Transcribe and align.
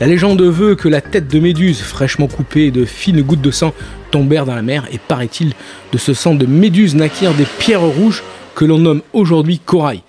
La 0.00 0.06
légende 0.06 0.42
veut 0.42 0.74
que 0.74 0.88
la 0.88 1.00
tête 1.00 1.28
de 1.28 1.38
Méduse, 1.38 1.80
fraîchement 1.80 2.26
coupée 2.26 2.70
de 2.70 2.84
fines 2.84 3.22
gouttes 3.22 3.40
de 3.40 3.50
sang, 3.50 3.74
tombèrent 4.10 4.46
dans 4.46 4.56
la 4.56 4.62
mer 4.62 4.88
et 4.92 4.98
paraît-il 4.98 5.52
de 5.92 5.98
ce 5.98 6.14
sang 6.14 6.34
de 6.34 6.46
Méduse 6.46 6.96
naquirent 6.96 7.34
des 7.34 7.46
pierres 7.58 7.80
rouges 7.80 8.24
que 8.54 8.64
l'on 8.64 8.78
nomme 8.78 9.02
aujourd'hui 9.12 9.60
corail. 9.60 10.02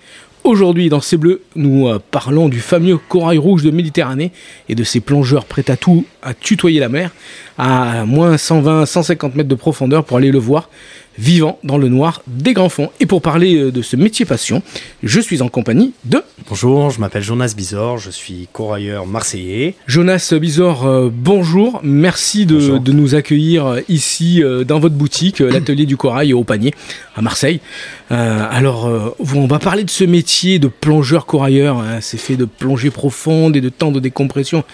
Aujourd'hui, 0.44 0.88
dans 0.88 1.00
C'est 1.00 1.18
Bleu, 1.18 1.40
nous 1.54 1.86
euh, 1.86 2.00
parlons 2.10 2.48
du 2.48 2.58
fameux 2.58 2.98
corail 2.98 3.38
rouge 3.38 3.62
de 3.62 3.70
Méditerranée 3.70 4.32
et 4.68 4.74
de 4.74 4.82
ces 4.82 4.98
plongeurs 4.98 5.44
prêts 5.44 5.70
à 5.70 5.76
tout, 5.76 6.04
à 6.20 6.34
tutoyer 6.34 6.80
la 6.80 6.88
mer, 6.88 7.12
à 7.58 8.04
moins 8.06 8.34
120-150 8.34 9.36
mètres 9.36 9.48
de 9.48 9.54
profondeur 9.54 10.04
pour 10.04 10.16
aller 10.16 10.32
le 10.32 10.40
voir, 10.40 10.68
vivant 11.18 11.58
dans 11.64 11.78
le 11.78 11.88
noir 11.88 12.22
des 12.26 12.52
grands 12.52 12.68
fonds. 12.68 12.90
Et 13.00 13.06
pour 13.06 13.22
parler 13.22 13.56
euh, 13.56 13.72
de 13.72 13.82
ce 13.82 13.96
métier 13.96 14.24
passion, 14.24 14.62
je 15.02 15.20
suis 15.20 15.42
en 15.42 15.48
compagnie 15.48 15.92
de... 16.04 16.22
Bonjour, 16.48 16.90
je 16.90 17.00
m'appelle 17.00 17.22
Jonas 17.22 17.54
Bizor, 17.56 17.98
je 17.98 18.10
suis 18.10 18.48
corailleur 18.52 19.06
marseillais. 19.06 19.74
Jonas 19.86 20.32
Bizor, 20.40 20.86
euh, 20.86 21.10
bonjour, 21.12 21.80
merci 21.82 22.46
de, 22.46 22.56
Bonjour. 22.56 22.80
de 22.80 22.92
nous 22.92 23.14
accueillir 23.14 23.66
euh, 23.66 23.80
ici 23.88 24.42
euh, 24.42 24.64
dans 24.64 24.78
votre 24.78 24.94
boutique, 24.94 25.40
l'atelier 25.40 25.86
du 25.86 25.96
corail 25.96 26.32
au 26.32 26.44
panier 26.44 26.72
à 27.16 27.22
Marseille. 27.22 27.60
Euh, 28.10 28.46
alors, 28.50 29.14
on 29.18 29.46
va 29.46 29.58
parler 29.58 29.84
de 29.84 29.90
ce 29.90 30.04
métier 30.04 30.58
de 30.58 30.68
plongeur 30.68 31.26
corailleur, 31.26 31.78
hein, 31.78 32.00
c'est 32.00 32.18
fait 32.18 32.36
de 32.36 32.44
plongées 32.44 32.90
profondes 32.90 33.56
et 33.56 33.60
de 33.60 33.68
temps 33.68 33.90
de 33.92 34.00
décompression 34.00 34.64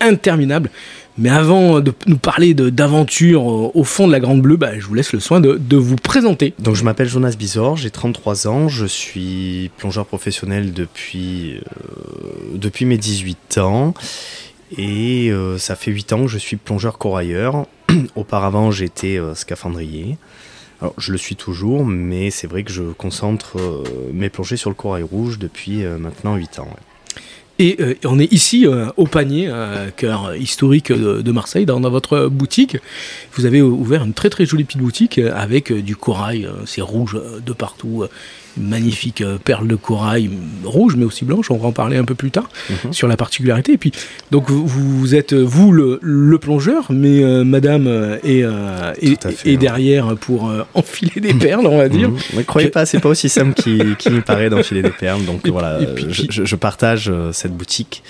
interminables. 0.00 0.70
Mais 1.18 1.30
avant 1.30 1.80
de 1.80 1.92
nous 2.06 2.16
parler 2.18 2.54
d'aventure 2.54 3.44
au, 3.44 3.72
au 3.74 3.84
fond 3.84 4.06
de 4.06 4.12
la 4.12 4.20
Grande 4.20 4.40
Bleue, 4.40 4.56
bah, 4.56 4.78
je 4.78 4.86
vous 4.86 4.94
laisse 4.94 5.12
le 5.12 5.20
soin 5.20 5.40
de, 5.40 5.76
vous 5.76 5.96
présenter. 5.96 6.54
Donc 6.58 6.76
je 6.76 6.84
m'appelle 6.84 7.08
Jonas 7.08 7.34
Bizor, 7.38 7.76
j'ai 7.76 7.90
33 7.90 8.48
ans, 8.48 8.68
je 8.68 8.86
suis 8.86 9.70
plongeur 9.76 10.06
professionnel 10.06 10.72
depuis, 10.72 11.56
euh, 11.56 11.60
depuis 12.54 12.84
mes 12.84 12.98
18 12.98 13.58
ans 13.58 13.94
et 14.76 15.30
euh, 15.30 15.58
ça 15.58 15.76
fait 15.76 15.90
8 15.90 16.12
ans 16.12 16.22
que 16.22 16.28
je 16.28 16.38
suis 16.38 16.56
plongeur 16.56 16.98
corailleur. 16.98 17.66
Auparavant 18.16 18.70
j'étais 18.70 19.18
euh, 19.18 19.34
scaphandrier. 19.34 20.18
Alors 20.80 20.94
je 20.96 21.10
le 21.10 21.18
suis 21.18 21.36
toujours, 21.36 21.84
mais 21.84 22.30
c'est 22.30 22.46
vrai 22.46 22.62
que 22.62 22.70
je 22.70 22.82
concentre 22.82 23.58
euh, 23.58 23.82
mes 24.12 24.28
plongées 24.28 24.56
sur 24.56 24.70
le 24.70 24.76
corail 24.76 25.02
rouge 25.02 25.38
depuis 25.38 25.84
euh, 25.84 25.98
maintenant 25.98 26.36
8 26.36 26.60
ans. 26.60 26.68
Et 27.60 27.76
euh, 27.80 27.94
on 28.04 28.20
est 28.20 28.32
ici 28.32 28.66
euh, 28.66 28.86
au 28.96 29.06
panier, 29.06 29.48
euh, 29.48 29.90
cœur 29.90 30.34
historique 30.36 30.92
de, 30.92 31.32
Marseille, 31.32 31.66
dans, 31.66 31.80
votre 31.80 32.28
boutique. 32.28 32.76
Vous 33.32 33.46
avez 33.46 33.60
ouvert 33.62 34.04
une 34.04 34.12
très 34.12 34.30
très 34.30 34.46
jolie 34.46 34.64
petite 34.64 34.80
boutique 34.80 35.18
avec 35.18 35.72
du 35.72 35.96
corail, 35.96 36.48
c'est 36.66 36.82
rouge 36.82 37.20
de 37.44 37.52
partout, 37.52 38.04
magnifique 38.58 39.20
euh, 39.20 39.38
perle 39.42 39.66
de 39.68 39.76
corail 39.76 40.30
rouge 40.64 40.96
mais 40.96 41.04
aussi 41.04 41.24
blanche. 41.24 41.50
On 41.50 41.56
va 41.58 41.68
en 41.68 41.72
parler 41.72 41.96
un 41.96 42.04
peu 42.04 42.14
plus 42.14 42.30
tard 42.30 42.48
Mhm. 42.70 42.92
sur 42.92 43.08
la 43.08 43.16
particularité. 43.16 43.72
Et 43.72 43.78
puis 43.78 43.92
donc 44.30 44.50
vous, 44.50 44.66
vous 44.66 45.14
êtes 45.14 45.32
euh, 45.32 45.42
vous 45.42 45.72
le, 45.72 45.98
le 46.02 46.38
plongeur, 46.38 46.86
mais 46.90 47.22
euh, 47.22 47.44
Madame 47.44 47.86
est, 48.24 48.42
euh, 48.44 48.92
est- 49.00 49.20
Tout 49.22 49.28
à 49.28 49.30
fait, 49.30 49.48
est 49.48 49.52
ouais. 49.52 49.56
derrière 49.58 50.16
pour 50.16 50.48
euh, 50.50 50.64
enfiler 50.74 51.20
des 51.20 51.34
perles, 51.34 51.66
on 51.66 51.76
va 51.78 51.88
dire. 51.88 52.08
Mhm. 52.10 52.18
Ne 52.36 52.42
croyez 52.42 52.68
pas, 52.70 52.86
c'est 52.86 53.00
pas 53.00 53.08
aussi 53.08 53.28
simple 53.28 53.54
qu'il 53.54 53.96
qu'il 53.96 54.12
n'y 54.14 54.20
paraît 54.20 54.50
d'enfiler 54.50 54.82
des 54.82 54.90
perles. 54.90 55.24
Donc 55.24 55.46
Et 55.46 55.50
voilà, 55.50 55.78
puis- 55.94 56.04
et 56.04 56.08
puis- 56.26 56.28
je, 56.30 56.56
partage 56.56 57.10
cette 57.32 57.56
boutique 57.56 58.02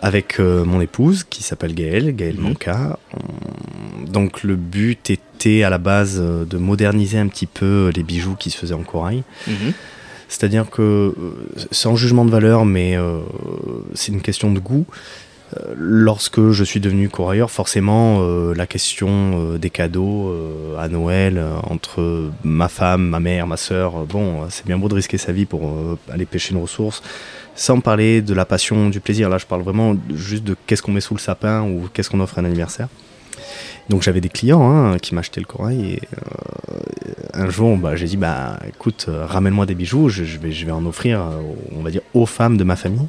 avec 0.00 0.40
euh, 0.40 0.64
mon 0.64 0.80
épouse 0.80 1.24
qui 1.28 1.42
s'appelle 1.42 1.74
Gaëlle, 1.74 2.14
Gaëlle. 2.16 2.38
Manca. 2.40 2.98
On- 3.14 4.10
Donc 4.10 4.42
le 4.42 4.56
but 4.56 5.10
était 5.10 5.62
à 5.62 5.70
la 5.70 5.78
base 5.78 6.18
euh, 6.20 6.44
de 6.44 6.56
moderniser 6.58 7.18
un 7.18 7.28
petit 7.28 7.46
peu 7.46 7.90
les 7.94 8.02
bijoux 8.02 8.34
qui 8.34 8.50
se 8.50 8.56
faisaient 8.58 8.74
en 8.74 8.82
corail. 8.82 9.22
Mhm. 9.46 9.72
C'est-à-dire 10.28 10.70
que, 10.70 10.82
euh, 10.82 11.14
sans 11.72 11.96
jugement 11.96 12.24
de 12.24 12.30
valeur, 12.30 12.64
mais 12.64 12.96
euh, 12.96 13.18
c'est 13.94 14.12
une 14.12 14.22
question 14.22 14.52
de 14.52 14.60
goût. 14.60 14.86
Euh, 15.56 15.74
Lorsque 15.76 16.50
je 16.52 16.62
suis 16.62 16.78
devenu 16.78 17.08
corailleur, 17.08 17.50
forcément, 17.50 18.18
euh, 18.20 18.54
la 18.54 18.68
question 18.68 19.08
euh, 19.54 19.58
des 19.58 19.70
cadeaux 19.70 20.28
euh, 20.28 20.78
à 20.78 20.86
Noël 20.88 21.36
euh, 21.38 21.56
entre 21.64 22.30
ma 22.44 22.68
femme, 22.68 23.02
ma 23.08 23.18
mère, 23.18 23.48
ma 23.48 23.56
sœur, 23.56 23.96
euh, 24.02 24.04
bon, 24.08 24.42
euh, 24.42 24.46
c'est 24.50 24.64
bien 24.64 24.78
beau 24.78 24.88
de 24.88 24.94
risquer 24.94 25.18
sa 25.18 25.32
vie 25.32 25.46
pour 25.46 25.66
euh, 25.68 25.98
aller 26.12 26.24
pêcher 26.26 26.54
une 26.54 26.60
ressource, 26.62 27.02
sans 27.60 27.80
parler 27.80 28.22
de 28.22 28.32
la 28.32 28.46
passion, 28.46 28.88
du 28.88 29.00
plaisir. 29.00 29.28
Là, 29.28 29.36
je 29.36 29.44
parle 29.44 29.60
vraiment 29.60 29.94
juste 30.14 30.44
de 30.44 30.56
qu'est-ce 30.66 30.80
qu'on 30.80 30.92
met 30.92 31.02
sous 31.02 31.12
le 31.12 31.20
sapin 31.20 31.60
ou 31.60 31.90
qu'est-ce 31.92 32.08
qu'on 32.08 32.20
offre 32.20 32.38
à 32.38 32.40
un 32.40 32.46
anniversaire. 32.46 32.88
Donc 33.90 34.00
j'avais 34.02 34.22
des 34.22 34.30
clients 34.30 34.70
hein, 34.70 34.98
qui 34.98 35.14
m'achetaient 35.14 35.40
le 35.40 35.46
corail 35.46 35.92
et 35.92 36.00
euh, 36.16 36.76
un 37.34 37.50
jour 37.50 37.76
bah, 37.76 37.96
j'ai 37.96 38.06
dit 38.06 38.16
bah 38.16 38.58
écoute 38.68 39.06
euh, 39.08 39.26
ramène-moi 39.26 39.66
des 39.66 39.74
bijoux 39.74 40.08
je, 40.08 40.22
je 40.22 40.38
vais 40.38 40.52
je 40.52 40.64
vais 40.64 40.70
en 40.70 40.86
offrir 40.86 41.20
euh, 41.20 41.40
on 41.72 41.82
va 41.82 41.90
dire 41.90 42.02
aux 42.14 42.26
femmes 42.26 42.56
de 42.56 42.62
ma 42.62 42.76
famille 42.76 43.08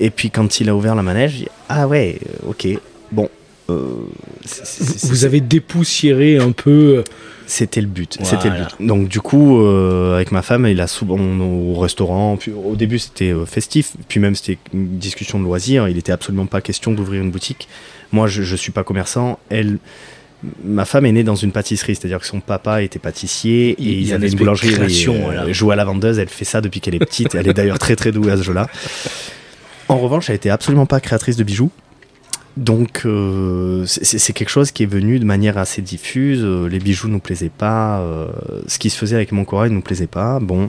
et 0.00 0.10
puis 0.10 0.30
quand 0.30 0.60
il 0.60 0.68
a 0.68 0.74
ouvert 0.74 0.94
la 0.94 1.02
manège 1.02 1.36
dit, 1.36 1.48
ah 1.70 1.88
ouais 1.88 2.18
ok 2.46 2.66
bon 3.10 3.30
Vous 3.68 5.24
avez 5.24 5.40
dépoussiéré 5.40 6.38
un 6.38 6.52
peu. 6.52 7.04
C'était 7.50 7.80
le 7.80 7.86
but. 7.86 8.18
C'était 8.22 8.48
le 8.48 8.56
but. 8.56 8.86
Donc 8.86 9.08
du 9.08 9.20
coup, 9.20 9.60
euh, 9.60 10.14
avec 10.14 10.30
ma 10.32 10.42
femme, 10.42 10.66
il 10.66 10.80
a 10.80 10.86
souvent 10.86 11.18
au 11.18 11.74
restaurant. 11.78 12.36
Puis, 12.36 12.52
au 12.52 12.76
début, 12.76 12.98
c'était 12.98 13.32
euh, 13.32 13.44
festif. 13.44 13.92
Puis 14.08 14.20
même, 14.20 14.34
c'était 14.34 14.58
une 14.72 14.98
discussion 14.98 15.38
de 15.38 15.44
loisirs. 15.44 15.88
Il 15.88 15.98
était 15.98 16.12
absolument 16.12 16.46
pas 16.46 16.60
question 16.60 16.92
d'ouvrir 16.92 17.22
une 17.22 17.30
boutique. 17.30 17.68
Moi, 18.12 18.26
je, 18.28 18.42
je 18.42 18.56
suis 18.56 18.72
pas 18.72 18.84
commerçant. 18.84 19.38
Elle, 19.48 19.78
ma 20.64 20.84
femme 20.84 21.06
est 21.06 21.12
née 21.12 21.24
dans 21.24 21.34
une 21.34 21.52
pâtisserie, 21.52 21.96
c'est-à-dire 21.96 22.20
que 22.20 22.26
son 22.26 22.40
papa 22.40 22.82
était 22.82 22.98
pâtissier 22.98 23.74
Il 23.78 23.88
et 23.88 23.92
ils 23.92 24.08
une 24.08 24.14
avaient 24.14 24.30
boulangerie. 24.30 24.72
création, 24.72 25.32
et, 25.32 25.36
euh. 25.36 25.52
Jouer 25.52 25.72
à 25.72 25.76
la 25.76 25.84
vendeuse, 25.84 26.18
elle 26.18 26.28
fait 26.28 26.44
ça 26.44 26.60
depuis 26.60 26.80
qu'elle 26.80 26.94
est 26.94 27.00
petite. 27.00 27.34
elle 27.34 27.48
est 27.48 27.54
d'ailleurs 27.54 27.78
très 27.78 27.96
très 27.96 28.12
douée 28.12 28.30
à 28.30 28.36
ce 28.36 28.42
jeu-là. 28.42 28.68
En 29.88 29.98
revanche, 29.98 30.30
elle 30.30 30.36
était 30.36 30.50
absolument 30.50 30.86
pas 30.86 31.00
créatrice 31.00 31.36
de 31.36 31.42
bijoux. 31.42 31.70
Donc 32.56 33.02
euh, 33.06 33.84
c'est 33.86 34.32
quelque 34.32 34.48
chose 34.48 34.72
qui 34.72 34.82
est 34.82 34.86
venu 34.86 35.18
de 35.18 35.24
manière 35.24 35.56
assez 35.56 35.82
diffuse. 35.82 36.42
Euh, 36.42 36.68
les 36.68 36.78
bijoux 36.78 37.08
nous 37.08 37.20
plaisaient 37.20 37.48
pas. 37.48 38.00
euh, 38.00 38.28
ce 38.66 38.78
qui 38.78 38.90
se 38.90 38.98
faisait 38.98 39.16
avec 39.16 39.32
mon 39.32 39.44
corail 39.44 39.70
nous 39.70 39.80
plaisait 39.80 40.06
pas. 40.06 40.40
Bon. 40.40 40.68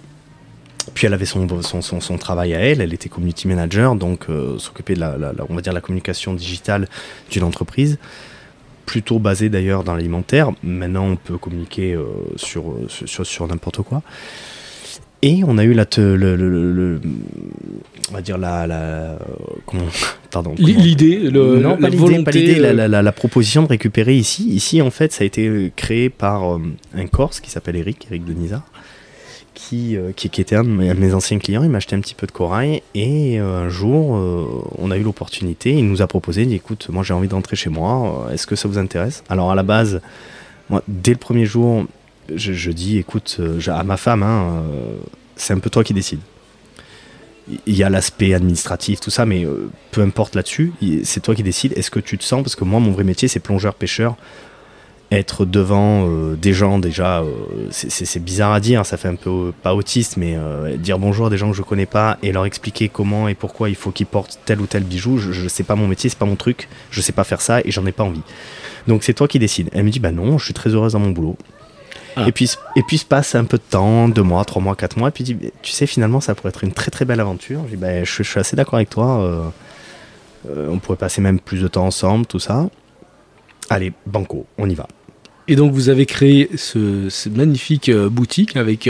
Puis 0.94 1.06
elle 1.06 1.14
avait 1.14 1.26
son, 1.26 1.48
son, 1.62 1.82
son, 1.82 2.18
travail 2.18 2.54
à 2.54 2.60
elle. 2.60 2.82
Elle 2.82 2.94
était 2.94 3.10
community 3.10 3.48
manager, 3.48 3.96
donc 3.96 4.26
euh, 4.30 4.58
s'occuper 4.58 4.96
de 4.96 5.00
la, 5.00 5.16
on 5.50 5.56
va 5.56 5.62
dire 5.62 5.74
la 5.74 5.82
communication 5.82 6.34
digitale 6.34 6.88
d'une 7.30 7.44
entreprise. 7.44 7.98
Plutôt 8.86 9.20
basée 9.20 9.50
d'ailleurs 9.50 9.84
dans 9.84 9.96
l'alimentaire. 9.96 10.52
Maintenant, 10.64 11.06
on 11.06 11.16
peut 11.16 11.38
communiquer 11.38 11.98
sur, 12.36 12.76
sur, 12.88 13.26
sur 13.26 13.48
n'importe 13.48 13.84
quoi. 13.84 14.02
Et 15.24 15.44
on 15.46 15.58
a 15.60 15.64
eu 15.64 15.74
la, 15.74 15.86
te- 15.86 16.02
le, 16.02 16.36
le- 16.36 16.50
le- 16.50 16.74
le- 16.74 17.02
on 18.10 18.14
va 18.14 18.22
dire 18.22 18.38
la, 18.40 18.66
la 18.66 19.20
comment, 19.68 19.84
pardon. 20.32 20.56
L'idée, 20.58 21.18
le, 21.20 21.60
non, 21.60 21.78
pas 21.78 21.90
volonté, 21.90 22.32
l'idée, 22.40 22.60
euh, 22.60 22.74
la, 22.74 22.88
la- 22.88 23.02
la 23.04 23.12
proposition 23.12 23.62
de 23.62 23.68
récupérer 23.68 24.16
ici. 24.16 24.50
Ici, 24.50 24.82
en 24.82 24.90
fait, 24.90 25.14
ça 25.14 25.24
a 25.24 25.28
été 25.28 25.72
créé 25.76 26.10
par 26.10 26.56
euh, 26.56 26.60
un 26.96 27.06
Corse 27.06 27.40
qui 27.40 27.52
s'appelle 27.52 27.76
Eric, 27.76 28.08
Eric 28.10 28.26
Denisa, 28.26 28.64
qui, 29.54 29.96
euh, 29.96 30.12
qui, 30.16 30.30
qui 30.32 30.42
était 30.42 30.56
un 30.56 30.64
de 30.64 30.70
mes, 30.70 31.14
anciens 31.14 31.38
clients. 31.38 31.62
Il 31.64 31.70
m'a 31.70 31.78
acheté 31.78 31.96
un 31.96 32.00
petit 32.02 32.16
peu 32.16 32.26
de 32.26 32.32
corail 32.32 32.82
et 32.96 33.40
euh, 33.40 33.66
un 33.66 33.70
jour, 33.70 34.16
euh, 34.18 34.46
on 34.80 34.90
a 34.90 34.98
eu 34.98 35.04
l'opportunité. 35.04 35.72
Il 35.74 35.88
nous 35.88 36.02
a 36.02 36.08
proposé, 36.08 36.42
il 36.42 36.48
dit, 36.48 36.56
écoute, 36.56 36.88
moi 36.90 37.04
j'ai 37.04 37.14
envie 37.14 37.28
de 37.28 37.36
rentrer 37.36 37.56
chez 37.56 37.70
moi. 37.70 38.26
euh, 38.28 38.34
Est-ce 38.34 38.48
que 38.48 38.56
ça 38.56 38.68
vous 38.68 38.80
intéresse? 38.80 39.24
Alors 39.30 39.52
à 39.52 39.56
la 39.56 39.64
base, 39.64 40.02
moi, 40.72 40.82
dès 40.88 41.12
le 41.12 41.18
premier 41.18 41.46
jour, 41.46 41.86
je, 42.34 42.72
dis, 42.72 42.98
écoute, 42.98 43.38
euh, 43.40 43.60
à 43.68 43.84
ma 43.84 43.98
femme, 43.98 44.24
hein, 44.24 44.64
euh, 44.72 44.98
c'est 45.36 45.54
un 45.54 45.60
peu 45.60 45.70
toi 45.70 45.84
qui 45.84 45.94
décides. 45.94 46.20
Il 47.66 47.76
y 47.76 47.84
a 47.84 47.90
l'aspect 47.90 48.34
administratif, 48.34 49.00
tout 49.00 49.10
ça, 49.10 49.26
mais 49.26 49.46
euh, 49.46 49.70
peu 49.92 50.02
importe 50.02 50.36
là-dessus, 50.36 50.72
c'est 51.04 51.22
toi 51.22 51.36
qui 51.36 51.44
décides. 51.44 51.74
Est-ce 51.76 51.92
que 51.92 52.00
tu 52.00 52.18
te 52.18 52.24
sens 52.24 52.44
Parce 52.44 52.56
que 52.56 52.64
moi, 52.64 52.80
mon 52.80 52.92
vrai 52.92 53.04
métier, 53.04 53.28
c'est 53.28 53.40
plongeur-pêcheur. 53.40 54.16
Être 55.12 55.44
devant 55.44 56.08
des 56.36 56.54
gens, 56.54 56.80
déjà, 56.80 57.22
c'est- 57.70 58.20
bizarre 58.20 58.54
à 58.54 58.62
dire, 58.62 58.86
ça 58.86 58.96
fait 58.96 59.10
un 59.10 59.16
peu 59.16 59.52
pas 59.62 59.76
autiste, 59.76 60.16
mais 60.16 60.38
dire 60.78 61.00
bonjour 61.00 61.26
à 61.26 61.30
des 61.30 61.36
gens 61.38 61.52
que 61.52 61.58
je 61.58 61.64
connais 61.64 61.86
pas 61.86 62.18
et 62.24 62.32
leur 62.32 62.46
expliquer 62.46 62.88
comment 62.88 63.28
et 63.28 63.36
pourquoi 63.36 63.68
il 63.68 63.76
faut 63.76 63.92
qu'ils 63.92 64.06
portent 64.06 64.40
tel 64.46 64.62
ou 64.62 64.68
tel 64.68 64.84
bijou, 64.86 65.18
je, 65.18 65.34
je 65.34 65.50
sais 65.50 65.64
pas 65.64 65.76
mon 65.76 65.86
métier, 65.90 66.10
c'est 66.10 66.18
pas 66.18 66.26
mon 66.26 66.38
truc, 66.38 66.70
je 66.92 67.02
sais 67.02 67.12
pas 67.12 67.26
faire 67.26 67.42
ça 67.42 67.60
et 67.60 67.72
j'en 67.72 67.86
ai 67.86 67.92
pas 67.92 68.06
envie. 68.06 68.22
Donc 68.88 69.04
c'est 69.04 69.14
toi 69.14 69.28
qui 69.28 69.38
décides. 69.38 69.70
Elle 69.74 69.84
me 69.84 69.90
dit, 69.90 70.00
bah 70.00 70.12
non, 70.12 70.38
je 70.38 70.46
suis 70.46 70.54
très 70.54 70.70
heureuse 70.70 70.94
dans 70.94 71.00
mon 71.00 71.12
boulot. 71.12 71.36
Ah. 72.16 72.28
Et, 72.28 72.32
puis, 72.32 72.50
et 72.76 72.84
puis 72.84 72.98
se 72.98 73.06
passe 73.06 73.36
un 73.36 73.46
peu 73.46 73.58
de 73.58 73.64
temps, 73.70 74.10
deux 74.10 74.24
mois, 74.24 74.44
trois 74.46 74.62
mois, 74.62 74.76
quatre 74.76 74.98
mois, 74.98 75.10
et 75.10 75.12
puis 75.12 75.24
dit, 75.24 75.38
tu 75.62 75.72
sais, 75.72 75.88
finalement, 75.88 76.20
ça 76.20 76.36
pourrait 76.36 76.50
être 76.50 76.64
une 76.64 76.74
très 76.74 76.92
très 76.92 77.06
belle 77.06 77.20
aventure. 77.20 77.62
Je 77.66 77.72
dis, 77.72 77.78
bah, 77.78 78.04
je, 78.04 78.24
je 78.24 78.24
suis 78.24 78.40
assez 78.40 78.56
d'accord 78.56 78.76
avec 78.76 78.90
toi. 78.90 79.22
euh, 79.22 79.44
euh, 80.50 80.68
on 80.70 80.80
pourrait 80.80 80.98
passer 80.98 81.22
même 81.22 81.40
plus 81.40 81.62
de 81.62 81.68
temps 81.68 81.86
ensemble, 81.86 82.26
tout 82.26 82.40
ça. 82.40 82.70
Allez, 83.70 83.94
banco, 84.06 84.46
on 84.58 84.70
y 84.70 84.76
va. 84.76 84.88
Et 85.48 85.56
donc 85.56 85.72
vous 85.72 85.90
avez 85.90 86.06
créé 86.06 86.50
ce, 86.56 87.10
ce 87.10 87.30
magnifique 87.30 87.90
euh, 87.90 88.10
boutique 88.10 88.56
avec 88.58 88.90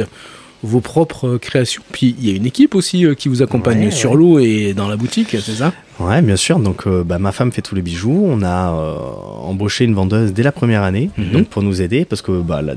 vos 0.63 0.79
propres 0.81 1.27
euh, 1.27 1.37
créations. 1.37 1.81
Puis 1.91 2.15
il 2.19 2.29
y 2.29 2.33
a 2.33 2.35
une 2.35 2.45
équipe 2.45 2.75
aussi 2.75 3.05
euh, 3.05 3.15
qui 3.15 3.29
vous 3.29 3.41
accompagne 3.41 3.85
Ouais, 3.85 3.91
sur 3.91 4.11
ouais. 4.11 4.17
l'eau 4.17 4.39
et 4.39 4.73
dans 4.73 4.87
la 4.87 4.95
boutique, 4.95 5.29
c'est 5.31 5.53
ça? 5.55 5.73
Ouais, 5.99 6.21
bien 6.21 6.35
sûr. 6.35 6.59
Donc, 6.59 6.87
euh, 6.87 7.03
bah, 7.03 7.19
ma 7.19 7.31
femme 7.31 7.51
fait 7.51 7.61
tous 7.61 7.75
les 7.75 7.81
bijoux. 7.81 8.23
On 8.27 8.41
a 8.43 8.73
euh, 8.73 8.95
embauché 9.43 9.85
une 9.85 9.93
vendeuse 9.95 10.33
dès 10.33 10.43
la 10.43 10.51
première 10.51 10.83
année, 10.83 11.09
Mhm. 11.17 11.31
donc 11.31 11.47
pour 11.47 11.63
nous 11.63 11.81
aider, 11.81 12.05
parce 12.05 12.21
que 12.21 12.41
bah, 12.41 12.61
la- 12.61 12.75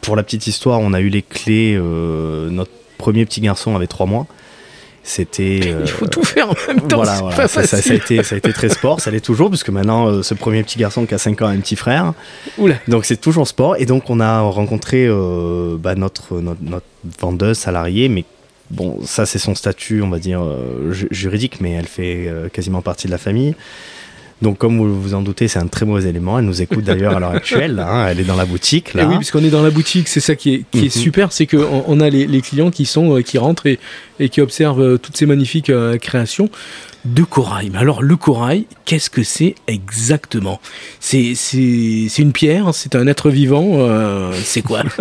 pour 0.00 0.16
la 0.16 0.22
petite 0.22 0.46
histoire, 0.46 0.80
on 0.80 0.92
a 0.92 1.00
eu 1.00 1.08
les 1.08 1.22
clés. 1.22 1.74
euh, 1.76 2.50
notre 2.50 2.70
premier 2.98 3.24
petit 3.26 3.40
garçon 3.40 3.74
avait 3.74 3.86
trois 3.86 4.06
mois. 4.06 4.26
C'était. 5.06 5.60
euh, 5.66 5.80
Il 5.84 5.88
faut 5.90 6.06
tout 6.06 6.24
faire 6.24 6.50
en 6.50 6.54
même 6.66 6.80
temps. 6.88 6.96
voilà, 6.96 7.14
c'est 7.14 7.20
voilà. 7.20 7.36
pas 7.36 7.48
Ça, 7.48 7.66
ça- 7.66 7.80
ça 7.82 7.92
a 7.92 7.94
été, 7.94 8.22
ça 8.22 8.34
a 8.34 8.38
été 8.38 8.52
très 8.52 8.70
sport, 8.70 9.00
ça 9.00 9.10
l'est 9.10 9.20
toujours, 9.20 9.50
puisque 9.50 9.68
maintenant, 9.68 10.08
euh, 10.08 10.22
ce 10.22 10.32
premier 10.34 10.62
petit 10.62 10.78
garçon 10.78 11.04
qui 11.06 11.14
a 11.14 11.18
5 11.18 11.42
ans 11.42 11.46
a 11.46 11.50
un 11.50 11.58
petit 11.60 11.76
frère. 11.76 12.14
Oula. 12.58 12.76
Donc 12.88 13.04
c'est 13.04 13.18
toujours 13.20 13.46
sport. 13.46 13.76
Et 13.78 13.84
donc 13.86 14.08
on 14.10 14.18
a 14.20 14.40
rencontré 14.40 15.06
euh, 15.06 15.76
bah, 15.78 15.94
notre, 15.94 16.40
notre, 16.40 16.62
notre 16.62 16.86
vendeuse 17.20 17.58
salariée, 17.58 18.08
mais 18.08 18.24
bon, 18.70 18.98
ça 19.04 19.26
c'est 19.26 19.38
son 19.38 19.54
statut, 19.54 20.00
on 20.00 20.08
va 20.08 20.18
dire, 20.18 20.40
euh, 20.42 20.90
ju- 20.92 21.08
juridique, 21.10 21.60
mais 21.60 21.72
elle 21.72 21.86
fait 21.86 22.24
euh, 22.26 22.48
quasiment 22.48 22.80
partie 22.80 23.06
de 23.06 23.12
la 23.12 23.18
famille. 23.18 23.54
Donc 24.44 24.58
comme 24.58 24.76
vous 24.76 25.00
vous 25.00 25.14
en 25.14 25.22
doutez, 25.22 25.48
c'est 25.48 25.58
un 25.58 25.66
très 25.66 25.86
mauvais 25.86 26.08
élément. 26.08 26.38
Elle 26.38 26.44
nous 26.44 26.60
écoute 26.60 26.84
d'ailleurs 26.84 27.16
à 27.16 27.20
l'heure 27.20 27.30
actuelle. 27.34 27.74
là, 27.76 27.88
hein. 27.90 28.08
elle 28.08 28.20
est 28.20 28.24
dans 28.24 28.36
la 28.36 28.44
boutique 28.44 28.90
Et 28.94 28.98
là. 28.98 29.06
oui, 29.08 29.16
puisqu'on 29.16 29.42
est 29.42 29.48
dans 29.50 29.62
la 29.62 29.70
boutique, 29.70 30.06
c'est 30.06 30.20
ça 30.20 30.36
qui 30.36 30.54
est, 30.54 30.64
qui 30.70 30.80
est 30.80 30.94
Mhm. 30.96 31.02
super, 31.02 31.32
c'est 31.32 31.46
qu'on 31.46 31.82
on 31.86 31.98
a 32.00 32.10
les, 32.10 32.26
les 32.26 32.40
clients 32.42 32.70
qui 32.70 32.84
sont 32.84 33.16
euh, 33.16 33.22
qui 33.22 33.38
rentrent 33.38 33.66
et, 33.66 33.78
et 34.20 34.28
qui 34.28 34.40
observent 34.42 34.82
euh, 34.82 34.98
toutes 34.98 35.16
ces 35.16 35.24
magnifiques 35.26 35.70
euh, 35.70 35.96
créations 35.98 36.50
de 37.06 37.22
corail. 37.22 37.70
Mais 37.72 37.78
alors 37.78 38.02
le 38.02 38.16
corail, 38.16 38.66
qu'est-ce 38.84 39.08
que 39.10 39.22
c'est 39.22 39.54
exactement? 39.66 40.60
C'est 41.00 41.34
c'est 41.34 42.06
c'est 42.08 42.22
une 42.22 42.32
pierre, 42.32 42.74
c'est 42.74 42.94
un 42.96 43.06
être 43.06 43.30
vivant, 43.30 43.66
euh, 43.74 44.32
c'est 44.44 44.62
quoi? 44.62 44.82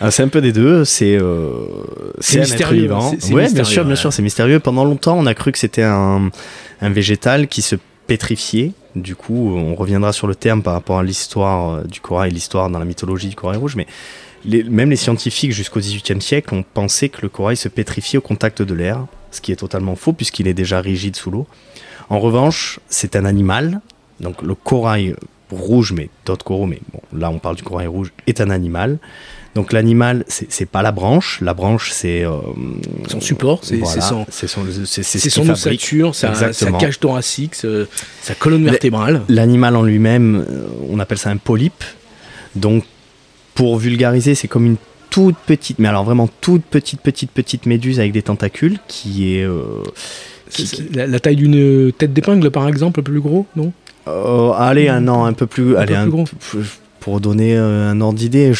Ah, 0.00 0.10
c'est 0.10 0.22
un 0.22 0.28
peu 0.28 0.42
des 0.42 0.52
deux. 0.52 0.84
C'est 0.84 1.16
euh, 1.16 1.48
C'est 2.20 2.38
un 2.38 2.42
être 2.42 2.50
mystérieux, 2.50 2.82
vivant. 2.82 3.12
ouais, 3.32 3.50
bien 3.50 3.64
sûr, 3.64 3.82
bien 3.86 3.96
sûr, 3.96 4.12
c'est 4.12 4.20
mystérieux. 4.22 4.60
Pendant 4.60 4.84
longtemps, 4.84 5.16
on 5.18 5.24
a 5.24 5.32
cru 5.32 5.52
que 5.52 5.58
c'était 5.58 5.82
un, 5.84 6.28
un 6.82 6.90
végétal 6.90 7.48
qui 7.48 7.62
se 7.62 7.76
pétrifiait. 8.06 8.72
Du 8.94 9.14
coup, 9.14 9.54
on 9.54 9.74
reviendra 9.74 10.12
sur 10.12 10.26
le 10.26 10.34
terme 10.34 10.62
par 10.62 10.72
rapport 10.72 10.98
à 10.98 11.02
l'histoire 11.02 11.70
euh, 11.70 11.84
du 11.84 12.00
corail, 12.00 12.32
l'histoire 12.32 12.70
dans 12.70 12.78
la 12.78 12.84
mythologie 12.84 13.28
du 13.28 13.36
corail 13.36 13.58
rouge. 13.58 13.76
Mais 13.76 13.86
même 14.44 14.90
les 14.90 14.96
scientifiques 14.96 15.52
jusqu'au 15.52 15.80
XVIIIe 15.80 16.22
siècle 16.22 16.54
ont 16.54 16.62
pensé 16.62 17.08
que 17.08 17.22
le 17.22 17.28
corail 17.28 17.56
se 17.56 17.68
pétrifiait 17.68 18.18
au 18.18 18.22
contact 18.22 18.62
de 18.62 18.74
l'air, 18.74 19.06
ce 19.30 19.40
qui 19.40 19.52
est 19.52 19.56
totalement 19.56 19.96
faux 19.96 20.12
puisqu'il 20.12 20.46
est 20.46 20.54
déjà 20.54 20.80
rigide 20.80 21.16
sous 21.16 21.30
l'eau. 21.30 21.46
En 22.08 22.20
revanche, 22.20 22.78
c'est 22.88 23.16
un 23.16 23.24
animal. 23.24 23.80
Donc 24.20 24.42
le 24.42 24.54
corail 24.54 25.16
rouge, 25.50 25.92
mais 25.92 26.08
d'autres 26.24 26.44
coraux, 26.44 26.66
mais 26.66 26.80
bon, 26.92 27.00
là 27.16 27.30
on 27.30 27.38
parle 27.38 27.56
du 27.56 27.62
corail 27.62 27.86
rouge, 27.88 28.12
est 28.26 28.40
un 28.40 28.50
animal. 28.50 28.98
Donc 29.56 29.72
l'animal, 29.72 30.26
c'est 30.28 30.68
pas 30.68 30.82
la 30.82 30.92
branche. 30.92 31.38
La 31.40 31.54
branche, 31.54 31.90
c'est 31.90 32.22
euh, 32.26 32.32
Son 33.08 33.22
support, 33.22 33.60
c'est 33.62 33.76
voilà, 33.76 34.02
son, 34.02 34.26
c'est 34.28 34.46
son, 34.48 35.48
ossature, 35.48 36.14
sa, 36.14 36.28
cage 36.78 37.00
thoracique, 37.00 37.54
sa, 37.54 37.68
sa 38.20 38.34
colonne 38.34 38.66
vertébrale. 38.66 39.22
L'animal 39.30 39.74
en 39.76 39.82
lui-même, 39.82 40.44
euh, 40.46 40.66
on 40.90 40.98
appelle 40.98 41.16
ça 41.16 41.30
un 41.30 41.38
polype. 41.38 41.82
Donc, 42.54 42.84
pour 43.54 43.78
vulgariser, 43.78 44.34
c'est 44.34 44.46
comme 44.46 44.66
une 44.66 44.76
toute 45.08 45.36
petite, 45.46 45.78
mais 45.78 45.88
alors 45.88 46.04
vraiment 46.04 46.28
toute 46.42 46.64
petite, 46.64 47.00
petite, 47.00 47.30
petite 47.30 47.64
méduse 47.64 47.98
avec 47.98 48.12
des 48.12 48.20
tentacules 48.22 48.78
qui 48.88 49.36
est. 49.36 49.44
euh, 49.44 49.82
La, 50.94 51.06
la 51.06 51.18
taille 51.18 51.36
d'une 51.36 51.92
tête 51.92 52.12
d'épingle, 52.12 52.50
par 52.50 52.68
exemple, 52.68 53.02
plus 53.02 53.20
gros, 53.20 53.46
non? 53.56 53.72
Euh, 54.06 54.52
allez, 54.52 54.88
un 54.88 55.08
an 55.08 55.24
un 55.24 55.32
peu 55.32 55.46
plus. 55.46 55.78
Un 55.78 55.80
allez, 55.80 55.94
peu 55.94 56.02
plus 56.02 56.10
gros. 56.10 56.24
Pour 57.06 57.20
donner 57.20 57.56
euh, 57.56 57.88
un 57.92 58.00
ordre 58.00 58.18
d'idée, 58.18 58.50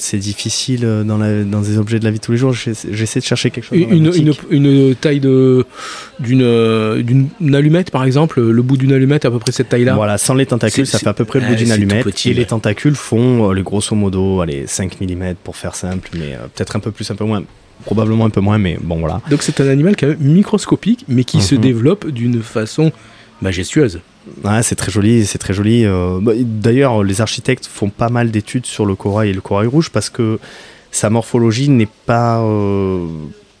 c'est 0.00 0.16
difficile 0.18 0.80
euh, 0.82 1.04
dans, 1.04 1.16
la, 1.16 1.44
dans 1.44 1.60
des 1.60 1.78
objets 1.78 2.00
de 2.00 2.04
la 2.04 2.10
vie 2.10 2.18
de 2.18 2.24
tous 2.24 2.32
les 2.32 2.36
jours. 2.38 2.52
J'essaie 2.52 3.20
de 3.20 3.24
chercher 3.24 3.52
quelque 3.52 3.66
chose. 3.66 3.78
une, 3.78 4.12
une, 4.16 4.32
une 4.50 4.94
taille 4.96 5.20
de 5.20 5.64
d'une 6.18 6.42
euh, 6.42 7.04
d'une 7.04 7.28
allumette, 7.54 7.92
par 7.92 8.02
exemple, 8.02 8.40
le 8.40 8.62
bout 8.62 8.76
d'une 8.76 8.92
allumette 8.92 9.26
à 9.26 9.30
peu 9.30 9.38
près 9.38 9.52
cette 9.52 9.68
taille-là. 9.68 9.94
Voilà, 9.94 10.18
sans 10.18 10.34
les 10.34 10.44
tentacules, 10.44 10.88
ça 10.88 10.98
fait 10.98 11.06
à 11.06 11.14
peu 11.14 11.24
près 11.24 11.38
le 11.38 11.46
bout 11.46 11.54
d'une 11.54 11.68
c'est 11.68 11.76
tout 11.76 11.82
allumette. 11.82 12.02
petit, 12.04 12.30
et 12.30 12.34
les 12.34 12.46
tentacules 12.46 12.96
font, 12.96 13.48
euh, 13.48 13.54
les 13.54 13.62
grosso 13.62 13.94
modo, 13.94 14.40
allez, 14.40 14.66
5 14.66 15.00
mm 15.00 15.34
pour 15.44 15.54
faire 15.54 15.76
simple, 15.76 16.08
mais 16.14 16.34
euh, 16.34 16.48
peut-être 16.52 16.74
un 16.74 16.80
peu 16.80 16.90
plus, 16.90 17.08
un 17.12 17.14
peu 17.14 17.24
moins. 17.26 17.44
Probablement 17.84 18.24
un 18.24 18.30
peu 18.30 18.40
moins, 18.40 18.58
mais 18.58 18.76
bon, 18.82 18.96
voilà. 18.98 19.20
Donc 19.30 19.44
c'est 19.44 19.60
un 19.60 19.68
animal 19.68 19.94
quand 19.94 20.08
même 20.08 20.18
microscopique, 20.18 21.04
mais 21.06 21.22
qui 21.22 21.40
se 21.40 21.54
Mhm. 21.54 21.60
développe 21.60 22.10
d'une 22.10 22.42
façon 22.42 22.90
majestueuse. 23.42 24.00
Ouais, 24.44 24.62
c'est 24.62 24.74
très 24.74 24.90
joli, 24.90 25.24
c'est 25.26 25.38
très 25.38 25.54
joli. 25.54 25.84
euh, 25.86 26.18
bah, 26.20 26.32
D'ailleurs, 26.38 27.02
les 27.02 27.20
architectes 27.20 27.66
font 27.66 27.88
pas 27.88 28.08
mal 28.08 28.30
d'études 28.30 28.66
sur 28.66 28.84
le 28.86 28.94
corail 28.94 29.30
et 29.30 29.32
le 29.32 29.40
corail 29.40 29.66
rouge 29.68 29.90
parce 29.90 30.10
que 30.10 30.38
sa 30.90 31.10
morphologie 31.10 31.68
n'est 31.68 31.88
pas 32.06 32.40
euh, 32.40 33.06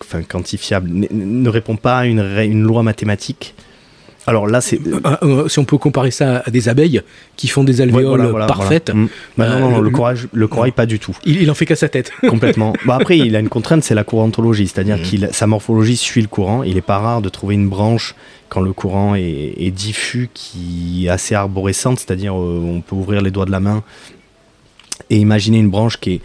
enfin, 0.02 0.22
quantifiable, 0.22 0.90
ne 1.10 1.48
répond 1.48 1.76
pas 1.76 1.98
à 1.98 2.04
une, 2.06 2.62
loi 2.62 2.82
mathématique. 2.82 3.54
Alors 4.26 4.46
là, 4.46 4.60
c'est. 4.60 4.78
Euh, 5.22 5.48
si 5.48 5.58
on 5.58 5.64
peut 5.64 5.78
comparer 5.78 6.10
ça 6.10 6.42
à 6.44 6.50
des 6.50 6.68
abeilles 6.68 7.00
qui 7.36 7.48
font 7.48 7.64
des 7.64 7.80
alvéoles 7.80 8.02
Ouais, 8.04 8.08
voilà, 8.10 8.26
voilà, 8.30 8.46
parfaites, 8.46 8.90
voilà. 8.90 9.04
Mm. 9.06 9.08
Bah, 9.38 9.44
Euh, 9.46 9.48
non, 9.48 9.58
non, 9.60 9.70
non, 9.70 9.78
le, 9.78 9.84
le- 9.84 9.90
corail, 9.96 10.18
le 10.34 10.48
corail, 10.48 10.72
pas 10.72 10.84
du 10.84 10.98
tout. 10.98 11.16
il, 11.24 11.40
il 11.40 11.50
en 11.50 11.54
fait 11.54 11.64
qu'à 11.64 11.76
sa 11.76 11.88
tête. 11.88 12.12
Complètement. 12.28 12.74
Bon, 12.84 12.92
après, 12.92 13.16
il 13.16 13.34
a 13.36 13.38
une 13.40 13.48
contrainte, 13.48 13.84
c'est 13.84 13.94
la 13.94 14.04
courantologie, 14.04 14.66
c'est-à-dire 14.68 14.98
Mhm. 14.98 15.02
qu'il 15.02 15.28
sa 15.32 15.46
morphologie 15.46 15.96
suit 15.96 16.20
le 16.20 16.28
courant. 16.28 16.62
Il 16.62 16.74
n'est 16.74 16.82
pas 16.82 16.98
rare 16.98 17.22
de 17.22 17.30
trouver 17.30 17.54
une 17.54 17.70
branche 17.70 18.14
quand 18.48 18.60
le 18.60 18.72
courant 18.72 19.14
est, 19.14 19.54
est 19.56 19.70
diffus, 19.70 20.30
qui 20.32 21.06
est 21.06 21.08
assez 21.08 21.34
arborescente, 21.34 21.98
c'est-à-dire 21.98 22.34
euh, 22.34 22.60
on 22.64 22.80
peut 22.80 22.96
ouvrir 22.96 23.20
les 23.20 23.30
doigts 23.30 23.46
de 23.46 23.50
la 23.50 23.60
main 23.60 23.82
et 25.10 25.16
imaginer 25.16 25.58
une 25.58 25.70
branche 25.70 25.98
qui 25.98 26.14
est 26.14 26.20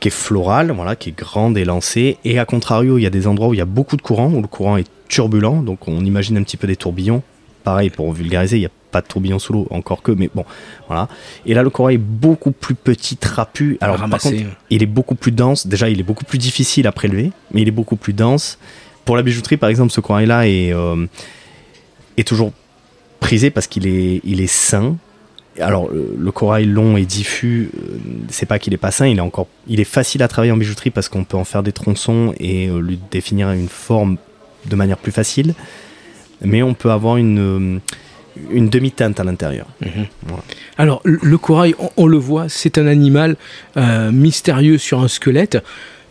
qui 0.00 0.08
est 0.08 0.12
florale, 0.12 0.72
voilà, 0.72 0.96
qui 0.96 1.10
est 1.10 1.16
grande 1.16 1.58
et 1.58 1.64
lancée. 1.64 2.16
Et 2.24 2.38
à 2.38 2.46
contrario, 2.46 2.96
il 2.96 3.02
y 3.02 3.06
a 3.06 3.10
des 3.10 3.26
endroits 3.26 3.48
où 3.48 3.54
il 3.54 3.58
y 3.58 3.62
a 3.62 3.66
beaucoup 3.66 3.96
de 3.96 4.02
courant, 4.02 4.32
où 4.32 4.40
le 4.40 4.48
courant 4.48 4.78
est 4.78 4.88
turbulent, 5.08 5.62
donc 5.62 5.86
on 5.88 6.04
imagine 6.04 6.38
un 6.38 6.42
petit 6.42 6.56
peu 6.56 6.66
des 6.66 6.76
tourbillons. 6.76 7.22
Pareil, 7.64 7.90
pour 7.90 8.10
vulgariser, 8.12 8.56
il 8.56 8.60
n'y 8.60 8.66
a 8.66 8.70
pas 8.90 9.02
de 9.02 9.06
tourbillon 9.06 9.38
sous 9.38 9.52
l'eau, 9.52 9.68
encore 9.70 10.02
que, 10.02 10.12
mais 10.12 10.30
bon, 10.34 10.46
voilà. 10.88 11.08
Et 11.44 11.52
là, 11.52 11.62
le 11.62 11.68
corail 11.68 11.96
est 11.96 11.98
beaucoup 11.98 12.52
plus 12.52 12.74
petit, 12.74 13.18
trapu. 13.18 13.76
Alors, 13.82 13.98
par 14.08 14.20
contre, 14.20 14.36
il 14.70 14.82
est 14.82 14.86
beaucoup 14.86 15.14
plus 15.14 15.32
dense. 15.32 15.66
Déjà, 15.66 15.90
il 15.90 16.00
est 16.00 16.04
beaucoup 16.04 16.24
plus 16.24 16.38
difficile 16.38 16.86
à 16.86 16.92
prélever, 16.92 17.30
mais 17.52 17.60
il 17.60 17.68
est 17.68 17.72
beaucoup 17.72 17.96
plus 17.96 18.14
dense. 18.14 18.58
Pour 19.04 19.16
la 19.16 19.22
bijouterie, 19.22 19.58
par 19.58 19.68
exemple, 19.68 19.92
ce 19.92 20.00
corail-là 20.00 20.48
est, 20.48 20.72
euh, 20.72 21.06
est 22.16 22.26
toujours 22.26 22.52
prisé 23.20 23.50
parce 23.50 23.66
qu'il 23.66 23.86
est, 23.86 24.20
il 24.24 24.40
est 24.40 24.46
sain. 24.46 24.96
Alors, 25.58 25.90
le, 25.90 26.32
corail 26.32 26.64
long 26.64 26.96
et 26.96 27.04
diffus, 27.04 27.70
euh, 27.74 27.98
c'est 28.28 28.46
pas 28.46 28.58
qu'il 28.58 28.72
est 28.72 28.78
pas 28.78 28.92
sain, 28.92 29.06
il 29.06 29.18
est 29.18 29.22
encore, 29.22 29.48
il 29.66 29.80
est 29.80 29.84
facile 29.84 30.22
à 30.22 30.28
travailler 30.28 30.52
en 30.52 30.56
bijouterie 30.56 30.90
parce 30.90 31.08
qu'on 31.08 31.24
peut 31.24 31.36
en 31.36 31.44
faire 31.44 31.62
des 31.62 31.72
tronçons 31.72 32.32
et 32.38 32.68
euh, 32.68 32.80
lui 32.80 32.98
définir 33.10 33.50
une 33.50 33.68
forme 33.68 34.16
de 34.66 34.76
manière 34.76 34.96
plus 34.96 35.12
facile. 35.12 35.54
Mais 36.42 36.62
on 36.62 36.72
peut 36.72 36.90
avoir 36.90 37.16
une, 37.16 37.38
euh, 37.38 37.78
une 38.50 38.68
demi-teinte 38.68 39.20
à 39.20 39.24
l'intérieur. 39.24 39.66
Alors, 40.78 41.00
le, 41.04 41.18
le 41.22 41.38
corail, 41.38 41.74
on, 41.78 41.90
on 41.96 42.06
le 42.06 42.16
voit, 42.16 42.48
c'est 42.48 42.78
un 42.78 42.86
animal 42.86 43.36
euh, 43.76 44.10
mystérieux 44.10 44.78
sur 44.78 45.00
un 45.00 45.08
squelette. 45.08 45.58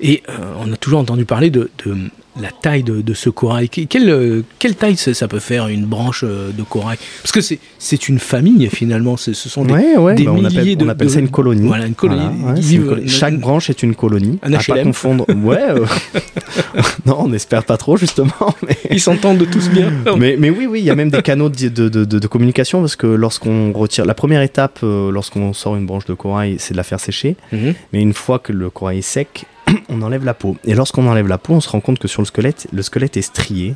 Et 0.01 0.23
euh, 0.29 0.53
on 0.59 0.71
a 0.71 0.77
toujours 0.77 0.99
entendu 0.99 1.25
parler 1.25 1.49
de, 1.49 1.69
de 1.85 1.97
la 2.39 2.49
taille 2.51 2.83
de, 2.83 3.01
de 3.01 3.13
ce 3.13 3.29
corail 3.29 3.69
Que- 3.69 3.81
quelle, 3.81 4.09
euh, 4.09 4.41
quelle 4.59 4.75
taille 4.75 4.95
ça, 4.97 5.13
ça 5.13 5.27
peut 5.27 5.39
faire 5.39 5.67
une 5.67 5.85
branche 5.85 6.23
euh, 6.25 6.51
de 6.51 6.63
corail 6.63 6.97
Parce 7.23 7.31
que 7.31 7.41
c'est 7.79 8.09
une 8.09 8.19
famille 8.19 8.67
finalement. 8.71 9.17
Ce 9.17 9.33
sont 9.33 9.65
des, 9.65 9.73
Ouais, 9.73 9.97
ouais, 9.97 10.15
des 10.15 10.23
bah, 10.25 10.31
on 10.35 10.43
appelle, 10.45 10.59
milliers 10.61 10.75
de- 10.75 10.85
on 10.85 10.89
appelle 10.89 11.07
de- 11.07 11.13
ça 11.13 11.19
une 11.19 11.29
colonie. 11.29 11.67
Voilà, 11.67 11.85
une 11.87 11.95
colonie. 11.95 12.21
Voilà, 12.39 12.53
ouais, 12.53 12.59
Ils 12.59 12.63
c'est 12.63 12.73
une 12.75 12.79
vivent- 12.81 12.89
colonie. 12.89 13.09
Chaque 13.09 13.39
branche 13.39 13.69
est 13.69 13.83
une 13.83 13.95
colonie. 13.95 14.39
Un 14.43 14.53
à 14.53 14.57
pas 14.57 14.73
HLM. 14.75 14.83
confondre. 14.85 15.25
Ouais. 15.29 15.57
euh, 15.59 15.85
non, 17.05 17.17
on 17.19 17.27
n'espère 17.29 17.63
pas 17.63 17.77
trop 17.77 17.97
justement. 17.97 18.31
Mais... 18.67 18.77
Ils 18.91 19.01
s'entendent 19.01 19.45
tous 19.51 19.69
bien. 19.69 19.91
Mais, 20.17 20.35
mais 20.37 20.49
oui, 20.49 20.65
oui, 20.69 20.79
il 20.79 20.85
y 20.85 20.89
a 20.89 20.95
même 20.95 21.09
des 21.11 21.21
canaux 21.21 21.49
de, 21.49 21.67
de, 21.67 22.27
communication 22.27 22.81
parce 22.81 22.95
que 22.95 23.07
lorsqu'on 23.07 23.71
retire 23.73 24.05
la 24.05 24.13
première 24.13 24.41
étape, 24.41 24.79
euh, 24.83 25.11
lorsqu'on 25.11 25.53
sort 25.53 25.75
une 25.75 25.85
branche 25.85 26.05
de 26.05 26.13
corail, 26.13 26.55
c'est 26.59 26.73
de 26.73 26.77
la 26.77 26.83
faire 26.83 26.99
sécher. 26.99 27.35
Mhm. 27.51 27.73
Mais 27.93 28.01
une 28.01 28.13
fois 28.13 28.39
que 28.39 28.51
le 28.51 28.69
corail 28.69 28.99
est 28.99 29.01
sec, 29.01 29.45
on 29.89 30.01
enlève 30.01 30.25
la 30.25 30.33
peau. 30.33 30.57
Et 30.65 30.73
lorsqu'on 30.75 31.07
enlève 31.07 31.27
la 31.27 31.37
peau, 31.37 31.53
on 31.53 31.61
se 31.61 31.69
rend 31.69 31.79
compte 31.81 31.99
que 31.99 32.07
sur 32.07 32.21
le 32.21 32.25
squelette, 32.25 32.67
le 32.71 32.81
squelette 32.81 33.17
est 33.17 33.21
strié. 33.21 33.75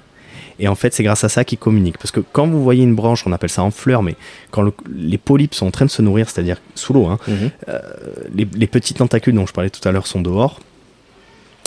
Et 0.60 0.68
en 0.68 0.76
fait, 0.76 0.94
c'est 0.94 1.04
grâce 1.04 1.24
à 1.24 1.30
ça 1.30 1.44
qu'il 1.44 1.58
communique. 1.58 1.98
Parce 1.98 2.12
que 2.12 2.20
quand 2.20 2.46
vous 2.48 2.62
voyez 2.64 2.84
une 2.84 2.94
branche, 2.96 3.26
on 3.26 3.32
appelle 3.32 3.50
ça 3.50 3.64
en 3.64 3.72
fleur, 3.72 4.04
mais 4.04 4.16
quand 4.52 4.62
le- 4.62 4.74
les 4.96 5.18
polypes 5.18 5.56
sont 5.56 5.66
en 5.66 5.72
train 5.72 5.86
de 5.86 5.90
se 5.92 6.02
nourrir, 6.04 6.30
c'est-à-dire 6.30 6.58
sous 6.76 6.94
l'eau, 6.94 7.08
hein, 7.08 7.18
Mhm. 7.28 7.50
les, 8.36 8.48
les 8.56 8.68
petits 8.68 8.94
tentacules 8.94 9.34
dont 9.34 9.48
je 9.48 9.54
parlais 9.54 9.72
tout 9.72 9.86
à 9.88 9.92
l'heure 9.92 10.06
sont 10.06 10.22
dehors. 10.22 10.60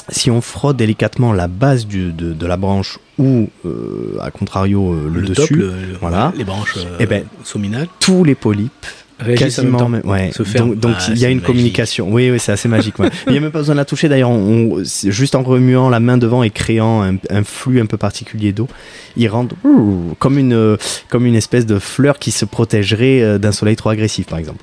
Si 0.09 0.31
on 0.31 0.41
frotte 0.41 0.77
délicatement 0.77 1.33
la 1.33 1.49
base 1.49 1.85
du- 1.85 2.13
de, 2.13 2.33
de 2.33 2.47
la 2.47 2.57
branche 2.57 3.01
ou, 3.19 3.49
euh, 3.65 4.17
à 4.21 4.31
contrario, 4.31 4.93
euh, 4.95 5.11
le, 5.13 5.21
Le 5.23 5.27
dessus, 5.29 5.49
top, 5.49 5.51
le- 5.57 5.67
le- 5.71 5.97
voilà. 6.01 6.33
les 6.37 6.45
branches 6.45 6.77
euh, 6.77 6.97
Eh 7.01 7.07
ben, 7.07 7.25
sauminales 7.43 7.89
tous 7.99 8.23
les 8.23 8.37
polypes 8.37 8.87
réagissent 9.19 9.59
en 9.59 9.63
même 9.65 9.73
quasiment 9.77 10.01
temps. 10.03 10.09
ouais. 10.09 10.31
Se 10.33 10.43
ferment. 10.43 10.73
donc 10.73 10.81
donc 10.81 10.95
Ah, 10.99 11.07
il 11.13 11.19
y 11.19 11.25
a 11.25 11.29
une 11.29 11.37
magique. 11.37 11.47
communication 11.47 12.09
oui 12.11 12.31
oui 12.31 12.39
c'est 12.39 12.53
assez 12.53 12.69
magique 12.69 12.99
ouais. 12.99 13.09
il 13.27 13.33
n'y 13.33 13.39
a 13.39 13.41
même 13.41 13.51
pas 13.51 13.61
besoin 13.61 13.75
de 13.75 13.81
la 13.81 13.85
toucher 13.85 14.09
d'ailleurs 14.09 14.31
on, 14.31 14.79
on- 14.79 14.83
juste 14.85 15.35
en 15.35 15.43
remuant 15.43 15.89
la 15.89 16.01
main 16.01 16.19
devant 16.19 16.43
et 16.43 16.51
créant 16.51 17.03
un, 17.03 17.17
un 17.31 17.45
flux 17.45 17.81
un 17.81 17.87
peu 17.87 17.97
particulier 17.97 18.53
d'eau 18.53 18.69
ils 19.17 19.29
rendent 19.29 19.55
ouh, 19.65 20.15
comme 20.19 20.39
une 20.39 20.77
comme 21.09 21.25
une 21.27 21.35
espèce 21.35 21.65
de 21.67 21.79
fleur 21.79 22.19
qui 22.19 22.31
se 22.31 22.45
protégerait 22.45 23.23
euh, 23.23 23.39
d'un 23.39 23.53
soleil 23.53 23.77
trop 23.77 23.89
agressif 23.91 24.27
par 24.27 24.39
exemple 24.39 24.59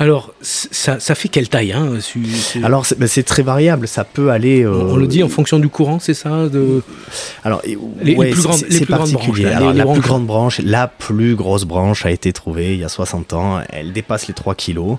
Alors, 0.00 0.32
ça, 0.40 0.98
ça 0.98 1.14
fait 1.14 1.28
quelle 1.28 1.48
taille 1.50 1.72
hein, 1.72 1.98
alors 2.64 2.86
c'est 2.86 2.98
ben, 2.98 3.06
très 3.24 3.42
variable 3.42 3.86
ça 3.86 4.02
peut 4.02 4.30
aller 4.30 4.66
on, 4.66 4.70
euh, 4.72 4.92
on 4.92 4.96
le 4.96 5.06
dit 5.06 5.22
en 5.22 5.28
fonction 5.28 5.58
du 5.58 5.68
courant, 5.68 5.98
c'est 6.00 6.14
ça 6.14 6.48
de... 6.48 6.82
Alors, 7.44 7.60
et- 7.64 7.76
Les- 8.02 8.14
plus 8.16 8.42
grandes- 8.42 8.64
les 8.68 8.80
plus 8.80 8.86
grandes 8.94 9.12
particulier. 9.12 9.42
branches, 9.44 9.52
là, 9.52 9.56
Alors, 9.58 9.72
les- 9.72 9.78
les 9.78 9.84
la 9.84 9.92
plus 9.92 10.00
grande 10.00 10.26
branche, 10.26 10.60
la 10.64 10.88
plus 10.88 11.36
grosse 11.36 11.64
branche 11.64 12.06
a 12.06 12.10
été 12.10 12.32
trouvée 12.32 12.72
il 12.74 12.80
y 12.80 12.84
a 12.84 12.88
60 12.88 13.34
ans. 13.34 13.60
Elle 13.68 13.92
dépasse 13.92 14.26
les 14.26 14.32
3 14.34 14.54
kilos. 14.54 14.96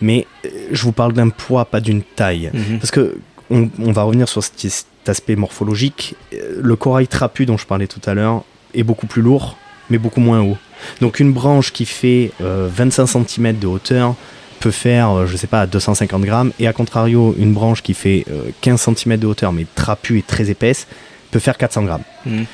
Mais 0.00 0.26
euh, 0.46 0.48
je 0.72 0.82
vous 0.82 0.92
parle 0.92 1.12
d'un 1.12 1.28
poids, 1.28 1.66
pas 1.66 1.80
d'une 1.80 2.02
taille. 2.02 2.50
Mhm. 2.54 2.78
Parce 2.78 2.90
que 2.90 3.18
on, 3.50 3.68
on 3.78 3.92
va 3.92 4.02
revenir 4.04 4.28
sur 4.28 4.42
cet, 4.42 4.58
cet 4.58 4.86
aspect 5.08 5.36
morphologique. 5.36 6.14
Euh, 6.32 6.58
Le 6.62 6.74
corail 6.76 7.06
trapu 7.06 7.44
dont 7.44 7.58
je 7.58 7.66
parlais 7.66 7.86
tout 7.86 8.00
à 8.06 8.14
l'heure 8.14 8.44
est 8.74 8.82
beaucoup 8.82 9.06
plus 9.06 9.20
lourd, 9.22 9.58
mais 9.90 9.98
beaucoup 9.98 10.20
moins 10.20 10.40
haut. 10.40 10.56
Donc 11.02 11.18
une 11.20 11.32
branche 11.32 11.72
qui 11.72 11.84
fait 11.86 12.30
euh, 12.40 12.68
25 12.74 13.06
cm 13.26 13.58
de 13.58 13.66
hauteur 13.66 14.14
peut 14.58 14.70
faire, 14.70 15.10
euh, 15.10 15.26
je 15.26 15.36
sais 15.36 15.46
pas, 15.46 15.66
250 15.66 16.22
grammes, 16.22 16.52
et 16.58 16.66
à 16.66 16.72
contrario, 16.72 17.34
une 17.38 17.52
branche 17.52 17.82
qui 17.82 17.94
fait 17.94 18.24
euh, 18.30 18.50
15 18.60 18.94
cm 18.94 19.16
de 19.16 19.26
hauteur, 19.26 19.52
mais 19.52 19.66
trapue 19.74 20.18
et 20.18 20.22
très 20.22 20.50
épaisse, 20.50 20.86
peut 21.30 21.38
faire 21.38 21.56
400 21.56 21.84
grammes. 21.84 22.02
Mhm. 22.26 22.46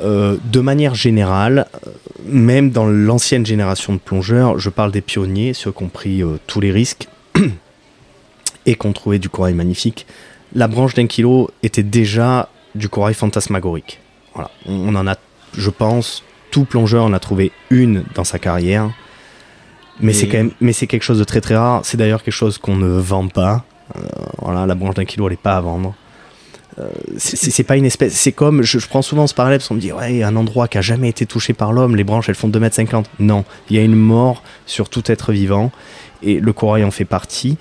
Euh, 0.00 0.36
de 0.44 0.60
manière 0.60 0.94
générale, 0.94 1.66
euh, 1.86 1.90
même 2.24 2.70
dans 2.70 2.86
l'ancienne 2.86 3.44
génération 3.44 3.92
de 3.92 3.98
plongeurs, 3.98 4.58
je 4.58 4.70
parle 4.70 4.90
des 4.90 5.02
pionniers, 5.02 5.52
ceux 5.52 5.70
qui 5.70 5.82
ont 5.82 5.88
pris 5.88 6.22
euh, 6.22 6.38
tous 6.46 6.60
les 6.60 6.72
risques 6.72 7.08
et 8.66 8.74
qui 8.74 8.86
ont 8.86 8.92
trouvé 8.92 9.18
du 9.18 9.28
corail 9.28 9.54
magnifique, 9.54 10.06
la 10.54 10.66
branche 10.66 10.94
d'un 10.94 11.06
kilo 11.06 11.50
était 11.62 11.82
déjà 11.82 12.48
du 12.74 12.88
corail 12.88 13.14
fantasmagorique. 13.14 14.00
Voilà. 14.34 14.50
On, 14.66 14.94
on 14.94 14.94
en 14.94 15.06
a, 15.06 15.16
je 15.56 15.70
pense, 15.70 16.24
tout 16.50 16.64
plongeur 16.64 17.04
en 17.04 17.12
a 17.12 17.18
trouvé 17.18 17.52
une 17.70 18.04
dans 18.14 18.24
sa 18.24 18.38
carrière. 18.38 18.90
Mais 20.02 20.12
c'est 20.12 20.26
quand 20.28 20.38
même, 20.38 20.50
mais 20.60 20.72
c'est 20.72 20.86
quelque 20.86 21.02
chose 21.04 21.18
de 21.18 21.24
très 21.24 21.40
très 21.40 21.56
rare. 21.56 21.80
C'est 21.84 21.96
d'ailleurs 21.96 22.22
quelque 22.22 22.34
chose 22.34 22.58
qu'on 22.58 22.76
ne 22.76 22.98
vend 22.98 23.28
pas. 23.28 23.64
Euh, 23.96 24.00
voilà, 24.38 24.66
la 24.66 24.74
branche 24.74 24.94
d'un 24.94 25.04
kilo, 25.04 25.26
elle 25.26 25.32
n'est 25.32 25.36
pas 25.36 25.56
à 25.56 25.60
vendre. 25.60 25.94
Euh, 26.78 26.88
c'est- 27.18 27.62
pas 27.64 27.76
une 27.76 27.84
espèce. 27.84 28.14
C'est 28.14 28.32
comme, 28.32 28.62
je, 28.62 28.78
je 28.78 28.88
prends 28.88 29.02
souvent 29.02 29.26
ce 29.26 29.34
parallèle 29.34 29.58
parce 29.58 29.68
qu'on 29.68 29.74
me 29.74 29.80
dit, 29.80 29.92
ouais, 29.92 30.22
un 30.22 30.34
endroit 30.36 30.68
qui 30.68 30.78
a 30.78 30.80
jamais 30.80 31.08
été 31.10 31.26
touché 31.26 31.52
par 31.52 31.72
l'homme, 31.72 31.96
les 31.96 32.04
branches 32.04 32.28
elles 32.28 32.34
font 32.34 32.48
2,50 32.48 32.96
m. 32.96 33.02
Non, 33.20 33.44
il 33.68 33.76
y 33.76 33.78
a 33.78 33.82
une 33.82 33.94
mort 33.94 34.42
sur 34.66 34.88
tout 34.88 35.02
être 35.12 35.32
vivant 35.32 35.70
et 36.22 36.40
le 36.40 36.52
corail 36.52 36.82
en 36.84 36.90
fait 36.90 37.04
partie. 37.04 37.58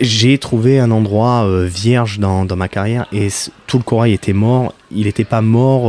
J'ai 0.00 0.38
trouvé 0.38 0.80
un 0.80 0.90
endroit 0.90 1.44
euh, 1.44 1.66
vierge 1.66 2.18
dans, 2.18 2.44
dans 2.44 2.56
ma 2.56 2.66
carrière 2.68 3.06
et 3.12 3.28
tout 3.68 3.78
le 3.78 3.84
corail 3.84 4.12
était 4.12 4.32
mort. 4.32 4.74
Il 4.90 5.04
n'était 5.04 5.24
pas 5.24 5.40
mort 5.40 5.84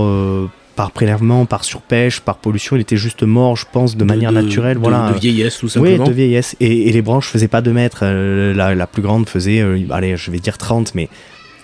par 0.75 0.91
prélèvement, 0.91 1.45
par 1.45 1.63
surpêche, 1.63 2.19
par 2.19 2.37
pollution. 2.37 2.75
Il 2.75 2.81
était 2.81 2.97
juste 2.97 3.23
mort, 3.23 3.55
je 3.55 3.65
pense, 3.71 3.95
de, 3.95 4.03
manière 4.03 4.31
naturelle. 4.31 4.75
de- 4.77 4.81
voilà. 4.81 5.11
De 5.13 5.19
vieillesse, 5.19 5.57
tout 5.57 5.65
Oui, 5.67 5.71
simplement. 5.71 6.07
de 6.07 6.11
vieillesse. 6.11 6.55
Et, 6.59 6.89
et 6.89 6.91
les 6.91 7.01
branches 7.01 7.29
faisaient 7.29 7.47
pas 7.47 7.61
2 7.61 7.71
mètres. 7.73 7.99
Euh, 8.03 8.53
la, 8.53 8.75
la 8.75 8.87
plus 8.87 9.01
grande 9.01 9.27
faisait, 9.29 9.61
euh, 9.61 9.79
allez, 9.91 10.17
je 10.17 10.31
vais 10.31 10.39
dire 10.39 10.57
30, 10.57 10.93
mais 10.95 11.07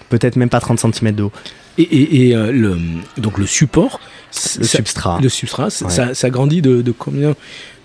peut-être 0.09 0.35
même 0.37 0.49
pas 0.49 0.59
30 0.59 0.79
cm 0.79 1.11
de 1.13 1.23
haut. 1.23 1.31
Et, 1.77 1.83
et- 1.83 2.27
et, 2.29 2.35
euh, 2.35 2.51
le, 2.51 2.77
donc 3.17 3.37
le 3.37 3.45
support, 3.45 3.99
Le 4.59 4.63
ça- 4.65 4.77
substrat. 4.77 5.19
le 5.21 5.29
substrat, 5.29 5.69
ça, 5.69 5.85
Ouais. 5.85 5.91
ça, 5.91 6.13
ça 6.13 6.29
grandit 6.29 6.61
de, 6.61 6.81
de 6.81 6.91
combien? 6.91 7.33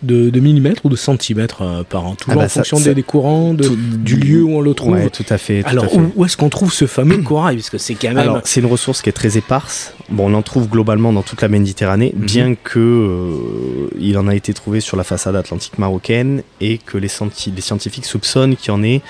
De, 0.02 0.30
de 0.30 0.40
millimètres 0.40 0.82
ou 0.84 0.88
de 0.88 0.96
centimètres 0.96 1.62
euh, 1.62 1.82
par 1.82 2.06
an 2.06 2.14
Toujours 2.14 2.32
Ah 2.32 2.36
bah 2.36 2.44
en 2.44 2.48
ça- 2.48 2.60
fonction 2.60 2.76
ça- 2.76 2.84
des, 2.84 2.94
des 2.96 3.02
courants, 3.02 3.54
de- 3.54 3.64
Tout- 3.64 3.76
du 3.76 4.16
lieu 4.16 4.42
où 4.42 4.50
on 4.56 4.60
le 4.60 4.74
trouve. 4.74 4.92
Ouais, 4.94 5.08
tout 5.10 5.24
à 5.30 5.38
fait. 5.38 5.62
tout 5.62 5.68
Alors, 5.70 5.84
à 5.84 5.88
fait. 5.88 5.96
où, 5.98 6.12
où 6.16 6.24
est-ce 6.24 6.36
qu'on 6.36 6.48
trouve 6.48 6.72
ce 6.72 6.86
fameux 6.86 7.18
corail? 7.22 7.56
Parce 7.56 7.70
que 7.70 7.78
c'est 7.78 7.94
quand 7.94 8.08
même. 8.08 8.18
Alors, 8.18 8.40
c'est 8.44 8.60
une 8.60 8.66
ressource 8.66 9.02
qui 9.02 9.08
est 9.08 9.12
très 9.12 9.36
éparse. 9.38 9.94
Bon, 10.08 10.30
on 10.30 10.34
en 10.34 10.42
trouve 10.42 10.68
globalement 10.68 11.12
dans 11.12 11.22
toute 11.22 11.42
la 11.42 11.48
Méditerranée, 11.48 12.12
Mhm. 12.16 12.24
bien 12.26 12.54
que 12.54 12.78
euh, 12.78 13.88
il 13.98 14.16
en 14.18 14.28
a 14.28 14.34
été 14.34 14.52
trouvé 14.54 14.80
sur 14.80 14.96
la 14.96 15.04
façade 15.04 15.36
atlantique 15.36 15.78
marocaine 15.78 16.42
et 16.60 16.78
que 16.78 16.98
les, 16.98 17.08
scienti- 17.08 17.52
les 17.54 17.62
scientifiques 17.62 18.06
soupçonnent 18.06 18.56
qu'il 18.56 18.68
y 18.68 18.74
en 18.74 18.82
ait 18.82 19.00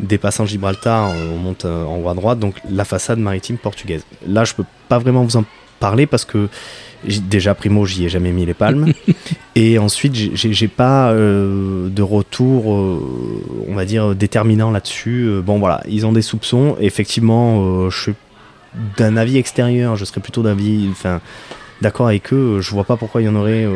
dépassant 0.00 0.46
Gibraltar, 0.46 1.10
on 1.34 1.36
monte 1.36 1.64
euh, 1.64 1.84
en 1.84 1.98
haut 2.00 2.08
à 2.08 2.14
droite, 2.14 2.38
donc 2.38 2.54
la 2.70 2.84
façade 2.84 3.18
maritime 3.18 3.56
portugaise. 3.56 4.04
Là, 4.26 4.44
je 4.44 4.54
peux 4.54 4.64
pas 4.88 4.98
vraiment 4.98 5.22
vous 5.22 5.36
en 5.36 5.44
parler 5.78 6.06
parce 6.06 6.24
que 6.24 6.48
déjà 7.28 7.54
primo, 7.54 7.84
j'y 7.86 8.04
ai 8.04 8.08
jamais 8.08 8.32
mis 8.32 8.46
les 8.46 8.54
palmes, 8.54 8.92
et 9.56 9.78
ensuite, 9.78 10.14
j'ai- 10.14 10.68
pas 10.68 11.10
euh, 11.10 11.88
de 11.88 12.02
retour, 12.02 12.72
euh, 12.74 12.98
on 13.68 13.74
va 13.74 13.84
dire 13.84 14.14
déterminant 14.14 14.70
là-dessus. 14.70 15.24
Euh, 15.28 15.40
Bon, 15.42 15.58
voilà, 15.58 15.82
ils 15.88 16.06
ont 16.06 16.12
des 16.12 16.22
soupçons. 16.22 16.76
Effectivement, 16.80 17.90
je 17.90 18.00
suis 18.02 18.14
d'un 18.96 19.16
avis 19.16 19.36
extérieur, 19.38 19.96
je 19.96 20.04
serais 20.04 20.20
plutôt 20.20 20.42
d'avis, 20.42 20.88
enfin, 20.90 21.20
d'accord 21.82 22.06
avec 22.06 22.32
eux. 22.32 22.60
Je 22.60 22.70
vois 22.70 22.84
pas 22.84 22.96
pourquoi 22.96 23.20
il 23.20 23.24
y 23.26 23.28
en 23.28 23.34
aurait 23.34 23.66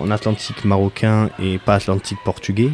en 0.00 0.10
Atlantique 0.10 0.64
marocain 0.64 1.28
et 1.42 1.58
pas 1.58 1.74
Atlantique 1.74 2.18
portugais. 2.24 2.70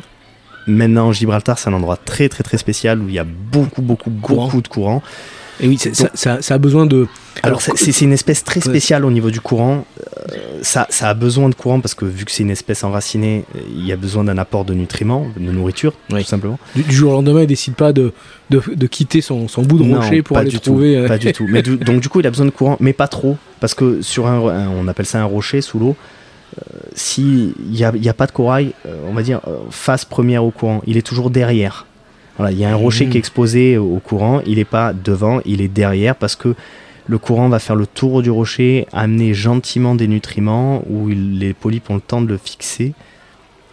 Maintenant, 0.68 1.12
Gibraltar, 1.12 1.58
c'est 1.58 1.68
un 1.70 1.72
endroit 1.72 1.96
très 1.96 2.28
très 2.28 2.42
très 2.42 2.58
spécial 2.58 3.00
où 3.00 3.08
il 3.08 3.14
y 3.14 3.18
a 3.18 3.24
beaucoup 3.24 3.82
beaucoup 3.82 4.10
Courant. 4.10 4.44
beaucoup 4.46 4.60
de 4.62 4.68
courant. 4.68 5.02
Et 5.60 5.68
oui, 5.68 5.78
ça, 5.78 5.90
ça- 6.14 6.42
ça 6.42 6.54
a 6.54 6.58
besoin 6.58 6.84
de. 6.86 7.06
Alors, 7.42 7.60
c'est- 7.62 8.00
une 8.02 8.12
espèce 8.12 8.44
très 8.44 8.60
Ouais. 8.60 8.68
spéciale 8.70 9.04
au 9.04 9.10
niveau 9.10 9.30
du 9.30 9.40
courant. 9.40 9.84
Euh, 10.32 10.36
ça, 10.62 10.86
ça 10.90 11.08
a 11.08 11.14
besoin 11.14 11.48
de 11.48 11.54
courant 11.54 11.80
parce 11.80 11.94
que 11.94 12.04
vu 12.04 12.24
que 12.24 12.30
c'est 12.30 12.42
une 12.42 12.50
espèce 12.50 12.84
enracinée, 12.84 13.44
euh, 13.54 13.60
il 13.70 13.86
y 13.86 13.92
a 13.92 13.96
besoin 13.96 14.24
d'un 14.24 14.36
apport 14.38 14.64
de 14.64 14.74
nutriments, 14.74 15.26
de 15.36 15.50
nourriture, 15.52 15.92
Oui. 16.10 16.22
tout 16.22 16.28
simplement. 16.28 16.58
Du, 16.74 16.82
du 16.82 16.94
jour 16.94 17.12
au 17.12 17.14
lendemain, 17.14 17.42
il 17.42 17.46
décide 17.46 17.74
pas 17.74 17.92
de, 17.92 18.12
de, 18.50 18.60
de 18.74 18.86
quitter 18.86 19.20
son, 19.20 19.48
son 19.48 19.62
bout 19.62 19.78
de 19.78 19.84
Non, 19.84 20.00
rocher 20.00 20.22
pour 20.22 20.36
aller 20.38 20.50
du 20.50 20.60
trouver. 20.60 20.94
tout, 20.96 21.00
euh, 21.04 21.08
pas 21.08 21.18
du 21.18 21.32
tout. 21.32 21.46
Mais 21.48 21.62
du- 21.62 21.76
donc 21.76 22.00
du 22.00 22.08
coup, 22.08 22.20
il 22.20 22.26
a 22.26 22.30
besoin 22.30 22.46
de 22.46 22.50
courant, 22.50 22.76
mais 22.80 22.92
pas 22.92 23.08
trop, 23.08 23.36
parce 23.60 23.74
que 23.74 24.02
sur 24.02 24.26
un, 24.26 24.46
un- 24.48 24.68
on 24.68 24.88
appelle 24.88 25.06
ça 25.06 25.20
un 25.20 25.24
rocher 25.24 25.60
sous 25.62 25.78
l'eau. 25.78 25.96
euh, 26.58 26.78
S'il 26.94 27.52
n'y 27.70 27.84
a, 27.84 27.92
il 27.94 28.02
y 28.04 28.08
a 28.08 28.14
pas 28.14 28.26
de 28.26 28.32
corail, 28.32 28.72
euh, 28.86 28.94
on 29.08 29.12
va 29.12 29.22
dire 29.22 29.40
euh, 29.46 29.56
face 29.70 30.04
première 30.04 30.44
au 30.44 30.50
courant, 30.50 30.80
il 30.86 30.96
est 30.96 31.02
toujours 31.06 31.28
derrière. 31.30 31.86
Voilà, 32.38 32.52
il 32.52 32.58
y 32.58 32.64
a 32.64 32.70
un 32.70 32.74
rocher 32.76 33.04
Mhm. 33.06 33.10
qui 33.12 33.16
est 33.16 33.20
exposé 33.20 33.78
au 33.78 33.98
courant, 34.04 34.42
il 34.46 34.56
n'est 34.56 34.64
pas 34.64 34.92
devant, 34.92 35.40
il 35.46 35.60
est 35.62 35.68
derrière 35.68 36.14
parce 36.16 36.36
que 36.36 36.54
le 37.08 37.18
courant 37.18 37.48
va 37.48 37.58
faire 37.58 37.76
le 37.76 37.86
tour 37.86 38.20
du 38.22 38.30
rocher, 38.30 38.86
amener 38.92 39.32
gentiment 39.32 39.94
des 39.94 40.08
nutriments 40.08 40.82
où 40.90 41.08
il- 41.08 41.38
les 41.38 41.54
polypes 41.54 41.88
ont 41.90 41.94
le 41.94 42.00
temps 42.00 42.20
de 42.20 42.26
le 42.28 42.36
fixer 42.36 42.92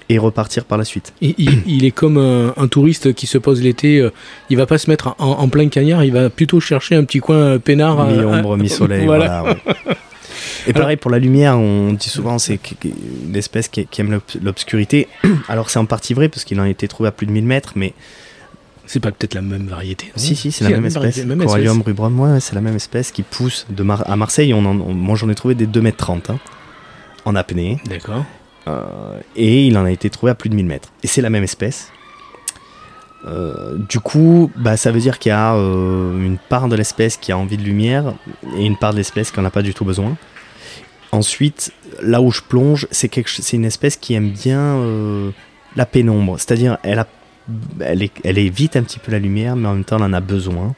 et 0.09 0.17
repartir 0.19 0.65
par 0.65 0.77
la 0.77 0.85
suite. 0.85 1.13
Il, 1.21 1.33
il- 1.37 1.61
il 1.65 1.85
est 1.85 1.91
comme 1.91 2.17
un, 2.17 2.53
un 2.55 2.67
touriste 2.67 3.13
qui 3.13 3.25
se 3.25 3.37
pose 3.37 3.61
l'été. 3.63 3.99
euh, 3.99 4.11
il 4.49 4.57
va 4.57 4.65
pas 4.65 4.77
se 4.77 4.89
mettre 4.89 5.15
en, 5.17 5.31
en 5.31 5.47
plein 5.49 5.67
cagnard. 5.69 6.03
Il 6.03 6.13
va 6.13 6.29
plutôt 6.29 6.59
chercher 6.59 6.95
un 6.95 7.03
petit 7.05 7.19
coin 7.19 7.35
euh, 7.37 7.59
peinard. 7.59 7.99
euh, 8.01 8.17
Mi-ombre, 8.21 8.53
euh, 8.53 8.57
mi-soleil. 8.57 9.05
voilà. 9.05 9.41
voilà. 9.41 9.57
ouais. 9.65 9.95
Et 10.67 10.73
pareil 10.73 10.95
pour 10.97 11.11
la 11.11 11.19
lumière, 11.19 11.57
on 11.57 11.93
dit 11.93 12.09
souvent 12.09 12.37
c'est 12.39 12.57
que- 12.57 12.75
que- 12.79 12.87
une 13.27 13.35
espèce 13.35 13.67
qui, 13.67 13.85
qui 13.87 14.01
aime 14.01 14.11
l'obs- 14.11 14.37
l'obscurité. 14.41 15.07
Alors 15.49 15.69
c'est 15.69 15.79
en 15.79 15.85
partie 15.85 16.13
vrai 16.13 16.29
parce 16.29 16.43
qu'il 16.45 16.59
en 16.59 16.63
a 16.63 16.69
été 16.69 16.87
trouvé 16.87 17.09
à 17.09 17.11
plus 17.11 17.25
de 17.27 17.31
1000 17.31 17.45
mètres, 17.45 17.73
mais 17.75 17.93
C'est 18.93 18.99
pas 18.99 19.11
peut-être 19.11 19.33
la 19.33 19.41
même 19.41 19.65
variété. 19.65 20.11
si, 20.15 20.35
si, 20.35 20.51
c'est 20.51 20.65
la 20.65 20.69
même 20.69 20.85
espèce. 20.85 21.01
variété, 21.01 21.25
même 21.25 21.43
Corallium 21.43 21.77
espèce. 21.77 21.85
rubrum, 21.87 22.19
ouais, 22.19 22.39
c'est 22.39 22.53
la 22.53 22.61
même 22.61 22.75
espèce 22.75 23.11
qui 23.11 23.23
pousse 23.23 23.65
de 23.71 23.81
Mar- 23.81 24.03
à 24.07 24.15
Marseille. 24.15 24.53
On 24.53 24.59
en- 24.65 24.79
on- 24.79 24.93
moi 24.93 25.15
j'en 25.15 25.29
ai 25.29 25.35
trouvé 25.35 25.55
des 25.55 25.65
2 25.65 25.81
mètres 25.81 25.97
30 25.97 26.29
hein, 26.29 26.37
en 27.25 27.35
apnée. 27.35 27.79
D'accord. 27.87 28.23
Euh, 28.67 29.19
et 29.35 29.65
il 29.65 29.75
en 29.79 29.85
a 29.85 29.89
été 29.91 30.11
trouvé 30.11 30.31
à 30.31 30.35
plus 30.35 30.49
de 30.49 30.55
1000 30.55 30.67
mètres. 30.67 30.89
Et 31.01 31.07
c'est 31.07 31.21
la 31.21 31.31
même 31.31 31.43
espèce. 31.43 31.91
Euh, 33.25 33.77
du 33.89 33.99
coup, 33.99 34.51
bah, 34.57 34.77
ça 34.77 34.91
veut 34.91 34.99
dire 34.99 35.17
qu'il 35.17 35.29
y 35.29 35.33
a 35.33 35.55
euh, 35.55 36.23
une 36.23 36.37
part 36.37 36.67
de 36.67 36.75
l'espèce 36.75 37.17
qui 37.17 37.31
a 37.31 37.37
envie 37.37 37.57
de 37.57 37.63
lumière 37.63 38.13
et 38.57 38.65
une 38.65 38.77
part 38.77 38.91
de 38.91 38.97
l'espèce 38.97 39.31
qui 39.31 39.39
n'en 39.39 39.45
a 39.45 39.49
pas 39.49 39.61
du 39.63 39.73
tout 39.73 39.85
besoin. 39.85 40.15
Ensuite, 41.11 41.71
là 42.01 42.21
où 42.21 42.31
je 42.31 42.41
plonge, 42.41 42.87
c'est 42.91 43.07
quelque... 43.09 43.29
c'est 43.31 43.55
une 43.57 43.65
espèce 43.65 43.95
qui 43.97 44.13
aime 44.13 44.29
bien 44.29 44.59
euh, 44.59 45.31
la 45.75 45.85
pénombre. 45.85 46.35
C'est-à-dire, 46.37 46.77
elle, 46.83 46.99
a... 46.99 47.07
elle, 47.79 48.03
est... 48.03 48.11
elle 48.23 48.37
évite 48.37 48.75
un 48.75 48.83
petit 48.83 48.99
peu 48.99 49.11
la 49.11 49.19
lumière, 49.19 49.55
mais 49.55 49.67
en 49.67 49.73
même 49.73 49.83
temps, 49.83 49.97
elle 49.97 50.03
en 50.03 50.13
a 50.13 50.19
besoin. 50.19 50.75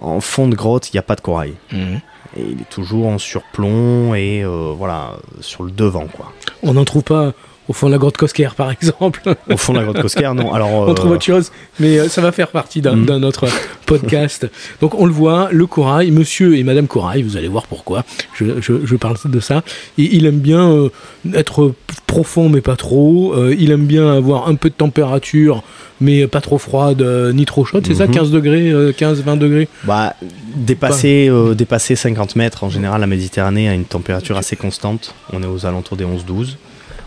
En 0.00 0.20
fond 0.20 0.48
de 0.48 0.54
grotte, 0.54 0.90
il 0.92 0.96
n'y 0.96 0.98
a 0.98 1.02
pas 1.02 1.16
de 1.16 1.20
corail. 1.20 1.54
Mhm. 1.72 2.00
Et 2.36 2.42
il 2.42 2.60
est 2.60 2.70
toujours 2.70 3.06
en 3.06 3.18
surplomb 3.18 4.14
et 4.14 4.42
euh, 4.42 4.72
voilà, 4.76 5.12
sur 5.40 5.62
le 5.62 5.70
devant, 5.70 6.06
quoi. 6.06 6.32
On 6.62 6.74
n'en 6.74 6.84
trouve 6.84 7.04
pas 7.04 7.32
au 7.68 7.72
fond 7.72 7.86
de 7.86 7.92
la 7.92 7.98
grotte 7.98 8.16
Cosquer, 8.16 8.48
par 8.56 8.70
exemple. 8.70 9.22
Au 9.50 9.56
fond 9.56 9.72
de 9.72 9.78
la 9.78 9.84
grotte 9.84 10.02
Cosquer, 10.02 10.30
non. 10.34 10.52
Alors, 10.52 10.70
on 10.72 10.90
euh, 10.90 10.94
trouve 10.94 11.12
autre 11.12 11.24
chose, 11.24 11.50
mais 11.80 11.98
euh, 11.98 12.08
ça 12.08 12.20
va 12.20 12.30
faire 12.32 12.48
partie 12.48 12.80
d'un 12.80 12.96
Mhm. 12.96 13.06
d'un 13.06 13.22
autre 13.22 13.46
podcast. 13.86 14.46
Donc 14.80 14.94
on 14.98 15.06
le 15.06 15.12
voit, 15.12 15.48
le 15.52 15.66
corail, 15.66 16.10
monsieur 16.10 16.56
et 16.56 16.62
madame 16.64 16.86
corail, 16.86 17.22
vous 17.22 17.36
allez 17.36 17.48
voir 17.48 17.66
pourquoi, 17.66 18.04
je, 18.34 18.60
je- 18.60 18.84
je 18.84 18.96
parle 18.96 19.16
de 19.24 19.40
ça. 19.40 19.62
Et 19.98 20.14
il 20.16 20.26
aime 20.26 20.38
bien 20.40 20.70
euh, 20.70 20.88
être 21.34 21.72
profond 22.06 22.48
mais 22.48 22.60
pas 22.60 22.76
trop, 22.76 23.32
Euh, 23.34 23.54
il 23.58 23.70
aime 23.70 23.86
bien 23.86 24.12
avoir 24.12 24.48
un 24.48 24.54
peu 24.54 24.68
de 24.68 24.74
température 24.74 25.62
mais 26.00 26.26
pas 26.26 26.40
trop 26.40 26.58
froide 26.58 27.00
euh, 27.02 27.32
ni 27.32 27.44
trop 27.44 27.64
chaude, 27.64 27.84
c'est 27.86 27.94
ça 27.94 28.06
Mhm. 28.06 28.12
15 28.14 28.30
degrés, 28.30 28.70
euh, 28.70 28.92
15-20 28.92 29.36
degrés? 29.38 29.68
Bah, 29.84 30.14
dépasser, 30.56 31.28
euh, 31.30 31.54
dépasser 31.54 31.96
50 31.96 32.36
mètres, 32.36 32.64
en 32.64 32.70
général, 32.70 33.00
la 33.00 33.06
Méditerranée 33.06 33.68
a 33.68 33.74
une 33.74 33.84
température 33.84 34.36
assez 34.36 34.56
constante. 34.56 35.14
On 35.32 35.42
est 35.42 35.46
aux 35.46 35.66
alentours 35.66 35.96
des 35.96 36.04
11-12. 36.04 36.56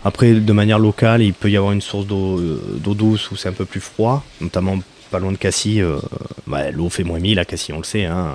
Après, 0.08 0.32
de 0.32 0.52
manière 0.54 0.78
locale, 0.78 1.20
il 1.22 1.34
peut 1.34 1.50
y 1.50 1.56
avoir 1.58 1.72
une 1.72 1.82
source 1.82 2.06
d'eau 2.06 2.38
euh, 2.40 2.78
d'eau 2.82 2.94
douce 2.94 3.30
où 3.30 3.36
c'est 3.36 3.50
un 3.50 3.52
peu 3.52 3.66
plus 3.66 3.80
froid, 3.80 4.24
notamment 4.40 4.78
pas 5.10 5.18
loin 5.18 5.32
de 5.32 5.36
Cassis. 5.36 5.80
euh, 5.82 5.98
bah, 6.46 6.70
L'eau 6.70 6.88
fait 6.88 7.04
moins 7.04 7.18
1000 7.18 7.38
à 7.38 7.44
Cassis, 7.44 7.72
on 7.74 7.78
le 7.78 7.84
sait. 7.84 8.06
hein. 8.06 8.34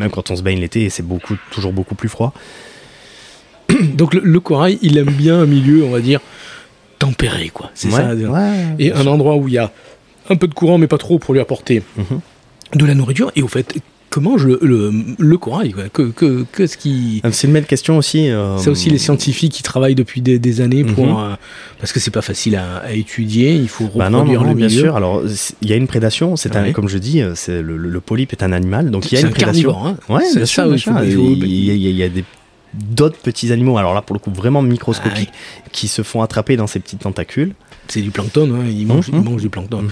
Même 0.00 0.10
quand 0.10 0.30
on 0.32 0.36
se 0.36 0.42
baigne 0.42 0.58
l'été, 0.58 0.90
c'est 0.90 1.04
beaucoup, 1.06 1.36
toujours 1.52 1.72
beaucoup 1.72 1.94
plus 1.94 2.08
froid. 2.08 2.32
Donc 3.94 4.12
le, 4.14 4.20
le 4.24 4.40
corail, 4.40 4.78
il 4.82 4.98
aime 4.98 5.10
bien 5.10 5.38
un 5.40 5.46
milieu, 5.46 5.84
on 5.84 5.90
va 5.90 6.00
dire, 6.00 6.20
tempéré, 6.98 7.50
quoi. 7.50 7.70
C'est 7.74 7.88
Ouais, 7.88 7.94
ça. 7.94 8.12
ouais, 8.14 8.66
Et 8.80 8.92
un 8.92 9.06
endroit 9.06 9.36
où 9.36 9.46
il 9.46 9.54
y 9.54 9.58
a 9.58 9.70
un 10.30 10.34
peu 10.36 10.48
de 10.48 10.54
courant, 10.54 10.78
mais 10.78 10.88
pas 10.88 10.98
trop 10.98 11.18
pour 11.20 11.32
lui 11.32 11.40
apporter 11.40 11.82
Mhm. 11.96 12.20
de 12.74 12.86
la 12.86 12.94
nourriture. 12.94 13.30
Et 13.36 13.42
au 13.42 13.48
fait, 13.48 13.74
comment 14.18 14.36
le, 14.36 14.58
le, 15.18 15.38
corail 15.38 15.74
que, 15.92 16.02
que, 16.10 16.44
que 16.50 16.66
ce 16.66 16.76
qui... 16.76 17.20
Euh, 17.24 17.30
C'est 17.32 17.46
une 17.46 17.52
belle 17.52 17.66
question 17.66 17.96
aussi. 17.98 18.28
euh, 18.30 18.58
C'est 18.58 18.70
aussi 18.70 18.90
les 18.90 18.98
scientifiques 18.98 19.52
qui 19.52 19.62
travaillent 19.62 19.94
depuis 19.94 20.20
des, 20.20 20.38
des 20.38 20.60
années 20.60 20.84
pour... 20.84 21.06
Mhm. 21.06 21.16
euh, 21.32 21.36
parce 21.80 21.92
que 21.92 22.00
c'est 22.00 22.10
pas 22.10 22.22
facile 22.22 22.56
à, 22.56 22.78
à 22.78 22.92
étudier, 22.92 23.54
il 23.54 23.68
faut 23.68 23.84
Bah 23.94 24.06
reproduire 24.08 24.10
non, 24.10 24.24
non, 24.24 24.42
non, 24.42 24.48
le 24.50 24.54
bien 24.56 24.68
sûr. 24.68 24.96
Alors, 24.96 25.22
il 25.62 25.70
y 25.70 25.72
a 25.72 25.76
une 25.76 25.86
prédation. 25.86 26.36
C'est 26.36 26.48
Ouais. 26.64 26.72
comme 26.72 26.88
je 26.88 26.98
dis, 26.98 27.20
euh, 27.22 27.32
c'est 27.36 27.62
le, 27.62 28.00
polype 28.00 28.32
est 28.32 28.42
un 28.42 28.52
animal, 28.52 28.90
donc 28.90 29.10
il 29.10 29.14
y 29.14 29.18
a 29.18 29.20
une 29.20 29.28
un 29.28 29.30
prédation. 29.30 29.86
hein. 29.86 29.96
Ouais, 30.08 30.24
C'est 30.24 30.40
ça, 30.40 30.46
sûr, 30.46 30.66
il 30.66 30.72
y, 31.64 31.70
a- 31.70 31.74
y 31.74 32.02
y 32.06 32.10
des 32.10 32.24
d'autres 32.74 33.18
petits 33.18 33.50
animaux, 33.52 33.78
alors 33.78 33.94
là 33.94 34.02
pour 34.02 34.14
le 34.14 34.20
coup 34.20 34.30
vraiment 34.30 34.60
microscopiques, 34.62 35.30
qui 35.72 35.88
se 35.88 36.02
font 36.02 36.20
attraper 36.22 36.56
dans 36.56 36.66
ces 36.66 36.80
petits 36.80 36.96
tentacules. 36.96 37.54
C'est 37.88 38.02
du 38.02 38.10
plancton, 38.10 38.52
hein, 38.54 38.64
ils, 38.68 38.86
mangent, 38.86 39.08
Mhm. 39.10 39.18
ils 39.24 39.30
mangent 39.30 39.42
du 39.42 39.48
plancton. 39.48 39.84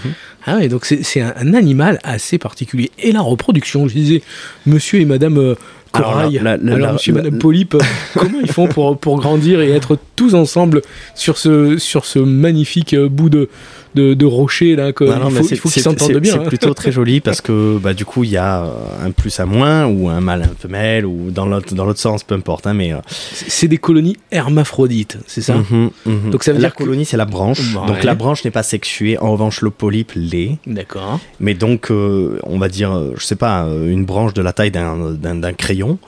Ah 0.44 0.56
ouais, 0.56 0.68
donc 0.68 0.84
c'est 0.84 1.02
c'est 1.02 1.20
un, 1.22 1.32
un 1.36 1.54
animal 1.54 1.98
assez 2.04 2.36
particulier. 2.38 2.90
Et 2.98 3.12
la 3.12 3.22
reproduction, 3.22 3.88
je 3.88 3.94
disais, 3.94 4.22
monsieur 4.66 5.00
et 5.00 5.04
madame 5.06 5.38
euh, 5.38 5.54
Alors, 5.96 6.30
la- 6.42 6.56
la- 6.56 6.74
alors 6.74 6.78
la- 6.78 6.92
monsieur 6.92 7.12
madame 7.12 7.38
Polype, 7.38 7.76
comment 8.14 8.38
ils 8.42 8.50
font 8.50 8.66
pour, 8.66 8.98
pour 8.98 9.18
grandir 9.18 9.60
et 9.60 9.70
être 9.70 9.98
tous 10.16 10.34
ensemble 10.34 10.82
sur 11.14 11.38
ce, 11.38 11.78
sur 11.78 12.04
ce 12.04 12.18
magnifique 12.18 12.94
euh, 12.94 13.08
bout 13.08 13.28
de, 13.28 13.48
de, 13.94 14.14
de 14.14 14.24
rocher 14.26 14.76
là 14.76 14.92
que 14.92 15.04
Non, 15.04 15.18
non, 15.18 15.28
il 15.30 15.36
faut, 15.36 15.42
c'est- 15.42 15.54
il 15.54 15.58
faut 15.58 15.68
qu'ils 15.68 15.82
s'entendent 15.82 16.16
bien. 16.18 16.32
C'est 16.34 16.38
hein. 16.40 16.44
plutôt 16.44 16.74
très 16.74 16.92
joli 16.92 17.20
parce 17.26 17.40
que 17.40 17.78
bah, 17.78 17.92
du 17.94 18.04
coup 18.04 18.24
il 18.24 18.30
y 18.30 18.36
a 18.36 18.62
euh, 18.64 18.68
un 19.06 19.10
plus 19.10 19.38
à 19.40 19.46
moins 19.46 19.86
ou 19.86 20.08
un 20.08 20.20
mâle 20.20 20.42
à 20.42 20.46
une 20.46 20.54
femelle 20.56 21.04
ou 21.06 21.30
dans 21.30 21.46
l'autre 21.46 21.74
dans 21.74 21.84
l'autre 21.84 22.00
sens, 22.00 22.22
peu 22.24 22.34
importe. 22.34 22.66
hein, 22.66 22.74
mais 22.74 22.92
euh, 22.92 22.98
C'est 23.08 23.68
des 23.68 23.78
colonies 23.78 24.16
hermaphrodites, 24.30 25.18
c'est 25.26 25.40
ça? 25.42 25.54
Mhm, 25.56 25.90
mhm. 26.06 26.30
Donc 26.30 26.44
ça 26.44 26.52
veut 26.52 26.58
la 26.58 26.68
dire 26.68 26.74
que- 26.74 26.82
colonie 26.84 27.04
c'est 27.04 27.16
la 27.16 27.24
branche. 27.24 27.58
Ouais. 27.74 27.86
Donc 27.86 28.04
la 28.04 28.14
branche 28.14 28.44
n'est 28.44 28.50
pas 28.50 28.62
sexuée. 28.62 29.18
En 29.18 29.32
revanche 29.32 29.60
le 29.60 29.70
polype 29.70 30.12
l'est. 30.14 30.58
D'accord. 30.66 31.20
Mais 31.40 31.54
donc 31.54 31.90
euh, 31.90 32.38
on 32.44 32.58
va 32.58 32.68
dire, 32.68 32.98
je 33.18 33.24
sais 33.24 33.36
pas, 33.36 33.66
une 33.86 34.04
branche 34.04 34.32
de 34.34 34.42
la 34.42 34.52
taille 34.52 34.70
d'un 34.70 35.10
d'un- 35.12 35.52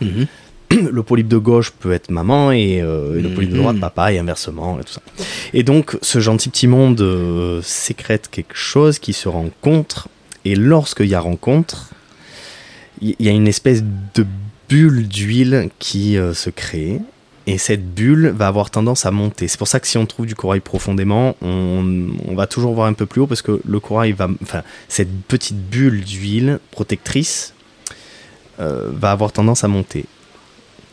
Mhm. 0.00 0.26
le 0.92 1.02
polype 1.02 1.28
de 1.28 1.38
gauche 1.38 1.70
peut 1.70 1.92
être 1.92 2.10
maman 2.10 2.52
et, 2.52 2.80
euh, 2.82 3.18
et 3.18 3.22
le 3.22 3.30
polype 3.30 3.50
de 3.52 3.56
droite 3.56 3.76
Mhm. 3.76 3.80
papa 3.80 4.12
et 4.12 4.18
inversement 4.18 4.78
et 4.78 4.84
tout 4.84 4.92
ça. 4.92 5.00
Et 5.54 5.62
donc 5.62 5.96
ce 6.02 6.18
gentil 6.20 6.50
petit 6.50 6.66
monde 6.66 7.00
euh, 7.00 7.60
sécrète 7.62 8.28
quelque 8.30 8.54
chose 8.56 8.98
qui 8.98 9.12
se 9.14 9.28
rencontre 9.28 10.08
et 10.44 10.54
lorsqu'il 10.54 11.06
y 11.06 11.14
a 11.14 11.20
rencontre, 11.20 11.90
il 13.00 13.14
y, 13.18 13.24
y 13.24 13.28
a 13.28 13.32
une 13.32 13.48
espèce 13.48 13.82
de 14.14 14.26
bulle 14.68 15.08
d'huile 15.08 15.70
qui 15.78 16.18
euh, 16.18 16.34
se 16.34 16.50
crée 16.50 17.00
et 17.46 17.56
cette 17.56 17.94
bulle 17.94 18.28
va 18.36 18.46
avoir 18.48 18.68
tendance 18.70 19.06
à 19.06 19.10
monter. 19.10 19.48
C'est 19.48 19.56
pour 19.56 19.68
ça 19.68 19.80
que 19.80 19.86
si 19.86 19.96
on 19.96 20.04
trouve 20.04 20.26
du 20.26 20.34
corail 20.34 20.60
profondément, 20.60 21.34
on, 21.40 22.08
on 22.28 22.34
va 22.34 22.46
toujours 22.46 22.74
voir 22.74 22.86
un 22.88 22.92
peu 22.92 23.06
plus 23.06 23.22
haut 23.22 23.26
parce 23.26 23.40
que 23.40 23.58
le 23.66 23.80
corail 23.80 24.12
va, 24.12 24.28
enfin 24.42 24.62
cette 24.88 25.08
petite 25.26 25.56
bulle 25.56 26.02
d'huile 26.02 26.58
protectrice 26.72 27.54
euh, 28.60 28.90
va 28.92 29.10
avoir 29.10 29.32
tendance 29.32 29.64
à 29.64 29.68
monter. 29.68 30.04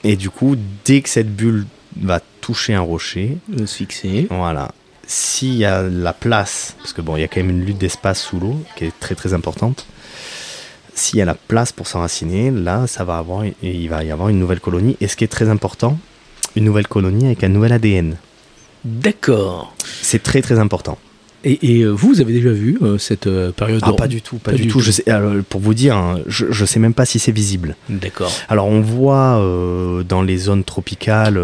Et 0.04 0.16
du 0.16 0.30
coup, 0.30 0.56
dès 0.86 1.02
que 1.02 1.10
cette 1.10 1.36
bulle 1.36 1.66
va 2.00 2.22
toucher 2.42 2.74
un 2.74 2.82
rocher, 2.82 3.38
se 3.58 3.76
fixer. 3.76 4.28
voilà, 4.30 4.72
s'il 5.08 5.56
y 5.56 5.66
a 5.66 5.82
la 5.82 6.14
place, 6.14 6.76
parce 6.78 6.94
que 6.94 7.02
bon, 7.02 7.16
il 7.16 7.22
y 7.22 7.24
a 7.24 7.28
quand 7.28 7.40
même 7.40 7.50
une 7.50 7.66
lutte 7.66 7.78
d'espace 7.78 8.22
sous 8.22 8.40
l'eau 8.40 8.60
qui 8.76 8.86
est 8.86 9.00
très 9.00 9.16
très 9.16 9.34
importante. 9.34 9.86
S'il 10.94 11.20
y 11.20 11.22
a 11.22 11.26
la 11.26 11.36
place 11.36 11.72
pour 11.72 11.88
s'enraciner, 11.88 12.52
là, 12.52 12.88
ça 12.88 13.04
va 13.04 13.18
avoir, 13.18 13.44
et 13.44 13.56
il 13.62 13.90
va 13.90 14.04
y 14.04 14.12
avoir 14.12 14.30
une 14.30 14.40
nouvelle 14.40 14.62
colonie. 14.62 14.96
Et 15.02 15.08
ce 15.08 15.16
qui 15.16 15.24
est 15.24 15.30
très 15.30 15.50
important, 15.50 15.98
une 16.56 16.64
nouvelle 16.64 16.88
colonie 16.88 17.26
avec 17.26 17.44
un 17.44 17.50
nouvel 17.50 17.74
ADN. 17.74 18.18
D'accord. 18.86 19.74
C'est 20.02 20.24
très 20.24 20.42
très 20.42 20.60
important. 20.60 20.98
Et, 21.46 21.78
et, 21.78 21.82
euh, 21.84 21.92
vous, 21.92 22.08
vous 22.10 22.22
avez 22.22 22.34
déjà 22.34 22.50
vu 22.52 22.78
euh, 22.82 22.98
cette 22.98 23.28
euh, 23.28 23.52
période 23.52 23.80
Ah, 23.84 23.94
pas 23.94 24.08
du 24.08 24.22
tout, 24.22 24.38
pas, 24.38 24.52
Pas 24.52 24.58
du, 24.58 24.64
du 24.64 24.68
tout. 24.68 24.80
tout. 24.80 24.84
Je 24.84 24.92
sais, 24.92 25.08
alors, 25.10 25.32
pour 25.48 25.62
vous 25.62 25.74
dire, 25.76 25.96
hein, 25.96 26.20
je, 26.26 26.48
je 26.50 26.66
sais 26.66 26.80
même 26.80 26.94
pas 26.96 27.06
si 27.06 27.20
c'est 27.20 27.32
visible. 27.32 27.76
D'accord. 27.90 28.32
Alors 28.50 28.66
on 28.68 28.82
voit 28.82 29.40
euh, 29.40 30.04
dans 30.04 30.22
les 30.24 30.38
zones 30.38 30.64
tropicales 30.64 31.40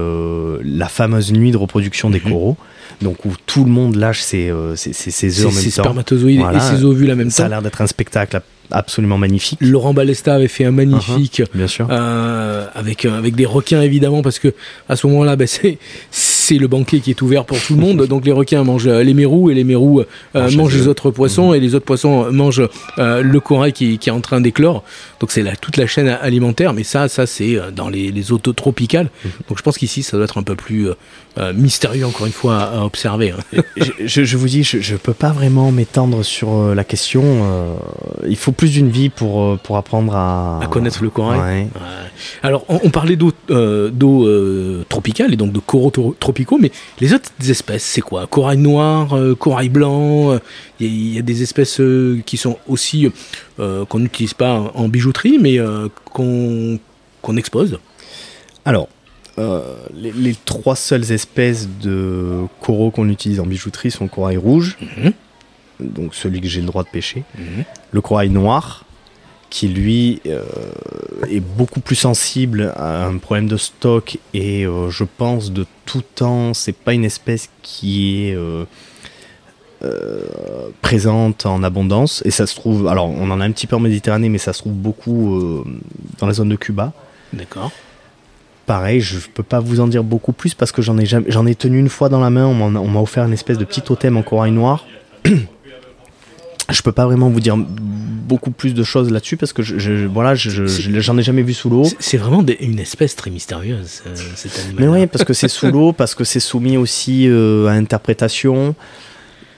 la 0.64 0.88
fameuse 0.88 1.32
nuit 1.32 1.52
de 1.52 1.58
reproduction 1.58 2.10
des 2.10 2.20
Mhm. 2.20 2.32
coraux, 2.32 2.58
donc 3.02 3.26
où 3.26 3.30
tout 3.46 3.64
le 3.64 3.70
monde 3.72 3.96
lâche 3.96 4.22
ses, 4.22 4.52
ses, 4.76 4.92
ses- 4.94 5.12
ses 5.12 5.42
œufs 5.42 5.48
en 5.48 5.52
même 5.56 5.64
temps. 5.64 5.70
spermatozoïdes 5.84 6.40
Voilà. 6.40 6.58
et 6.58 6.78
ses 6.78 6.84
ovules 6.84 7.12
en 7.12 7.16
même 7.16 7.30
Ça 7.30 7.44
a 7.44 7.46
temps. 7.46 7.50
l'air 7.52 7.62
d'être 7.62 7.82
un 7.82 7.88
spectacle 7.88 8.38
ab- 8.38 8.44
absolument 8.72 9.18
magnifique, 9.18 9.60
Laurent 9.62 9.94
Balesta 9.94 10.34
avait 10.36 10.48
fait 10.48 10.66
un 10.66 10.72
magnifique 10.72 11.42
bien 11.54 11.68
sûr. 11.68 11.88
euh, 11.92 12.66
avec 12.74 13.06
avec 13.06 13.36
des 13.36 13.46
requins 13.46 13.82
évidemment 13.82 14.22
parce 14.22 14.40
que 14.40 14.54
à 14.90 14.96
ce 14.96 15.06
moment-là 15.08 15.36
ben, 15.36 15.46
c'est 15.48 15.78
c'est 16.52 16.58
le 16.58 16.68
banquet 16.68 17.00
qui 17.00 17.12
est 17.12 17.22
ouvert 17.22 17.46
pour 17.46 17.62
tout 17.62 17.76
le 17.76 17.80
monde. 17.80 18.06
Donc 18.10 18.26
les 18.26 18.34
requins 18.34 18.64
mangent 18.66 18.88
euh, 18.88 19.04
les 19.04 19.14
mérous 19.14 19.50
et 19.50 19.54
les 19.54 19.64
mérous 19.64 20.02
euh, 20.02 20.06
Mangent 20.34 20.58
mangent 20.58 20.76
les 20.76 20.88
autres 20.90 21.10
poissons 21.10 21.54
et 21.54 21.62
les 21.62 21.76
autres 21.76 21.86
poissons 21.86 22.26
euh, 22.26 22.32
mangent 22.32 22.68
euh, 22.98 23.22
le 23.22 23.40
corail 23.40 23.72
qui, 23.72 23.98
qui 23.98 24.10
est 24.10 24.12
en 24.12 24.20
train 24.20 24.42
d'éclore. 24.42 24.84
Donc 25.22 25.32
c'est 25.32 25.44
la, 25.44 25.56
toute 25.56 25.78
la 25.78 25.88
chaîne 25.88 26.10
alimentaire. 26.10 26.74
Mais 26.74 26.84
ça 26.84 27.08
ça 27.08 27.26
c'est 27.26 27.58
dans 27.74 27.88
les, 27.88 28.12
les 28.12 28.32
eaux 28.34 28.38
tropicales 28.38 29.10
donc 29.48 29.58
je 29.58 29.64
pense 29.64 29.78
qu'ici 29.78 30.04
ça 30.04 30.18
doit 30.18 30.26
être 30.26 30.38
un 30.38 30.44
peu 30.44 30.56
plus 30.56 30.90
euh, 31.38 31.54
mystérieux 31.54 32.06
encore 32.06 32.26
une 32.28 32.34
fois 32.34 32.58
à, 32.58 32.80
à 32.80 32.84
observer 32.84 33.32
hein. 33.32 33.62
je, 34.04 34.38
vous 34.38 34.48
dis, 34.48 34.63
je, 34.63 34.80
je 34.82 34.96
peux 34.98 35.13
pas 35.13 35.30
vraiment 35.32 35.72
m'étendre 35.72 36.24
sur 36.24 36.54
euh, 36.54 36.76
la 36.76 36.84
question. 36.84 37.24
euh, 37.26 37.76
il 38.28 38.36
faut 38.36 38.52
plus 38.52 38.72
d'une 38.72 38.89
vie 38.89 39.10
pour, 39.10 39.58
pour 39.60 39.78
apprendre 39.78 40.13
à... 40.15 40.60
à 40.62 40.67
connaître 40.67 41.02
le 41.04 41.10
corail 41.10 41.39
Ouais. 41.39 41.46
Ouais. 41.48 41.67
Alors, 42.44 42.65
on, 42.67 42.82
on 42.84 42.89
parlait 42.89 43.15
d'eau 43.15 43.32
euh, 43.50 44.84
tropicale 44.89 45.34
et 45.34 45.38
donc 45.38 45.52
de 45.54 45.60
coraux 45.60 45.89
tro- 45.91 46.15
tropicaux, 46.20 46.58
mais 46.60 46.72
les 47.00 47.13
autres 47.13 47.30
espèces, 47.50 47.84
c'est 47.84 48.02
quoi? 48.02 48.28
Corail 48.28 48.58
noir, 48.58 49.15
corail 49.39 49.70
blanc. 49.70 50.38
Il 50.80 50.88
y, 50.88 51.15
y 51.15 51.20
a 51.20 51.22
des 51.22 51.41
espèces 51.44 51.82
qui 52.26 52.38
sont 52.38 52.58
aussi 52.67 53.10
qu'on 53.58 54.00
n'utilise 54.00 54.34
pas 54.34 54.72
en, 54.76 54.88
bijouterie, 54.89 55.38
mais 55.39 55.60
qu'on 56.06 56.78
qu'on 57.22 57.38
expose? 57.38 57.80
Alors, 58.65 58.88
euh, 59.39 59.62
les, 59.94 60.12
les 60.12 60.36
trois 60.46 60.76
seules 60.76 61.12
espèces 61.12 61.67
de 61.82 62.46
coraux 62.62 62.91
qu'on 62.91 63.10
utilise 63.10 63.39
en 63.39 63.46
bijouterie 63.46 63.91
sont 63.91 64.04
le 64.06 64.10
corail 64.10 64.38
rouge, 64.38 64.78
Mhm. 64.98 65.13
donc 65.80 66.13
celui 66.15 66.41
que 66.41 66.48
j'ai 66.48 66.62
le 66.62 66.67
droit 66.67 66.84
de 66.84 66.89
pêcher, 66.89 67.24
le 67.91 68.02
corail 68.02 68.30
noir, 68.30 68.86
qui 69.50 69.67
lui 69.67 70.22
euh, 70.28 70.44
est 71.30 71.41
beaucoup 71.41 71.82
plus 71.82 71.96
sensible 71.98 72.72
à 72.78 73.06
un 73.06 73.17
problème 73.17 73.48
de 73.48 73.58
stock 73.58 74.17
et 74.34 74.65
euh, 74.65 74.89
je 74.89 75.04
pense 75.04 75.52
de 75.52 75.65
tout 75.86 76.04
temps, 76.15 76.54
c'est 76.54 76.72
pas 76.76 76.94
une 76.94 77.04
espèce 77.04 77.50
qui 77.62 78.28
est 78.30 78.36
euh, 78.36 78.63
présente 80.82 81.46
en 81.46 81.63
abondance 81.63 82.22
et 82.26 82.32
ça 82.32 82.46
se 82.48 82.56
trouve, 82.56 82.88
alors 82.88 83.10
on 83.10 83.30
en 83.32 83.41
a 83.41 83.46
un 83.46 83.52
petit 83.52 83.67
peu 83.67 83.76
en 83.76 83.80
Méditerranée, 83.80 84.30
mais 84.30 84.38
ça 84.38 84.54
se 84.54 84.60
trouve 84.60 84.74
beaucoup 84.74 85.63
dans 86.20 86.28
la 86.28 86.34
zone 86.34 86.50
de 86.50 86.56
Cuba. 86.56 86.94
D'accord. 87.34 87.72
Pareil, 88.65 89.02
je 89.02 89.17
peux 89.34 89.43
pas 89.43 89.60
vous 89.60 89.80
en 89.80 89.88
dire 89.88 90.04
beaucoup 90.04 90.34
plus 90.34 90.54
parce 90.54 90.71
que 90.71 90.82
j'en 90.82 90.97
ai 90.97 91.06
jamais, 91.06 91.26
j'en 91.30 91.45
ai 91.45 91.56
tenu 91.56 91.80
une 91.80 91.89
fois 91.89 92.10
dans 92.10 92.19
la 92.19 92.30
main. 92.30 92.45
On 92.45 92.69
m'a 92.69 93.00
offert 93.00 93.26
une 93.26 93.34
espèce 93.34 93.58
de 93.58 93.65
petit 93.65 93.82
totem 93.82 94.17
en 94.17 94.24
corail 94.24 94.52
noir. 94.52 94.86
Je 96.69 96.82
peux 96.82 96.93
pas 96.93 97.06
vraiment 97.06 97.30
vous 97.30 97.41
dire 97.41 97.58
beaucoup 97.58 98.52
plus 98.52 98.74
de 98.74 98.84
choses 98.84 99.12
là-dessus 99.12 99.36
parce 99.36 99.52
que 99.52 99.62
je, 99.62 100.06
voilà, 100.06 100.36
j'en 100.36 101.17
ai 101.17 101.21
jamais 101.21 101.41
vu 101.41 101.54
sous 101.54 101.69
l'eau. 101.69 101.84
C'est 102.00 102.15
vraiment 102.15 102.45
une 102.62 102.80
espèce 102.80 103.17
très 103.17 103.30
mystérieuse, 103.30 104.04
euh, 104.08 104.15
cet 104.36 104.58
animal. 104.58 104.76
Mais 104.80 104.88
oui, 104.88 105.08
parce 105.08 105.26
que 105.26 105.34
c'est 105.34 105.50
sous 105.50 105.69
l'eau, 105.69 105.91
parce 105.91 106.15
que 106.15 106.24
c'est 106.24 106.39
soumis 106.39 106.78
aussi 106.78 107.28
euh, 107.28 107.67
à 107.67 107.71
interprétation. 107.71 108.74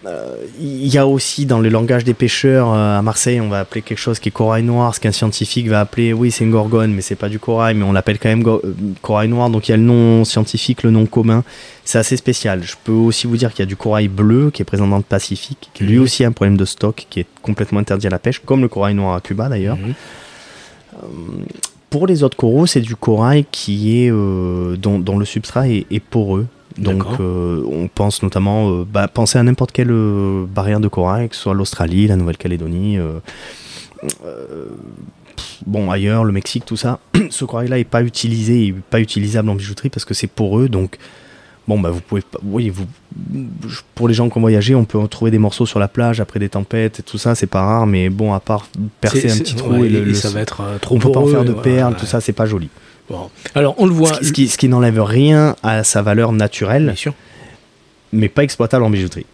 Euh, 0.05 0.35
il 0.59 0.87
y 0.87 0.97
a 0.97 1.07
aussi 1.07 1.45
dans 1.45 1.59
le 1.59 1.69
langage 1.69 2.03
des 2.03 2.13
pêcheurs 2.13 2.73
euh, 2.73 2.99
à 2.99 3.01
Marseille, 3.01 3.39
on 3.39 3.47
va 3.47 3.61
appeler 3.61 3.81
quelque 3.81 3.99
chose 3.99 4.19
qui 4.19 4.29
est 4.29 4.33
corail 4.33 4.63
noir, 4.63 4.93
ce 4.93 4.99
qu'un 4.99 5.13
scientifique 5.13 5.67
va 5.69 5.79
appeler, 5.79 6.11
oui, 6.11 6.29
c'est 6.29 6.43
une 6.43 6.51
gorgone, 6.51 6.93
mais 6.93 7.01
c'est 7.01 7.15
pas 7.15 7.29
du 7.29 7.39
corail, 7.39 7.75
mais 7.75 7.85
on 7.85 7.93
l'appelle 7.93 8.19
quand 8.19 8.27
même 8.27 8.45
euh, 8.45 8.59
corail 9.01 9.29
noir. 9.29 9.49
Donc 9.49 9.69
il 9.69 9.71
y 9.71 9.73
a 9.73 9.77
le 9.77 9.83
nom 9.83 10.25
scientifique, 10.25 10.83
le 10.83 10.91
nom 10.91 11.05
commun. 11.05 11.43
C'est 11.85 11.99
assez 11.99 12.17
spécial. 12.17 12.63
Je 12.63 12.75
peux 12.83 12.91
aussi 12.91 13.27
vous 13.27 13.37
dire 13.37 13.51
qu'il 13.51 13.59
y 13.59 13.63
a 13.63 13.65
du 13.67 13.77
corail 13.77 14.09
bleu 14.09 14.51
qui 14.51 14.61
est 14.61 14.65
présent 14.65 14.87
dans 14.87 14.97
le 14.97 15.03
Pacifique, 15.03 15.69
qui 15.73 15.85
lui 15.85 15.97
mhm. 15.97 16.03
aussi 16.03 16.25
a 16.25 16.27
un 16.27 16.31
problème 16.33 16.57
de 16.57 16.65
stock, 16.65 17.07
qui 17.09 17.21
est 17.21 17.27
complètement 17.41 17.79
interdit 17.79 18.07
à 18.07 18.09
la 18.09 18.19
pêche, 18.19 18.39
comme 18.39 18.61
le 18.61 18.67
corail 18.67 18.95
noir 18.95 19.15
à 19.15 19.21
Cuba 19.21 19.47
d'ailleurs. 19.47 19.77
Mhm. 19.77 19.93
pour 21.89 22.07
les 22.07 22.23
autres 22.23 22.37
coraux, 22.37 22.65
c'est 22.65 22.81
du 22.81 22.95
corail 22.95 23.45
qui 23.51 24.03
est 24.03 24.09
dont, 24.09 25.17
le 25.17 25.25
substrat 25.25 25.67
est 25.69 25.99
poreux. 26.01 26.47
Donc 26.77 27.03
euh, 27.19 27.63
on 27.69 27.87
pense 27.87 28.23
notamment, 28.23 28.69
euh, 28.69 28.85
bah, 28.85 29.07
penser 29.07 29.37
à 29.37 29.43
n'importe 29.43 29.71
quelle 29.71 29.91
euh, 29.91 30.45
barrière 30.47 30.79
de 30.79 30.87
corail, 30.87 31.29
que 31.29 31.35
ce 31.35 31.41
soit 31.41 31.53
l'Australie, 31.53 32.07
la 32.07 32.15
Nouvelle-Calédonie, 32.15 32.97
bon 35.65 35.91
ailleurs, 35.91 36.23
le 36.23 36.31
Mexique, 36.31 36.65
tout 36.65 36.77
ça. 36.77 36.99
Ce 37.29 37.45
corail-là 37.45 37.77
n'est 37.77 37.83
pas 37.83 38.03
utilisé, 38.03 38.73
pas 38.89 38.99
utilisable 38.99 39.49
en 39.49 39.55
bijouterie 39.55 39.89
parce 39.89 40.05
que 40.05 40.13
c'est 40.13 40.27
poreux, 40.27 40.69
donc 40.69 40.97
bon 41.65 41.79
bah 41.79 41.91
vous 41.91 42.01
pouvez 42.01 42.21
oui 42.43 42.69
vous 42.69 42.85
pour 43.95 44.09
les 44.09 44.13
gens 44.13 44.29
qui 44.29 44.37
ont 44.37 44.41
voyagé 44.41 44.75
on 44.75 44.83
peut 44.83 45.07
trouver 45.07 45.31
des 45.31 45.37
morceaux 45.37 45.65
sur 45.65 45.79
la 45.79 45.87
plage 45.87 46.19
après 46.19 46.37
des 46.37 46.49
tempêtes 46.49 46.99
et 46.99 47.03
tout 47.03 47.17
ça 47.17 47.35
c'est 47.35 47.47
pas 47.47 47.61
rare. 47.61 47.87
Mais 47.87 48.09
bon 48.09 48.33
à 48.33 48.41
part 48.41 48.67
percer 48.99 49.31
un 49.31 49.37
petit 49.37 49.55
trou 49.55 49.83
et, 49.85 49.89
le, 49.89 50.13
ça 50.13 50.29
va 50.29 50.41
être 50.41 50.61
trop 50.81 50.95
on 50.95 50.99
peut 50.99 51.11
pas 51.11 51.21
en 51.21 51.27
faire 51.27 51.45
de 51.45 51.53
perles 51.53 51.95
tout 51.95 52.05
ça 52.05 52.19
c'est 52.19 52.33
pas 52.33 52.45
joli 52.45 52.69
alors 53.55 53.75
on 53.77 53.85
le 53.85 53.93
voit. 53.93 54.13
Ce 54.21 54.31
qui, 54.31 54.47
ce 54.47 54.57
qui, 54.57 54.67
n'enlève 54.67 55.01
rien 55.01 55.55
à 55.63 55.83
sa 55.83 56.01
valeur 56.01 56.31
naturelle. 56.31 56.85
Bien 56.85 56.95
sûr. 56.95 57.13
Mais 58.11 58.29
pas 58.29 58.43
exploitable 58.43 58.83
en 58.83 58.89
bijouterie. 58.89 59.25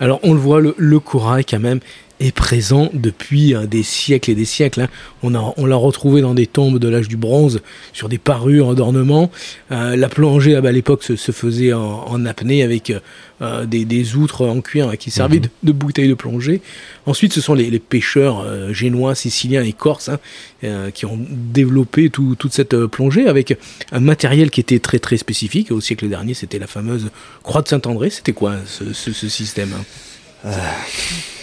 Alors 0.00 0.20
on 0.22 0.32
le 0.32 0.38
voit, 0.38 0.60
le, 0.60 0.74
le 0.78 1.00
corail 1.00 1.44
quand 1.44 1.58
même 1.58 1.80
est 2.20 2.32
présent 2.32 2.90
depuis 2.92 3.54
euh, 3.54 3.66
des 3.66 3.82
siècles 3.82 4.30
et 4.30 4.34
des 4.34 4.44
siècles. 4.44 4.82
Hein. 4.82 4.88
On, 5.22 5.34
a, 5.34 5.54
on 5.56 5.66
l'a 5.66 5.76
retrouvé 5.76 6.20
dans 6.20 6.34
des 6.34 6.46
tombes 6.46 6.78
de 6.78 6.88
l'âge 6.88 7.08
du 7.08 7.16
bronze, 7.16 7.60
sur 7.92 8.08
des 8.08 8.18
parures 8.18 8.74
d'ornement. 8.74 9.30
Euh, 9.70 9.96
la 9.96 10.08
plongée 10.08 10.56
à 10.56 10.60
l'époque 10.72 11.02
se, 11.04 11.16
faisait 11.16 11.72
en, 11.72 12.24
apnée 12.26 12.62
avec 12.62 12.92
euh, 13.40 13.66
des, 13.66 14.16
outres 14.16 14.46
en 14.46 14.60
cuir 14.60 14.96
qui 14.98 15.10
servaient 15.10 15.38
mhm. 15.38 15.48
de, 15.62 15.72
bouteilles 15.72 16.08
de 16.08 16.14
plongée. 16.14 16.60
Ensuite, 17.06 17.32
ce 17.32 17.40
sont 17.40 17.54
les, 17.54 17.78
pêcheurs 17.78 18.44
génois, 18.72 19.14
siciliens 19.14 19.62
et 19.62 19.72
corses 19.72 20.10
hein, 20.10 20.90
qui 20.92 21.06
ont 21.06 21.18
développé 21.30 22.10
toute 22.10 22.52
cette 22.52 22.86
plongée 22.86 23.28
avec 23.28 23.56
un 23.92 24.00
matériel 24.00 24.50
qui 24.50 24.60
était 24.60 24.78
très 24.78 24.98
très 24.98 25.16
spécifique. 25.16 25.70
Au 25.70 25.80
siècle 25.80 26.08
dernier, 26.08 26.34
c'était 26.34 26.58
la 26.58 26.66
fameuse 26.66 27.10
croix 27.42 27.62
de 27.62 27.68
Saint-André. 27.68 28.10
C'était 28.10 28.32
quoi 28.32 28.56
ce, 28.66 29.12
système 29.12 29.70
hein? 29.72 29.84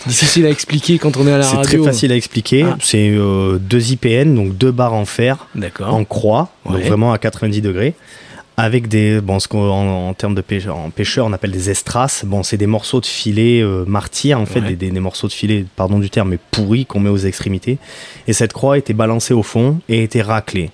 Difficile 0.07 0.45
à 0.45 0.49
expliquer 0.49 0.99
quand 0.99 1.17
on 1.17 1.27
est 1.27 1.31
à 1.31 1.37
la 1.37 1.45
radio. 1.45 1.63
C'est 1.63 1.77
très 1.77 1.85
facile 1.85 2.11
à 2.11 2.15
expliquer. 2.15 2.63
Ah. 2.63 2.77
C'est 2.79 3.09
euh, 3.09 3.57
deux 3.57 3.91
IPN, 3.91 4.35
donc 4.35 4.55
deux 4.55 4.71
barres 4.71 4.93
en 4.93 5.05
fer, 5.05 5.47
en 5.81 6.05
croix, 6.05 6.49
donc 6.65 6.81
vraiment 6.81 7.11
à 7.11 7.17
90 7.17 7.61
degrés, 7.61 7.95
avec 8.55 8.87
des, 8.87 9.19
bon, 9.19 9.39
ce 9.39 9.47
qu'en 9.47 10.07
en, 10.09 10.13
termes 10.13 10.35
de 10.35 10.41
pêcheur, 10.41 10.77
en 10.77 10.91
pêcheur 10.91 11.25
on 11.25 11.33
appelle 11.33 11.51
des 11.51 11.69
estraces. 11.71 12.23
Bon, 12.23 12.43
c'est 12.43 12.57
des 12.57 12.67
morceaux 12.67 13.01
de 13.01 13.05
filet 13.05 13.61
euh, 13.61 13.83
martyrs, 13.85 14.39
en 14.39 14.45
fait, 14.45 14.61
des, 14.61 14.75
des, 14.75 14.99
morceaux 14.99 15.27
de 15.27 15.33
filet, 15.33 15.65
pardon 15.75 15.97
du 15.97 16.09
terme, 16.09 16.29
mais 16.29 16.39
pourris 16.51 16.85
qu'on 16.85 16.99
met 16.99 17.09
aux 17.09 17.17
extrémités. 17.17 17.79
Et 18.27 18.33
cette 18.33 18.53
croix 18.53 18.77
était 18.77 18.93
balancée 18.93 19.33
au 19.33 19.43
fond 19.43 19.79
et 19.89 20.03
était 20.03 20.21
raclée. 20.21 20.69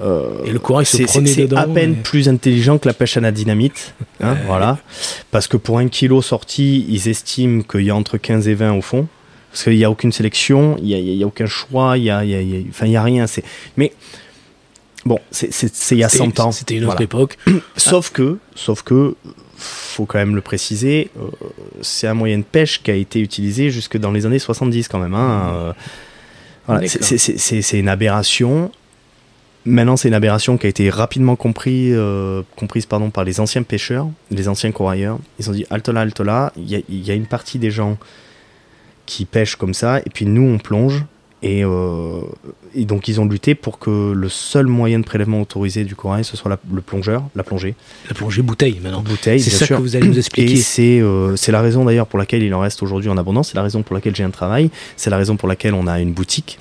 Euh, 0.00 0.44
et 0.44 0.50
le 0.50 0.58
corail 0.58 0.84
se 0.84 1.02
prenait 1.04 1.30
C'est 1.30 1.52
à 1.54 1.66
peine 1.66 1.96
plus 1.96 2.28
intelligent 2.28 2.78
que 2.78 2.86
la 2.86 2.94
pêche 2.94 3.16
à 3.16 3.20
la 3.20 3.32
dynamite. 3.32 3.94
Hein, 4.22 4.34
voilà. 4.46 4.78
Parce 5.30 5.46
que 5.46 5.58
pour 5.58 5.78
un 5.78 5.88
kilo 5.88 6.22
sorti, 6.22 6.86
ils 6.88 7.06
estiment 7.06 7.62
qu'il 7.62 7.82
y 7.82 7.90
a 7.90 7.94
entre 7.94 8.16
15 8.16 8.48
et 8.48 8.54
20 8.54 8.72
au 8.72 8.80
fond. 8.80 9.08
Parce 9.50 9.64
qu'il 9.64 9.76
n'y 9.76 9.84
a 9.84 9.90
aucune 9.90 10.10
sélection, 10.10 10.76
il 10.82 10.86
n'y 10.86 11.22
a, 11.22 11.26
aucun 11.26 11.44
choix, 11.44 11.98
il 11.98 12.04
n'y 12.04 12.10
a, 12.10 12.22
enfin, 12.70 12.90
a 12.94 13.02
rien. 13.02 13.26
Mais 13.76 13.92
bon, 15.04 15.18
c'est 15.30 15.50
il 15.90 15.98
y 15.98 16.02
a 16.04 16.08
100 16.08 16.40
ans. 16.40 16.50
C'était 16.50 16.76
une 16.76 16.86
autre 16.86 17.02
époque. 17.02 17.36
sauf 17.76 18.10
que, 18.10 18.38
sauf 18.54 18.82
que, 18.82 19.16
faut 19.56 20.06
quand 20.06 20.18
même 20.18 20.34
le 20.34 20.40
préciser, 20.40 21.10
euh, 21.18 21.28
c'est 21.82 22.06
un 22.06 22.14
moyen 22.14 22.38
de 22.38 22.44
pêche 22.44 22.82
qui 22.82 22.90
a 22.90 22.94
été 22.94 23.20
utilisé 23.20 23.70
jusque 23.70 23.98
dans 23.98 24.12
les 24.12 24.24
années 24.24 24.38
70 24.38 24.88
quand 24.88 24.98
même. 24.98 25.14
Hein, 25.14 25.74
euh, 26.68 26.86
c'est 26.86 27.78
une 27.78 27.90
aberration 27.90 28.70
Maintenant, 29.66 29.96
c'est 29.96 30.06
une 30.06 30.14
aberration 30.14 30.56
qui 30.58 30.66
a 30.66 30.68
été 30.68 30.90
rapidement 30.90 31.34
compris, 31.34 31.92
euh, 31.92 32.42
comprise 32.54 32.86
pardon, 32.86 33.10
par 33.10 33.24
les 33.24 33.40
anciens 33.40 33.64
pêcheurs, 33.64 34.08
les 34.30 34.46
anciens 34.46 34.70
corailleurs. 34.70 35.18
Ils 35.40 35.50
ont 35.50 35.52
dit 35.52 35.66
halte 35.70 35.88
là, 35.88 36.02
halte 36.02 36.20
là. 36.20 36.52
Il 36.56 36.82
y, 36.88 37.10
a 37.10 37.14
une 37.14 37.26
partie 37.26 37.58
des 37.58 37.72
gens 37.72 37.98
qui 39.06 39.24
pêchent 39.24 39.56
comme 39.56 39.74
ça, 39.74 39.98
et 39.98 40.10
puis 40.12 40.24
nous, 40.24 40.42
on 40.42 40.58
plonge. 40.58 41.04
Et, 41.42 41.64
euh, 41.64 42.20
donc, 42.76 43.08
ils 43.08 43.20
ont 43.20 43.26
lutté 43.26 43.56
pour 43.56 43.80
que 43.80 44.12
le 44.12 44.28
seul 44.28 44.66
moyen 44.66 45.00
de 45.00 45.04
prélèvement 45.04 45.40
autorisé 45.40 45.84
du 45.84 45.96
corail, 45.96 46.24
ce 46.24 46.36
soit 46.36 46.58
le 46.72 46.80
plongeur, 46.80 47.24
la 47.34 47.42
plongée. 47.42 47.74
La 48.08 48.14
plongée 48.14 48.42
bouteille, 48.42 48.78
maintenant. 48.80 49.02
Bouteille, 49.02 49.40
c'est 49.40 49.50
ça 49.50 49.66
que 49.66 49.74
vous 49.74 49.96
allez 49.96 50.06
nous 50.06 50.18
expliquer. 50.18 50.52
Et 50.52 50.56
c'est 50.56 51.00
euh, 51.00 51.34
la 51.48 51.60
raison 51.60 51.84
d'ailleurs 51.84 52.06
pour 52.06 52.20
laquelle 52.20 52.44
il 52.44 52.54
en 52.54 52.60
reste 52.60 52.84
aujourd'hui 52.84 53.10
en 53.10 53.16
abondance. 53.16 53.48
C'est 53.48 53.56
la 53.56 53.62
raison 53.62 53.82
pour 53.82 53.96
laquelle 53.96 54.14
j'ai 54.14 54.24
un 54.24 54.30
travail. 54.30 54.70
C'est 54.96 55.10
la 55.10 55.16
raison 55.16 55.36
pour 55.36 55.48
laquelle 55.48 55.74
on 55.74 55.88
a 55.88 55.98
une 56.00 56.12
boutique 56.12 56.58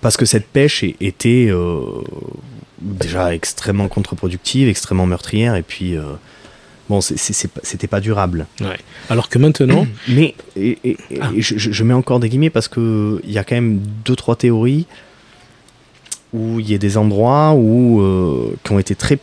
parce 0.00 0.16
que 0.16 0.24
cette 0.24 0.46
pêche 0.46 0.84
était 1.00 1.48
euh, 1.50 2.02
déjà 2.80 3.34
extrêmement 3.34 3.88
contre-productive, 3.88 4.68
extrêmement 4.68 5.06
meurtrière, 5.06 5.56
et 5.56 5.62
puis 5.62 5.96
euh, 5.96 6.02
bon, 6.88 7.00
c'était 7.00 7.86
pas 7.86 8.00
durable. 8.00 8.46
Alors 9.10 9.28
que 9.28 9.38
maintenant, 9.38 9.86
mais 10.08 10.34
et, 10.56 10.96
ah. 11.20 11.30
je, 11.36 11.84
mets 11.84 11.94
encore 11.94 12.20
des 12.20 12.28
guillemets 12.28 12.50
parce 12.50 12.68
que 12.68 13.20
il 13.24 13.32
y 13.32 13.38
a 13.38 13.44
quand 13.44 13.56
même 13.56 13.80
deux 14.04 14.16
trois 14.16 14.36
théories 14.36 14.86
où 16.32 16.60
il 16.60 16.70
y 16.70 16.74
a 16.74 16.78
des 16.78 16.96
endroits 16.96 17.54
où 17.54 18.00
euh, 18.00 18.54
qui 18.62 18.72
ont 18.72 18.78
été 18.78 18.94
très 18.94 19.18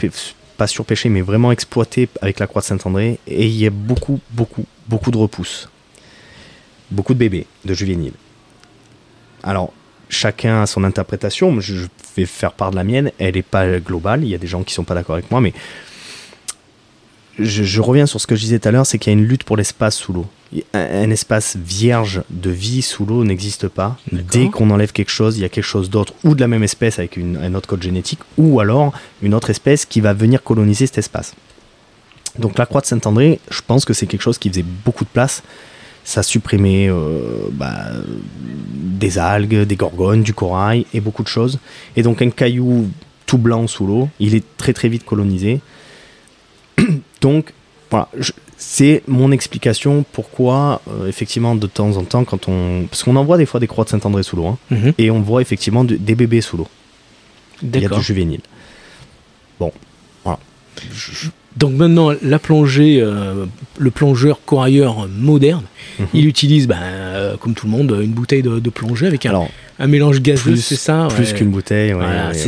pas 0.57 0.67
surpêchés 0.67 1.09
mais 1.09 1.21
vraiment 1.21 1.51
exploités 1.51 2.09
avec 2.21 2.39
la 2.39 2.47
croix 2.47 2.61
de 2.61 2.65
Saint-André 2.65 3.19
et 3.27 3.45
il 3.45 3.55
y 3.55 3.67
a 3.67 3.69
beaucoup 3.69 4.19
beaucoup 4.31 4.65
beaucoup 4.87 5.11
de 5.11 5.17
repousses, 5.17 5.69
beaucoup 6.91 7.13
de 7.13 7.19
bébés, 7.19 7.45
de 7.63 7.73
juvéniles. 7.73 8.13
Alors 9.43 9.71
chacun 10.09 10.61
a 10.63 10.65
son 10.65 10.83
interprétation. 10.83 11.59
Je 11.59 11.87
vais 12.15 12.25
faire 12.25 12.53
part 12.53 12.71
de 12.71 12.75
la 12.75 12.83
mienne. 12.83 13.11
Elle 13.19 13.35
n'est 13.35 13.41
pas 13.41 13.79
globale. 13.79 14.23
Il 14.23 14.29
y 14.29 14.35
a 14.35 14.37
des 14.37 14.47
gens 14.47 14.63
qui 14.63 14.73
sont 14.73 14.83
pas 14.83 14.95
d'accord 14.95 15.15
avec 15.15 15.31
moi, 15.31 15.41
mais 15.41 15.53
je, 17.39 17.81
reviens 17.81 18.05
sur 18.05 18.21
ce 18.21 18.27
que 18.27 18.35
je 18.35 18.41
disais 18.41 18.59
tout 18.59 18.67
à 18.69 18.71
l'heure, 18.71 18.85
c'est 18.85 18.97
qu'il 18.97 19.11
y 19.11 19.15
a 19.15 19.19
une 19.19 19.25
lutte 19.25 19.43
pour 19.43 19.57
l'espace 19.57 19.95
sous 19.95 20.13
l'eau. 20.13 20.25
Un, 20.73 21.09
espace 21.09 21.57
vierge 21.57 22.21
de 22.29 22.49
vie 22.49 22.81
sous 22.81 23.05
l'eau 23.05 23.25
n'existe 23.25 23.67
pas. 23.67 23.97
Dès 24.11 24.47
qu'on 24.47 24.69
enlève 24.69 24.93
quelque 24.93 25.11
chose, 25.11 25.37
il 25.37 25.41
y 25.41 25.45
a 25.45 25.49
quelque 25.49 25.65
chose 25.65 25.89
d'autre, 25.89 26.13
ou 26.23 26.33
de 26.33 26.39
la 26.39 26.47
même 26.47 26.63
espèce 26.63 26.97
avec 26.97 27.17
une, 27.17 27.37
un 27.37 27.53
autre 27.55 27.67
code 27.67 27.83
génétique, 27.83 28.19
ou 28.37 28.61
alors 28.61 28.93
une 29.21 29.33
autre 29.33 29.49
espèce 29.49 29.85
qui 29.85 29.99
va 29.99 30.13
venir 30.13 30.43
coloniser 30.43 30.85
cet 30.85 30.99
espace. 30.99 31.35
Donc 32.39 32.57
la 32.57 32.65
croix 32.65 32.81
de 32.81 32.85
Saint-André, 32.85 33.39
je 33.49 33.61
pense 33.65 33.83
que 33.83 33.93
c'est 33.93 34.07
quelque 34.07 34.21
chose 34.21 34.37
qui 34.37 34.49
faisait 34.49 34.65
beaucoup 34.85 35.03
de 35.03 35.09
place 35.09 35.43
ça 36.05 36.23
supprimait 36.23 36.87
euh, 36.87 37.49
bah, 37.51 37.87
des 38.39 39.17
algues, 39.17 39.63
des 39.63 39.75
gorgones, 39.75 40.21
du 40.23 40.33
corail 40.33 40.85
et 40.93 41.01
beaucoup 41.01 41.23
de 41.23 41.27
choses. 41.27 41.59
Et 41.97 42.03
donc 42.03 42.21
un 42.21 42.29
caillou 42.29 42.87
tout 43.25 43.39
blanc 43.39 43.67
sous 43.67 43.85
l'eau, 43.87 44.07
il 44.19 44.35
est 44.35 44.45
très 44.55 44.71
très 44.71 44.87
vite 44.87 45.03
colonisé. 45.03 45.59
donc 47.21 47.53
voilà, 47.89 48.07
c'est 48.55 49.01
mon 49.07 49.31
explication 49.31 50.05
pourquoi 50.11 50.81
euh, 50.87 51.07
effectivement 51.07 51.55
de 51.55 51.67
temps 51.67 51.97
en 51.97 52.03
temps 52.03 52.23
quand 52.23 52.47
on... 52.47 52.85
Parce 52.89 53.03
qu'on 53.03 53.15
envoie 53.15 53.37
des 53.37 53.47
fois 53.47 53.59
des 53.59 53.67
croix 53.67 53.83
de 53.83 53.89
Saint-André 53.89 54.21
sous 54.21 54.35
l'eau, 54.35 54.45
hein, 54.45 54.57
mhm. 54.69 54.93
et 54.99 55.09
on 55.09 55.21
voit 55.21 55.41
effectivement 55.41 55.83
des 55.83 56.15
bébés 56.15 56.41
sous 56.41 56.57
l'eau. 56.57 56.67
Il 57.63 57.81
y 57.81 57.85
a 57.85 57.89
du 57.89 58.01
juvénile. 58.01 58.41
Bon, 59.59 59.71
voilà. 60.23 60.39
Donc 61.57 61.73
maintenant, 61.73 62.11
la 62.21 62.39
plongée, 62.39 62.99
euh, 63.01 63.45
le 63.77 63.91
plongeur 63.91 64.39
corailleur 64.45 65.07
moderne, 65.07 65.63
mhm. 65.99 66.07
il 66.13 66.27
utilise, 66.27 66.67
ben, 66.67 66.77
euh, 66.81 67.37
comme 67.37 67.53
tout 67.53 67.65
le 67.65 67.71
monde, 67.71 67.97
une 68.01 68.11
bouteille 68.11 68.43
de, 68.43 68.69
plongée 68.69 69.07
avec 69.07 69.25
un, 69.25 69.47
un 69.79 69.87
mélange 69.87 70.21
gazeux, 70.21 70.57
c'est 70.57 70.75
ça 70.75 71.07
Plus 71.15 71.31
qu'une 71.33 71.49
bouteille. 71.49 71.95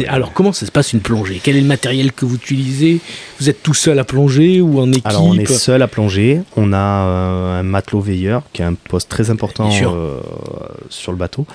alors, 0.08 0.34
comment 0.34 0.52
ça 0.52 0.66
se 0.66 0.72
passe 0.72 0.92
une 0.92 1.00
plongée? 1.00 1.40
Quel 1.42 1.56
est 1.56 1.62
le 1.62 1.68
matériel 1.68 2.12
que 2.12 2.26
vous 2.26 2.36
utilisez? 2.36 3.00
Vous 3.40 3.50
êtes 3.50 3.64
tout 3.64 3.74
seul 3.74 3.98
à 4.00 4.04
plonger 4.04 4.60
ou 4.60 4.80
en 4.80 4.90
équipe 4.92 5.08
Alors, 5.08 5.24
on 5.24 5.36
est 5.36 5.46
seul 5.46 5.82
à 5.82 5.88
plonger. 5.88 6.42
On 6.58 6.74
a 6.74 6.78
un 6.78 7.64
matelot 7.64 8.02
veilleur 8.02 8.44
qui 8.52 8.62
a 8.62 8.68
un 8.68 8.74
poste 8.74 9.10
très 9.10 9.30
important 9.30 9.72
sur 9.72 11.12
le 11.12 11.18
bateau. 11.18 11.46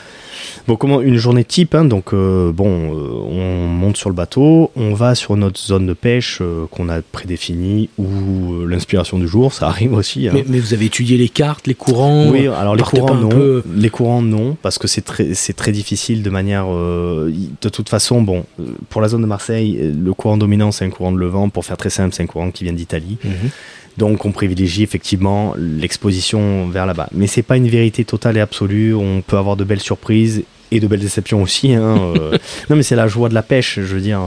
Bon, 0.66 0.76
comment 0.76 1.00
une 1.00 1.16
journée 1.16 1.44
type 1.44 1.74
hein, 1.74 1.84
Donc, 1.84 2.12
euh, 2.12 2.52
bon, 2.52 2.94
euh, 2.94 3.08
on 3.30 3.66
monte 3.66 3.96
sur 3.96 4.08
le 4.08 4.14
bateau, 4.14 4.70
on 4.76 4.94
va 4.94 5.14
sur 5.14 5.36
notre 5.36 5.60
zone 5.60 5.86
de 5.86 5.92
pêche 5.92 6.38
euh, 6.40 6.66
qu'on 6.70 6.88
a 6.88 7.02
prédéfinie 7.02 7.88
ou 7.98 8.66
l'inspiration 8.66 9.18
du 9.18 9.28
jour, 9.28 9.52
ça 9.52 9.68
arrive 9.68 9.94
aussi. 9.94 10.28
Hein. 10.28 10.32
Mais, 10.48 10.58
vous 10.58 10.74
avez 10.74 10.86
étudié 10.86 11.16
les 11.16 11.28
cartes, 11.28 11.66
les 11.66 11.74
courants 11.74 12.28
Oui, 12.30 12.46
alors 12.46 12.76
les 12.76 12.82
courants 12.82 13.14
non, 13.14 13.62
les 13.74 13.90
courants 13.90 14.22
non, 14.22 14.56
parce 14.60 14.78
que 14.78 14.86
c'est 14.86 15.02
très, 15.02 15.34
c'est 15.34 15.54
très 15.54 15.72
difficile 15.72 16.22
de 16.22 16.30
manière. 16.30 16.66
de 16.66 17.68
toute 17.68 17.88
façon, 17.88 18.22
bon, 18.22 18.44
pour 18.88 19.00
la 19.00 19.08
zone 19.08 19.22
de 19.22 19.26
Marseille, 19.26 19.92
le 19.92 20.14
courant 20.14 20.36
dominant 20.36 20.72
c'est 20.72 20.84
un 20.84 20.90
courant 20.90 21.12
de 21.12 21.18
Levant. 21.18 21.48
Pour 21.48 21.64
faire 21.64 21.76
très 21.76 21.90
simple, 21.90 22.14
c'est 22.14 22.22
un 22.22 22.26
courant 22.26 22.50
qui 22.50 22.64
vient 22.64 22.72
d'Italie. 22.72 23.18
Mhm. 23.24 23.50
Donc 23.98 24.24
on 24.24 24.32
privilégie 24.32 24.82
effectivement 24.82 25.54
l'exposition 25.58 26.68
vers 26.68 26.86
là-bas. 26.86 27.08
Mais 27.12 27.26
c'est 27.26 27.42
pas 27.42 27.56
une 27.56 27.68
vérité 27.68 28.04
totale 28.04 28.36
et 28.36 28.40
absolue. 28.40 28.94
On 28.94 29.22
peut 29.22 29.36
avoir 29.36 29.56
de 29.56 29.64
belles 29.64 29.80
surprises 29.80 30.41
et 30.74 30.80
de 30.80 30.86
belles 30.86 31.00
déceptions 31.00 31.42
aussi. 31.42 31.74
Hein, 31.74 32.14
euh. 32.16 32.38
non 32.70 32.76
mais 32.76 32.82
c'est 32.82 32.96
la 32.96 33.08
joie 33.08 33.28
de 33.28 33.34
la 33.34 33.42
pêche, 33.42 33.76
je 33.76 33.94
veux 33.94 34.00
dire. 34.00 34.20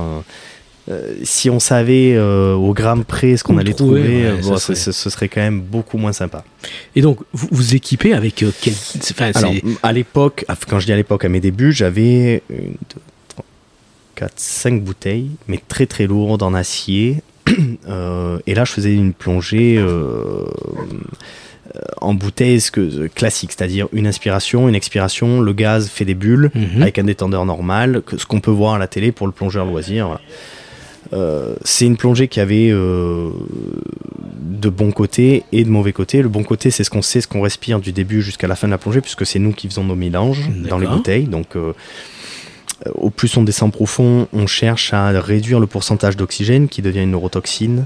Euh, 0.87 1.15
si 1.23 1.49
on 1.49 1.59
savait 1.59 2.13
euh, 2.15 2.53
au 2.53 2.73
gramme 2.73 3.05
près 3.05 3.37
ce 3.37 3.43
qu'on 3.43 3.57
allait 3.57 3.73
trouver, 3.73 4.31
ce, 4.41 4.91
serait 4.91 5.29
quand 5.29 5.41
même 5.41 5.59
beaucoup 5.59 5.97
moins 5.97 6.13
sympa. 6.13 6.43
Et 6.95 7.01
donc, 7.01 7.19
vous 7.33 7.47
vous 7.51 7.75
équipez 7.75 8.13
avec 8.13 8.35
quel... 8.35 8.73
Alors, 9.33 9.53
à 9.81 9.91
l'époque, 9.91 10.45
quand 10.69 10.79
je 10.79 10.85
dis 10.85 10.93
à 10.93 10.95
l'époque, 10.95 11.25
à 11.25 11.29
mes 11.29 11.39
débuts, 11.39 11.71
j'avais 11.71 12.43
4, 14.13 14.33
5 14.35 14.83
bouteilles, 14.83 15.31
mais 15.47 15.59
très 15.67 15.87
très 15.87 16.05
lourdes 16.05 16.43
en 16.43 16.53
acier, 16.53 17.23
Euh, 17.87 18.39
et 18.47 18.55
là, 18.55 18.65
je 18.65 18.71
faisais 18.71 18.93
une 18.93 19.13
plongée 19.13 19.77
euh, 19.77 20.45
en 22.01 22.13
bouteille 22.13 22.59
classique, 23.13 23.51
c'est-à-dire 23.51 23.87
une 23.93 24.07
inspiration, 24.07 24.69
une 24.69 24.75
expiration, 24.75 25.41
le 25.41 25.53
gaz 25.53 25.89
fait 25.89 26.05
des 26.05 26.15
bulles 26.15 26.51
mhm. 26.53 26.81
avec 26.81 26.99
un 26.99 27.03
détendeur 27.03 27.45
normal, 27.45 28.01
ce 28.17 28.25
qu'on 28.25 28.39
peut 28.39 28.51
voir 28.51 28.75
à 28.75 28.77
la 28.77 28.87
télé 28.87 29.11
pour 29.11 29.27
le 29.27 29.33
plongeur 29.33 29.65
loisir. 29.65 30.19
Euh, 31.13 31.55
c'est 31.63 31.85
une 31.85 31.97
plongée 31.97 32.27
qui 32.27 32.39
avait 32.39 32.69
de 32.69 34.69
bons 34.69 34.91
côtés 34.91 35.43
et 35.51 35.63
de 35.63 35.69
mauvais 35.69 35.93
côtés. 35.93 36.21
Le 36.21 36.29
bon 36.29 36.43
côté, 36.43 36.71
c'est 36.71 36.83
ce 36.83 36.89
qu'on 36.89 37.01
sait, 37.01 37.21
ce 37.21 37.27
qu'on 37.27 37.41
respire 37.41 37.79
du 37.79 37.91
début 37.91 38.21
jusqu'à 38.21 38.47
la 38.47 38.55
fin 38.55 38.67
de 38.67 38.71
la 38.71 38.77
plongée, 38.77 39.01
puisque 39.01 39.25
c'est 39.25 39.39
nous 39.39 39.51
qui 39.51 39.67
faisons 39.67 39.83
nos 39.83 39.95
mélanges 39.95 40.49
dans 40.69 40.77
les 40.77 40.87
bouteilles. 40.87 41.25
Donc, 41.25 41.55
au 42.93 43.09
plus 43.09 43.35
on 43.37 43.43
descend 43.43 43.71
profond, 43.71 44.27
on 44.33 44.47
cherche 44.47 44.93
à 44.93 45.09
réduire 45.19 45.59
le 45.59 45.67
pourcentage 45.67 46.17
d'oxygène 46.17 46.67
qui 46.67 46.81
devient 46.81 47.01
une 47.01 47.11
neurotoxine 47.11 47.85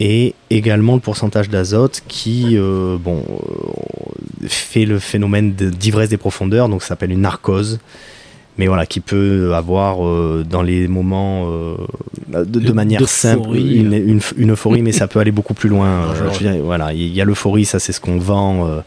et 0.00 0.34
également 0.50 0.94
le 0.94 1.00
pourcentage 1.00 1.48
d'azote 1.48 2.02
qui 2.08 2.56
euh, 2.56 2.96
bon, 2.98 3.22
euh, 3.22 4.46
fait 4.48 4.84
le 4.84 4.98
phénomène 4.98 5.52
d'ivresse 5.52 6.08
des 6.08 6.16
profondeurs, 6.16 6.68
donc 6.68 6.82
ça 6.82 6.88
s'appelle 6.88 7.12
une 7.12 7.20
narcose, 7.20 7.78
mais 8.58 8.66
voilà, 8.66 8.86
qui 8.86 9.00
peut 9.00 9.54
avoir 9.54 10.04
euh, 10.04 10.44
dans 10.48 10.62
les 10.62 10.88
moments 10.88 11.48
de, 12.28 12.72
manière 12.72 13.08
simple 13.08 13.56
une, 13.56 14.50
euphorie, 14.50 14.82
mais 14.82 14.92
ça 14.92 15.06
peut 15.06 15.20
aller 15.20 15.32
beaucoup 15.32 15.54
plus 15.54 15.68
loin. 15.68 16.12
voilà, 16.62 16.92
il 16.92 17.14
y 17.14 17.20
a 17.20 17.24
l'euphorie, 17.24 17.64
ça 17.64 17.78
c'est 17.78 17.92
ce 17.92 18.00
qu'on 18.00 18.18
vend 18.18 18.82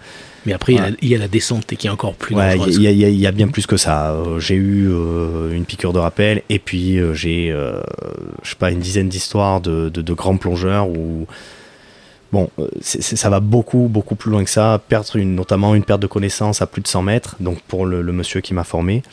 mais 0.47 0.53
après, 0.53 0.75
il, 1.01 1.09
y 1.09 1.13
a, 1.13 1.17
la 1.17 1.27
descente 1.27 1.65
qui 1.65 1.87
est 1.87 1.89
encore 1.89 2.13
plus 2.13 2.33
ouais, 2.33 2.57
Il 2.57 2.81
y, 2.81 3.27
a 3.27 3.31
bien 3.33 3.49
plus 3.49 3.67
que 3.67 3.75
ça. 3.75 4.11
Euh, 4.11 4.39
j'ai 4.39 4.55
eu 4.55 4.87
euh, 4.89 5.51
une 5.51 5.65
piqûre 5.65 5.91
de 5.91 5.99
rappel 5.99 6.41
et 6.47 6.57
puis 6.57 6.97
euh, 6.97 7.13
j'ai, 7.13 7.53
je 8.43 8.49
sais 8.49 8.55
pas, 8.55 8.71
une 8.71 8.79
dizaine 8.79 9.09
d'histoires 9.09 9.59
de, 9.59 10.13
grands 10.13 10.37
plongeurs 10.37 10.87
où 10.87 11.27
bon, 12.31 12.49
ça 12.79 13.29
va 13.29 13.41
beaucoup, 13.41 13.89
beaucoup 13.89 14.15
plus 14.15 14.31
loin 14.31 14.45
que 14.45 14.49
ça. 14.49 14.81
Perdre 14.87 15.17
une, 15.17 15.35
notamment 15.35 15.75
une 15.75 15.83
perte 15.83 16.01
de 16.01 16.07
connaissance 16.07 16.61
à 16.61 16.65
plus 16.65 16.81
de 16.81 16.87
100 16.87 17.01
mètres. 17.01 17.35
Donc 17.41 17.59
pour 17.63 17.85
le, 17.85 18.01
monsieur 18.13 18.39
qui 18.39 18.53
m'a 18.53 18.63
formé, 18.63 19.03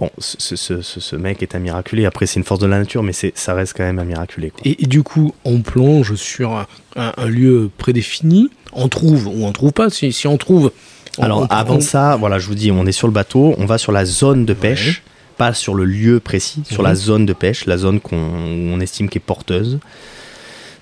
bon, 0.00 0.10
ce, 0.18 1.16
mec 1.16 1.42
est 1.42 1.54
un 1.54 1.60
miraculé. 1.60 2.06
Après, 2.06 2.26
c'est 2.26 2.40
une 2.40 2.44
force 2.44 2.60
de 2.60 2.66
la 2.66 2.78
nature, 2.78 3.02
mais 3.02 3.12
ça 3.12 3.54
reste 3.54 3.74
quand 3.76 3.84
même 3.84 4.00
un 4.00 4.04
miraculé. 4.04 4.52
Et, 4.64 4.86
du 4.86 5.02
coup, 5.02 5.34
on 5.44 5.60
plonge 5.60 6.14
sur 6.16 6.66
un 6.96 7.26
lieu 7.26 7.70
prédéfini 7.78 8.50
on 8.72 8.88
trouve 8.88 9.26
ou 9.26 9.44
on 9.44 9.52
trouve 9.52 9.72
pas. 9.72 9.90
Si, 9.90 10.26
on 10.26 10.36
trouve. 10.36 10.72
Alors 11.18 11.46
avant 11.50 11.80
ça, 11.80 12.16
voilà, 12.16 12.38
je 12.38 12.46
vous 12.46 12.54
dis, 12.54 12.70
on 12.70 12.86
est 12.86 12.92
sur 12.92 13.06
le 13.06 13.12
bateau, 13.12 13.54
on 13.58 13.66
va 13.66 13.78
sur 13.78 13.92
la 13.92 14.04
zone 14.04 14.46
de 14.46 14.54
pêche, 14.54 15.02
pas 15.36 15.52
sur 15.52 15.74
le 15.74 15.84
lieu 15.84 16.20
précis, 16.20 16.62
sur 16.64 16.82
la 16.82 16.90
mhm. 16.90 16.96
zone 16.96 17.26
de 17.26 17.32
pêche, 17.32 17.66
la 17.66 17.76
zone 17.76 18.00
qu'on 18.00 18.80
estime 18.80 19.08
qui 19.08 19.18
est 19.18 19.22
porteuse. 19.22 19.78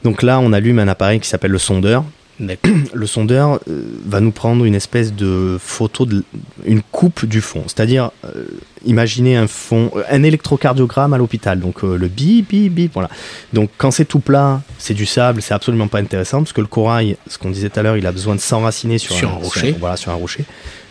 Donc 0.05 0.23
là, 0.23 0.39
on 0.39 0.53
allume 0.53 0.79
un 0.79 0.89
appareil 0.89 1.19
qui 1.19 1.29
s'appelle 1.29 1.51
le 1.51 1.59
sondeur. 1.59 2.05
Le 2.95 3.07
sondeur 3.07 3.61
euh, 3.69 3.83
va 4.07 4.21
nous 4.21 4.31
prendre 4.31 4.65
une 4.65 4.75
espèce 4.75 5.13
de 5.13 5.59
photo, 5.61 6.07
de, 6.07 6.25
une 6.65 6.83
coupe 6.83 7.27
du 7.27 7.41
fond. 7.41 7.65
C'est-à-dire, 7.67 8.11
euh, 8.25 8.45
imaginez 8.85 9.37
un 9.37 9.49
fond, 9.49 9.91
euh, 9.97 10.03
un 10.09 10.23
électrocardiogramme 10.23 11.13
à 11.13 11.19
l'hôpital. 11.19 11.59
Donc 11.59 11.83
le 11.83 12.09
bip, 12.09 12.49
bip, 12.49 12.73
bip, 12.73 12.93
voilà. 12.93 13.09
Donc 13.53 13.71
quand 13.77 13.91
c'est 13.91 14.05
tout 14.05 14.21
plat, 14.21 14.63
c'est 14.79 14.95
du 14.95 15.07
sable, 15.07 15.43
c'est 15.43 15.55
absolument 15.55 15.89
pas 15.89 15.99
intéressant 15.99 16.39
parce 16.39 16.53
que 16.53 16.61
le 16.61 16.67
corail, 16.67 17.17
ce 17.27 17.39
qu'on 17.39 17.51
disait 17.51 17.71
tout 17.71 17.81
à 17.81 17.83
l'heure, 17.83 17.97
il 17.97 18.07
a 18.07 18.13
besoin 18.13 18.35
de 18.35 18.41
s'enraciner 18.41 18.99
sur, 18.99 19.17
un, 19.29 19.33
rocher. 19.33 19.75
voilà, 19.79 19.97
sur 19.97 20.13
un 20.13 20.17
rocher. 20.17 20.45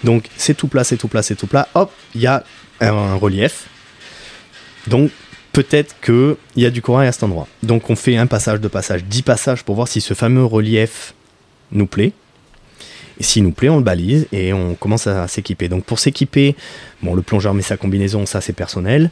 Donc 0.04 0.26
c'est 0.38 0.56
tout 0.56 0.68
plat, 0.68 0.84
c'est 0.84 0.98
tout 0.98 1.08
plat, 1.08 1.24
c'est 1.24 1.36
tout 1.36 1.48
plat. 1.48 1.68
Hop, 1.76 1.92
il 2.14 2.22
y 2.22 2.28
a 2.28 2.44
un, 2.82 3.16
relief. 3.16 3.68
Donc 4.88 5.12
peut-être 5.54 5.96
qu'il 6.02 6.36
y 6.56 6.66
a 6.66 6.70
du 6.70 6.82
corail 6.82 7.08
à 7.08 7.12
cet 7.12 7.24
endroit. 7.24 7.48
Donc 7.64 7.90
on 7.90 7.96
fait 7.96 8.18
un 8.18 8.28
passage, 8.28 8.60
deux 8.60 8.70
passages, 8.70 9.04
dix 9.06 9.22
passages 9.22 9.64
pour 9.64 9.76
voir 9.76 9.88
si 9.88 10.02
ce 10.02 10.14
fameux 10.14 10.46
relief 10.46 11.14
nous 11.72 11.88
plaît. 11.88 12.14
Et 13.20 13.24
s'il 13.24 13.44
nous 13.44 13.52
plaît, 13.52 13.70
on 13.70 13.78
le 13.78 13.84
balise 13.84 14.28
et 14.32 14.54
on 14.54 14.76
commence 14.76 15.08
à 15.08 15.28
s'équiper. 15.28 15.70
Donc 15.70 15.84
pour 15.84 16.00
s'équiper, 16.00 16.56
bon, 17.02 17.16
le 17.16 17.22
plongeur 17.22 17.54
met 17.54 17.64
sa 17.64 17.78
combinaison, 17.78 18.26
ça 18.26 18.42
c'est 18.42 18.54
personnel. 18.54 19.12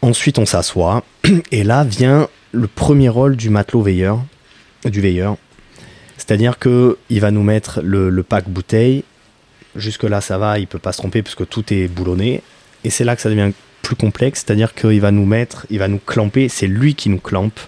Ensuite, 0.00 0.38
on 0.38 0.46
s'assoit 0.46 1.04
et 1.52 1.64
là 1.64 1.84
vient 1.84 2.28
le 2.52 2.66
premier 2.66 3.08
rôle 3.08 3.36
du 3.36 3.50
matelot 3.50 3.82
veilleur, 3.82 4.22
du 4.84 5.00
veilleur. 5.00 5.36
C'est-à-dire 6.16 6.58
que 6.58 6.96
il 7.10 7.20
va 7.20 7.30
nous 7.30 7.42
mettre 7.42 7.80
le, 7.82 8.22
pack 8.22 8.48
bouteille. 8.48 9.04
Jusque 9.76 10.04
là, 10.04 10.20
ça 10.20 10.38
va, 10.38 10.58
il 10.58 10.66
peut 10.66 10.78
pas 10.78 10.92
se 10.92 10.98
tromper 10.98 11.22
puisque 11.22 11.48
tout 11.48 11.72
est 11.72 11.88
boulonné. 11.88 12.42
Et 12.84 12.90
c'est 12.90 13.04
là 13.04 13.16
que 13.16 13.22
ça 13.22 13.28
devient 13.28 13.52
plus 13.82 13.96
complexe, 13.96 14.44
c'est-à-dire 14.46 14.74
qu'il 14.74 15.00
va 15.00 15.10
nous 15.10 15.26
mettre, 15.26 15.66
il 15.68 15.78
va 15.78 15.88
nous 15.88 15.98
clamper. 15.98 16.48
C'est 16.48 16.66
lui 16.66 16.94
qui 16.94 17.10
nous 17.10 17.18
clampe 17.18 17.58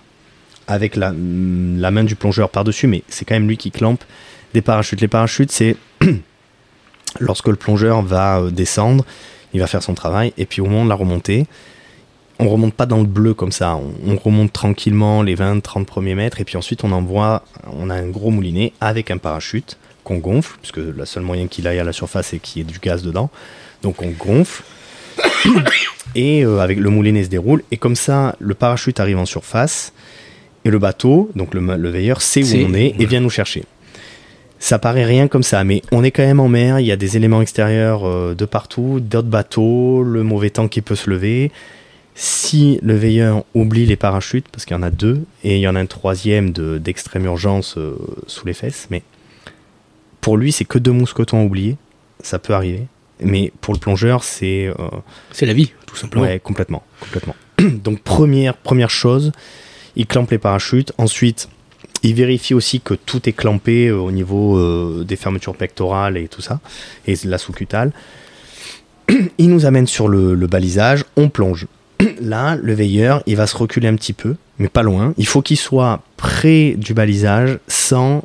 avec 0.66 0.96
la, 0.96 1.12
main 1.12 2.04
du 2.04 2.16
plongeur 2.16 2.50
par-dessus, 2.50 2.86
mais 2.86 3.02
c'est 3.08 3.24
quand 3.24 3.34
même 3.34 3.48
lui 3.48 3.56
qui 3.56 3.70
clampe 3.70 4.02
des 4.54 4.62
parachutes. 4.62 5.00
Les 5.00 5.08
parachutes, 5.08 5.52
c'est 5.52 5.76
lorsque 7.20 7.48
le 7.48 7.56
plongeur 7.56 8.02
va 8.02 8.40
euh, 8.40 8.50
descendre, 8.50 9.04
il 9.52 9.60
va 9.60 9.66
faire 9.66 9.82
son 9.82 9.94
travail, 9.94 10.32
et 10.36 10.46
puis 10.46 10.60
au 10.60 10.66
moment 10.66 10.84
de 10.84 10.88
la 10.88 10.94
remontée, 10.94 11.46
on 12.38 12.48
remonte 12.48 12.74
pas 12.74 12.86
dans 12.86 12.98
le 12.98 13.06
bleu 13.06 13.32
comme 13.32 13.52
ça, 13.52 13.76
on, 13.76 14.16
remonte 14.16 14.52
tranquillement 14.52 15.22
les 15.22 15.36
20-30 15.36 15.84
premiers 15.84 16.14
mètres, 16.14 16.40
et 16.40 16.44
puis 16.44 16.56
ensuite 16.56 16.84
on 16.84 16.92
envoie, 16.92 17.44
on 17.72 17.88
a 17.88 17.94
un 17.94 18.08
gros 18.08 18.30
moulinet 18.30 18.72
avec 18.80 19.10
un 19.10 19.18
parachute 19.18 19.78
qu'on 20.04 20.18
gonfle, 20.18 20.58
puisque 20.60 20.76
le 20.76 21.04
seul 21.06 21.22
moyen 21.22 21.46
qu'il 21.46 21.66
aille 21.66 21.78
à 21.78 21.84
la 21.84 21.92
surface 21.92 22.28
c'est 22.28 22.38
qu'il 22.38 22.62
y 22.62 22.68
ait 22.68 22.70
du 22.70 22.78
gaz 22.78 23.02
dedans. 23.02 23.30
Donc 23.82 24.02
on 24.02 24.10
gonfle, 24.10 24.62
et 26.14 26.44
euh, 26.44 26.58
avec 26.58 26.78
le 26.78 26.90
moulinet 26.90 27.24
se 27.24 27.28
déroule, 27.30 27.62
et 27.70 27.78
comme 27.78 27.96
ça 27.96 28.36
le 28.38 28.54
parachute 28.54 29.00
arrive 29.00 29.18
en 29.18 29.26
surface, 29.26 29.92
et 30.66 30.70
le 30.70 30.78
bateau, 30.78 31.30
donc 31.36 31.54
le, 31.54 31.88
veilleur, 31.88 32.20
sait 32.20 32.42
où 32.42 32.68
on 32.68 32.74
est 32.74 32.94
et 32.98 33.06
vient 33.06 33.20
nous 33.20 33.30
chercher. 33.30 33.62
Ça 34.58 34.78
paraît 34.78 35.04
rien 35.04 35.28
comme 35.28 35.44
ça, 35.44 35.62
mais 35.62 35.80
on 35.92 36.02
est 36.02 36.10
quand 36.10 36.24
même 36.24 36.40
en 36.40 36.48
mer, 36.48 36.80
il 36.80 36.86
y 36.86 36.92
a 36.92 36.96
des 36.96 37.16
éléments 37.16 37.40
extérieurs 37.40 38.04
euh, 38.04 38.34
de 38.34 38.44
partout, 38.46 38.98
d'autres 39.00 39.28
bateaux, 39.28 40.02
le 40.02 40.24
mauvais 40.24 40.50
temps 40.50 40.66
qui 40.66 40.80
peut 40.80 40.96
se 40.96 41.08
lever. 41.08 41.52
Si 42.16 42.80
le 42.82 42.96
veilleur 42.96 43.44
oublie 43.54 43.86
les 43.86 43.96
parachutes, 43.96 44.48
parce 44.50 44.64
qu'il 44.64 44.74
y 44.76 44.80
en 44.80 44.82
a 44.82 44.90
deux, 44.90 45.22
et 45.44 45.56
il 45.56 45.60
y 45.60 45.68
en 45.68 45.76
a 45.76 45.80
un 45.80 45.86
troisième 45.86 46.50
d'extrême 46.50 47.26
urgence 47.26 47.76
euh, 47.76 47.94
sous 48.26 48.46
les 48.46 48.54
fesses, 48.54 48.88
mais 48.90 49.02
pour 50.20 50.36
lui, 50.36 50.50
c'est 50.50 50.64
que 50.64 50.78
deux 50.78 50.92
mousquetons 50.92 51.44
oubliés, 51.44 51.76
ça 52.22 52.40
peut 52.40 52.54
arriver. 52.54 52.86
Mais 53.20 53.52
pour 53.60 53.72
le 53.72 53.78
plongeur, 53.78 54.24
c'est... 54.24 54.66
Euh, 54.66 54.74
c'est 55.30 55.46
la 55.46 55.52
vie, 55.52 55.72
tout 55.86 55.94
simplement. 55.94 56.24
Ouais, 56.24 56.40
complètement, 56.40 56.82
complètement. 56.98 57.36
Donc 57.84 58.00
première, 58.00 58.56
première 58.56 58.90
chose, 58.90 59.30
il 59.96 60.06
clampe 60.06 60.30
les 60.30 60.38
parachutes. 60.38 60.92
Ensuite, 60.98 61.48
il 62.02 62.14
vérifie 62.14 62.54
aussi 62.54 62.80
que 62.80 62.94
tout 62.94 63.28
est 63.28 63.32
clampé 63.32 63.88
euh, 63.88 63.96
au 63.98 64.10
niveau 64.12 64.56
euh, 64.58 65.04
des 65.06 65.16
fermetures 65.16 65.56
pectorales 65.56 66.16
et 66.16 66.28
tout 66.28 66.42
ça, 66.42 66.60
et 67.06 67.14
la 67.24 67.38
sous-cutale. 67.38 67.92
Il 69.38 69.50
nous 69.50 69.66
amène 69.66 69.86
sur 69.86 70.08
le, 70.08 70.34
balisage, 70.46 71.04
on 71.16 71.28
plonge. 71.28 71.66
Là, 72.20 72.56
le 72.56 72.74
veilleur, 72.74 73.22
il 73.26 73.36
va 73.36 73.46
se 73.46 73.56
reculer 73.56 73.88
un 73.88 73.94
petit 73.96 74.12
peu, 74.12 74.36
mais 74.58 74.68
pas 74.68 74.82
loin. 74.82 75.14
Il 75.16 75.26
faut 75.26 75.42
qu'il 75.42 75.56
soit 75.56 76.02
près 76.16 76.74
du 76.76 76.92
balisage 76.92 77.58
sans 77.68 78.22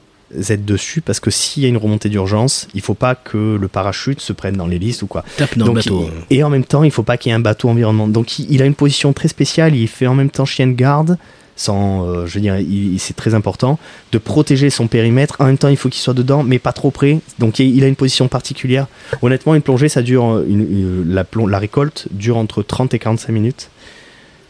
êtes 0.50 0.64
dessus 0.66 1.02
parce 1.02 1.20
que 1.20 1.30
s'il 1.30 1.64
y 1.64 1.66
a 1.66 1.70
une 1.70 1.78
remontée 1.78 2.08
d'urgence, 2.10 2.68
il 2.74 2.82
faut 2.82 2.94
pas 2.94 3.16
que 3.16 3.58
le 3.60 3.68
parachute 3.68 4.22
se 4.22 4.32
prenne 4.34 4.56
dans 4.56 4.68
l'hélice 4.68 5.02
ou 5.02 5.08
quoi. 5.08 5.24
Tape 5.38 5.58
dans 5.58 5.66
Donc, 5.66 5.76
le 5.76 5.82
bateau. 5.82 6.10
il- 6.30 6.38
et 6.38 6.44
en 6.44 6.50
même 6.50 6.64
temps, 6.66 6.84
il 6.84 6.92
faut 6.92 7.04
pas 7.04 7.18
qu'il 7.18 7.30
y 7.30 7.34
ait 7.34 7.36
un 7.36 7.40
bateau 7.42 7.70
environnement. 7.70 8.08
Donc 8.08 8.40
il, 8.40 8.52
il 8.52 8.62
a 8.62 8.66
une 8.66 8.76
position 8.76 9.12
très 9.14 9.28
spéciale, 9.28 9.76
il 9.76 9.88
fait 9.88 10.08
en 10.08 10.16
même 10.16 10.30
temps 10.30 10.46
chien 10.46 10.68
de 10.68 10.74
garde, 10.74 11.18
sans, 11.62 12.08
euh, 12.08 12.26
je 12.26 12.36
veux 12.36 12.42
dire, 12.42 12.58
c'est 12.98 13.16
très 13.16 13.34
important 13.36 13.78
de 14.12 14.18
protéger 14.18 14.70
son 14.70 14.88
périmètre. 14.88 15.36
En 15.40 15.46
même 15.46 15.58
temps, 15.58 15.68
il 15.68 15.78
faut 15.78 15.90
qu'il 15.90 16.02
soit 16.02 16.14
dedans, 16.14 16.44
mais 16.44 16.60
pas 16.60 16.74
trop 16.74 16.92
près. 16.92 17.20
Donc 17.40 17.60
il, 17.60 17.84
a 17.84 17.88
une 17.88 17.96
position 17.96 18.28
particulière. 18.28 18.88
Honnêtement, 19.22 19.54
une 19.54 19.62
plongée, 19.62 19.88
ça 19.90 20.02
dure, 20.02 20.26
euh, 20.26 20.46
une- 20.48 21.06
une- 21.06 21.14
la, 21.14 21.60
récolte 21.60 22.08
dure 22.12 22.38
entre 22.38 22.64
30 22.64 22.94
et 22.94 23.00
45 23.00 23.32
minutes. 23.32 23.70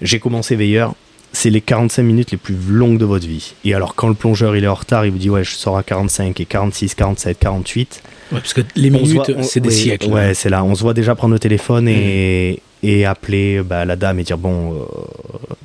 J'ai 0.01 0.19
commencé 0.19 0.55
veilleur. 0.55 0.95
C'est 1.33 1.49
les 1.49 1.61
45 1.61 2.03
minutes 2.03 2.31
les 2.31 2.37
plus 2.37 2.55
longues 2.67 2.97
de 2.97 3.05
votre 3.05 3.27
vie. 3.27 3.53
Et 3.63 3.73
alors, 3.73 3.95
quand 3.95 4.07
le 4.09 4.13
plongeur 4.15 4.55
il 4.55 4.63
est 4.63 4.67
en 4.67 4.73
retard, 4.73 5.05
il 5.05 5.11
vous 5.11 5.17
dit 5.17 5.29
Ouais, 5.29 5.43
je 5.43 5.51
sors 5.51 5.77
à 5.77 5.83
45 5.83 6.39
et 6.39 6.45
46, 6.45 6.95
47, 6.95 7.39
48. 7.39 8.03
Ouais, 8.31 8.39
parce 8.39 8.53
que 8.53 8.61
les 8.75 8.89
minutes, 8.89 9.31
c'est 9.41 9.59
des 9.59 9.71
siècles. 9.71 10.07
Ouais, 10.07 10.33
c'est 10.33 10.49
là. 10.49 10.63
On 10.63 10.75
se 10.75 10.81
voit 10.81 10.93
déjà 10.93 11.15
prendre 11.15 11.33
le 11.33 11.39
téléphone 11.39 11.87
et, 11.87 12.61
et 12.83 13.05
appeler 13.05 13.61
bah, 13.63 13.85
la 13.85 13.95
dame 13.95 14.19
et 14.19 14.23
dire 14.23 14.37
bon, 14.37 14.73
euh, 14.73 14.77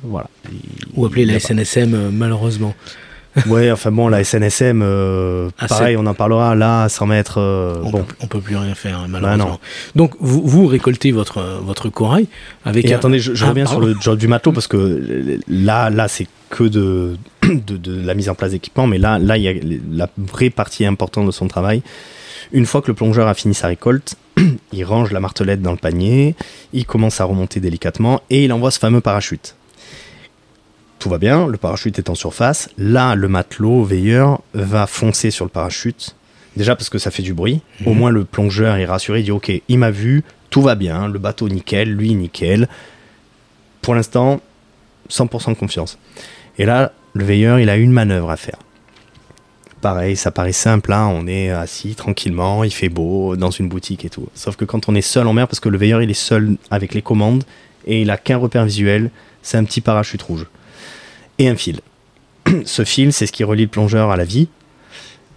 voilà. 0.03 0.27
Ou 0.95 1.05
appeler 1.05 1.25
la 1.25 1.39
SNSM, 1.39 1.93
euh, 1.93 2.09
malheureusement. 2.11 2.73
Ouais, 3.45 3.69
enfin 3.69 3.91
bon, 3.91 4.07
la 4.07 4.23
SNSM, 4.23 4.81
euh, 4.81 5.49
Ah, 5.59 5.67
pareil, 5.67 5.95
on 5.95 6.07
en 6.07 6.15
parlera 6.15 6.55
là, 6.55 6.83
à 6.85 6.89
100 6.89 7.05
mètres. 7.05 7.39
euh, 7.39 7.75
On, 7.83 7.91
bon. 7.91 8.01
peut, 8.03 8.15
on 8.21 8.25
peut 8.25 8.39
plus 8.41 8.55
rien 8.57 8.73
faire, 8.73 8.97
hein, 8.97 9.05
Bah 9.07 9.19
malheureusement. 9.21 9.45
non. 9.51 9.59
Donc, 9.95 10.15
vous, 10.19 10.41
vous 10.43 10.65
récoltez 10.65 11.11
votre, 11.11 11.43
votre 11.61 11.89
corail 11.89 12.27
avec 12.65 12.85
Et 12.85 12.93
un- 12.93 12.97
attendez, 12.97 13.19
je, 13.19 13.35
je 13.35 13.45
Ah, 13.45 13.49
reviens 13.49 13.65
pardon. 13.65 13.79
sur 13.81 13.87
le 13.87 13.95
job 14.01 14.17
du 14.17 14.27
matelot 14.27 14.53
parce 14.53 14.65
que 14.65 15.37
là, 15.47 15.91
là, 15.91 16.07
c'est 16.07 16.25
que 16.49 16.63
de, 16.63 17.17
de, 17.43 17.77
de 17.77 18.01
la 18.03 18.15
mise 18.15 18.27
en 18.29 18.33
place 18.33 18.51
d'équipement, 18.51 18.87
mais 18.87 18.97
là, 18.97 19.19
là, 19.19 19.37
il 19.37 19.43
y 19.43 19.49
a 19.49 19.53
la 19.91 20.09
vraie 20.17 20.49
partie 20.49 20.85
importante 20.87 21.27
de 21.27 21.31
son 21.31 21.47
travail. 21.47 21.83
Une 22.53 22.65
fois 22.65 22.81
que 22.81 22.87
le 22.87 22.95
plongeur 22.95 23.27
a 23.27 23.35
fini 23.35 23.53
sa 23.53 23.67
récolte, 23.67 24.15
il 24.73 24.83
range 24.85 25.11
la 25.11 25.19
martelette 25.19 25.61
dans 25.61 25.71
le 25.71 25.77
panier, 25.77 26.35
il 26.73 26.85
commence 26.85 27.19
à 27.21 27.25
remonter 27.25 27.59
délicatement 27.59 28.21
et 28.29 28.45
il 28.45 28.53
envoie 28.53 28.71
ce 28.71 28.79
fameux 28.79 29.01
parachute. 29.01 29.55
Tout 30.99 31.09
va 31.09 31.17
bien, 31.19 31.47
le 31.47 31.57
parachute 31.57 31.99
est 31.99 32.09
en 32.09 32.15
surface. 32.15 32.69
Là, 32.77 33.15
le 33.15 33.27
matelot 33.27 33.83
veilleur 33.83 34.41
va 34.53 34.87
foncer 34.87 35.29
sur 35.31 35.45
le 35.45 35.49
parachute. 35.51 36.15
Déjà 36.55 36.75
parce 36.75 36.89
que 36.89 36.97
ça 36.97 37.11
fait 37.11 37.21
du 37.21 37.33
bruit. 37.35 37.61
Au 37.85 37.91
Mhm. 37.91 37.97
moins, 37.97 38.09
le 38.09 38.25
plongeur 38.25 38.77
est 38.77 38.85
rassuré. 38.85 39.19
Il 39.19 39.25
dit 39.25 39.31
Ok, 39.31 39.51
il 39.67 39.77
m'a 39.77 39.91
vu, 39.91 40.23
tout 40.49 40.61
va 40.63 40.73
bien, 40.73 41.07
le 41.07 41.19
bateau 41.19 41.47
nickel, 41.49 41.91
lui 41.93 42.15
nickel. 42.15 42.67
Pour 43.83 43.93
l'instant, 43.93 44.41
100% 45.09 45.51
de 45.51 45.55
confiance. 45.57 45.99
Et 46.57 46.65
là, 46.65 46.91
le 47.13 47.23
veilleur, 47.23 47.59
il 47.59 47.69
a 47.69 47.77
une 47.77 47.91
manœuvre 47.91 48.31
à 48.31 48.37
faire. 48.37 48.57
Pareil, 49.87 50.17
ça 50.17 50.31
paraît 50.31 50.51
simple, 50.51 50.91
hein, 50.91 51.07
on 51.13 51.27
est 51.27 51.49
assis 51.49 51.95
tranquillement, 51.95 52.65
il 52.65 52.71
fait 52.73 52.89
beau, 52.89 53.37
dans 53.37 53.51
une 53.51 53.69
boutique 53.69 54.03
et 54.03 54.09
tout. 54.09 54.27
Sauf 54.35 54.57
que 54.57 54.65
quand 54.65 54.89
on 54.89 54.95
est 54.95 55.01
seul 55.01 55.25
en 55.27 55.31
mer, 55.31 55.47
parce 55.47 55.61
que 55.61 55.69
le 55.69 55.77
veilleur, 55.77 56.01
il 56.01 56.09
est 56.09 56.13
seul 56.13 56.57
avec 56.69 56.93
les 56.93 57.01
commandes, 57.01 57.45
et 57.85 58.01
il 58.01 58.09
a 58.11 58.17
qu'un 58.17 58.35
repère 58.35 58.65
visuel, 58.65 59.11
c'est 59.41 59.55
un 59.55 59.63
petit 59.63 59.79
parachute 59.79 60.21
rouge. 60.23 60.45
Et 61.39 61.47
un 61.47 61.55
fil. 61.55 61.79
Ce 62.65 62.83
fil, 62.83 63.13
c'est 63.13 63.27
ce 63.27 63.31
qui 63.31 63.45
relie 63.45 63.61
le 63.63 63.69
plongeur 63.69 64.11
à 64.11 64.17
la 64.17 64.25
vie. 64.25 64.49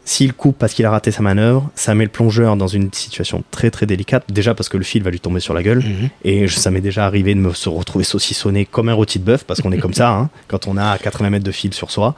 S'il 0.05 0.33
coupe 0.33 0.59
parce 0.59 0.75
qu'il 0.75 0.85
a 0.85 0.91
raté 0.91 1.13
sa 1.13 1.23
manœuvre, 1.23 1.71
ça 1.77 1.95
met 1.95 2.03
le 2.03 2.11
plongeur 2.11 2.57
dans 2.57 2.67
une 2.67 2.93
situation 2.93 3.45
très 3.53 3.71
très 3.71 3.87
délicate. 3.87 4.25
Déjà 4.33 4.57
parce 4.57 4.69
que 4.69 4.77
le 4.79 4.83
fil 4.83 5.05
va 5.05 5.13
lui 5.13 5.21
tomber 5.21 5.39
sur 5.39 5.55
la 5.55 5.63
gueule. 5.63 5.79
Mhm. 5.79 6.09
Et 6.25 6.49
je- 6.49 6.57
ça 6.57 6.73
m'est 6.73 6.81
déjà 6.81 7.07
arrivé 7.07 7.37
de 7.37 7.41
me 7.41 7.55
se 7.55 7.69
retrouver 7.69 8.05
saucissonné 8.05 8.65
comme 8.65 8.89
un 8.89 8.95
rôti 8.95 9.21
de 9.21 9.25
bœuf, 9.25 9.45
parce 9.45 9.61
qu'on 9.61 9.71
est 9.71 9.79
comme 9.79 9.95
ça, 9.95 10.11
hein, 10.11 10.29
quand 10.49 10.67
on 10.67 10.77
a 10.77 10.99
80 10.99 11.31
mètres 11.31 11.45
de 11.45 11.53
fil 11.53 11.73
sur 11.73 11.93
soi. 11.93 12.17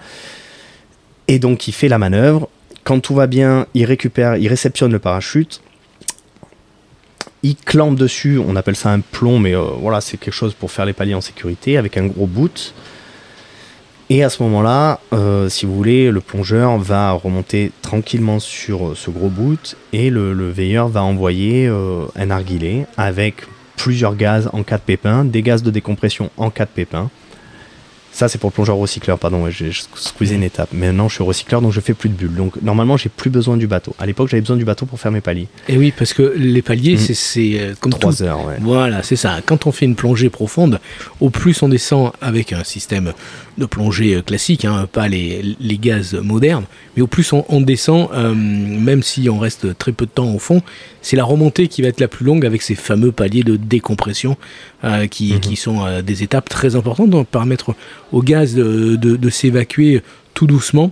Et 1.28 1.38
donc 1.38 1.68
il 1.68 1.72
fait 1.72 1.88
la 1.88 1.98
manœuvre. 1.98 2.48
Quand 2.84 3.00
tout 3.00 3.14
va 3.14 3.26
bien, 3.26 3.66
il 3.74 3.84
récupère, 3.84 4.36
il 4.36 4.48
réceptionne 4.48 4.92
le 4.92 4.98
parachute. 4.98 5.60
Il 7.44 7.56
clampe 7.56 7.96
dessus, 7.96 8.38
on 8.38 8.54
appelle 8.54 8.76
ça 8.76 8.90
un 8.90 9.00
plomb, 9.00 9.38
mais 9.38 9.54
euh, 9.54 9.62
voilà, 9.80 10.00
c'est 10.00 10.16
quelque 10.16 10.34
chose 10.34 10.54
pour 10.54 10.70
faire 10.70 10.84
les 10.84 10.92
paliers 10.92 11.14
en 11.14 11.20
sécurité, 11.20 11.76
avec 11.76 11.96
un 11.96 12.06
gros 12.06 12.26
boot. 12.26 12.72
Et 14.10 14.22
à 14.22 14.30
ce 14.30 14.42
moment-là, 14.44 15.00
euh, 15.12 15.48
si 15.48 15.66
vous 15.66 15.74
voulez, 15.74 16.10
le 16.10 16.20
plongeur 16.20 16.78
va 16.78 17.12
remonter 17.12 17.72
tranquillement 17.82 18.38
sur 18.38 18.88
euh, 18.88 18.94
ce 18.94 19.10
gros 19.10 19.28
boot 19.28 19.76
et 19.92 20.10
le, 20.10 20.34
le 20.34 20.50
veilleur 20.50 20.88
va 20.88 21.02
envoyer 21.02 21.66
un 21.66 22.26
narguilé 22.26 22.86
avec 22.96 23.36
plusieurs 23.76 24.14
gaz 24.14 24.48
en 24.52 24.62
cas 24.62 24.76
de 24.76 24.82
pépin, 24.82 25.24
des 25.24 25.42
gaz 25.42 25.62
de 25.62 25.70
décompression 25.70 26.30
en 26.36 26.50
cas 26.50 26.64
de 26.64 26.70
pépin. 26.70 27.10
Ça, 28.12 28.28
c'est 28.28 28.36
pour 28.38 28.50
le 28.50 28.54
plongeur 28.54 28.76
recycleur, 28.76 29.18
pardon, 29.18 29.48
j'ai 29.48 29.70
squeezé 29.94 30.34
une 30.34 30.42
étape. 30.42 30.68
Maintenant, 30.74 31.08
je 31.08 31.14
suis 31.14 31.24
recycleur, 31.24 31.62
donc 31.62 31.72
je 31.72 31.80
fais 31.80 31.94
plus 31.94 32.10
de 32.10 32.14
bulles. 32.14 32.34
Donc, 32.34 32.60
normalement, 32.60 32.98
j'ai 32.98 33.08
plus 33.08 33.30
besoin 33.30 33.56
du 33.56 33.66
bateau. 33.66 33.94
À 33.98 34.04
l'époque, 34.04 34.28
j'avais 34.28 34.42
besoin 34.42 34.56
du 34.58 34.66
bateau 34.66 34.84
pour 34.84 35.00
faire 35.00 35.10
mes 35.10 35.22
paliers. 35.22 35.48
Et 35.66 35.78
oui, 35.78 35.94
parce 35.96 36.12
que 36.12 36.34
les 36.36 36.60
paliers, 36.60 36.96
Mhm. 36.96 37.14
c'est- 37.14 37.58
euh, 37.58 37.74
comme 37.80 37.90
tout. 37.92 37.98
3 37.98 38.22
heures, 38.22 38.44
ouais. 38.46 38.56
Voilà, 38.60 39.02
c'est 39.02 39.16
ça. 39.16 39.40
Quand 39.44 39.66
on 39.66 39.72
fait 39.72 39.86
une 39.86 39.94
plongée 39.96 40.28
profonde, 40.28 40.78
au 41.20 41.30
plus 41.30 41.62
on 41.62 41.68
descend 41.70 42.12
avec 42.20 42.52
un 42.52 42.64
système 42.64 43.14
de 43.56 43.64
plongée 43.66 44.14
euh, 44.16 44.20
classique, 44.22 44.66
hein, 44.66 44.86
pas 44.92 45.08
les, 45.08 45.56
les 45.58 45.78
gaz 45.78 46.14
modernes, 46.14 46.64
mais 46.96 47.02
au 47.02 47.06
plus 47.06 47.32
on, 47.32 47.46
on 47.48 47.60
descend, 47.62 48.08
euh, 48.12 48.34
même 48.34 49.02
si 49.02 49.28
on 49.30 49.38
reste 49.38 49.76
très 49.78 49.92
peu 49.92 50.04
de 50.04 50.10
temps 50.10 50.34
au 50.34 50.38
fond, 50.38 50.62
c'est 51.00 51.16
la 51.16 51.24
remontée 51.24 51.68
qui 51.68 51.80
va 51.82 51.88
être 51.88 52.00
la 52.00 52.08
plus 52.08 52.24
longue 52.26 52.44
avec 52.44 52.60
ces 52.62 52.74
fameux 52.74 53.10
paliers 53.12 53.42
de 53.42 53.56
décompression 53.56 54.36
euh, 54.84 55.06
qui, 55.06 55.32
Mhm. 55.34 55.40
qui 55.40 55.56
sont 55.56 55.84
euh, 55.86 56.02
des 56.02 56.22
étapes 56.22 56.48
très 56.48 56.74
importantes 56.76 57.10
pour 57.10 57.26
permettre 57.26 57.74
au 58.12 58.22
gaz 58.22 58.54
de, 58.54 58.96
de- 58.96 59.16
de 59.16 59.30
s'évacuer 59.30 60.02
tout 60.34 60.46
doucement 60.46 60.90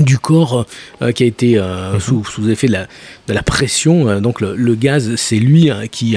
du 0.00 0.16
corps 0.18 0.64
euh, 1.02 1.12
qui 1.12 1.22
a 1.22 1.26
été 1.26 1.58
euh, 1.58 1.92
Mhm. 1.94 2.00
sous, 2.00 2.24
sous 2.24 2.48
effet 2.48 2.66
de 2.66 2.72
la, 2.72 2.86
de 3.28 3.34
la 3.34 3.42
pression. 3.42 4.08
euh, 4.08 4.20
donc 4.20 4.40
le, 4.40 4.54
le 4.56 4.74
gaz, 4.74 5.16
c'est 5.16 5.36
lui 5.36 5.68
hein, 5.70 5.82
qui 5.90 6.16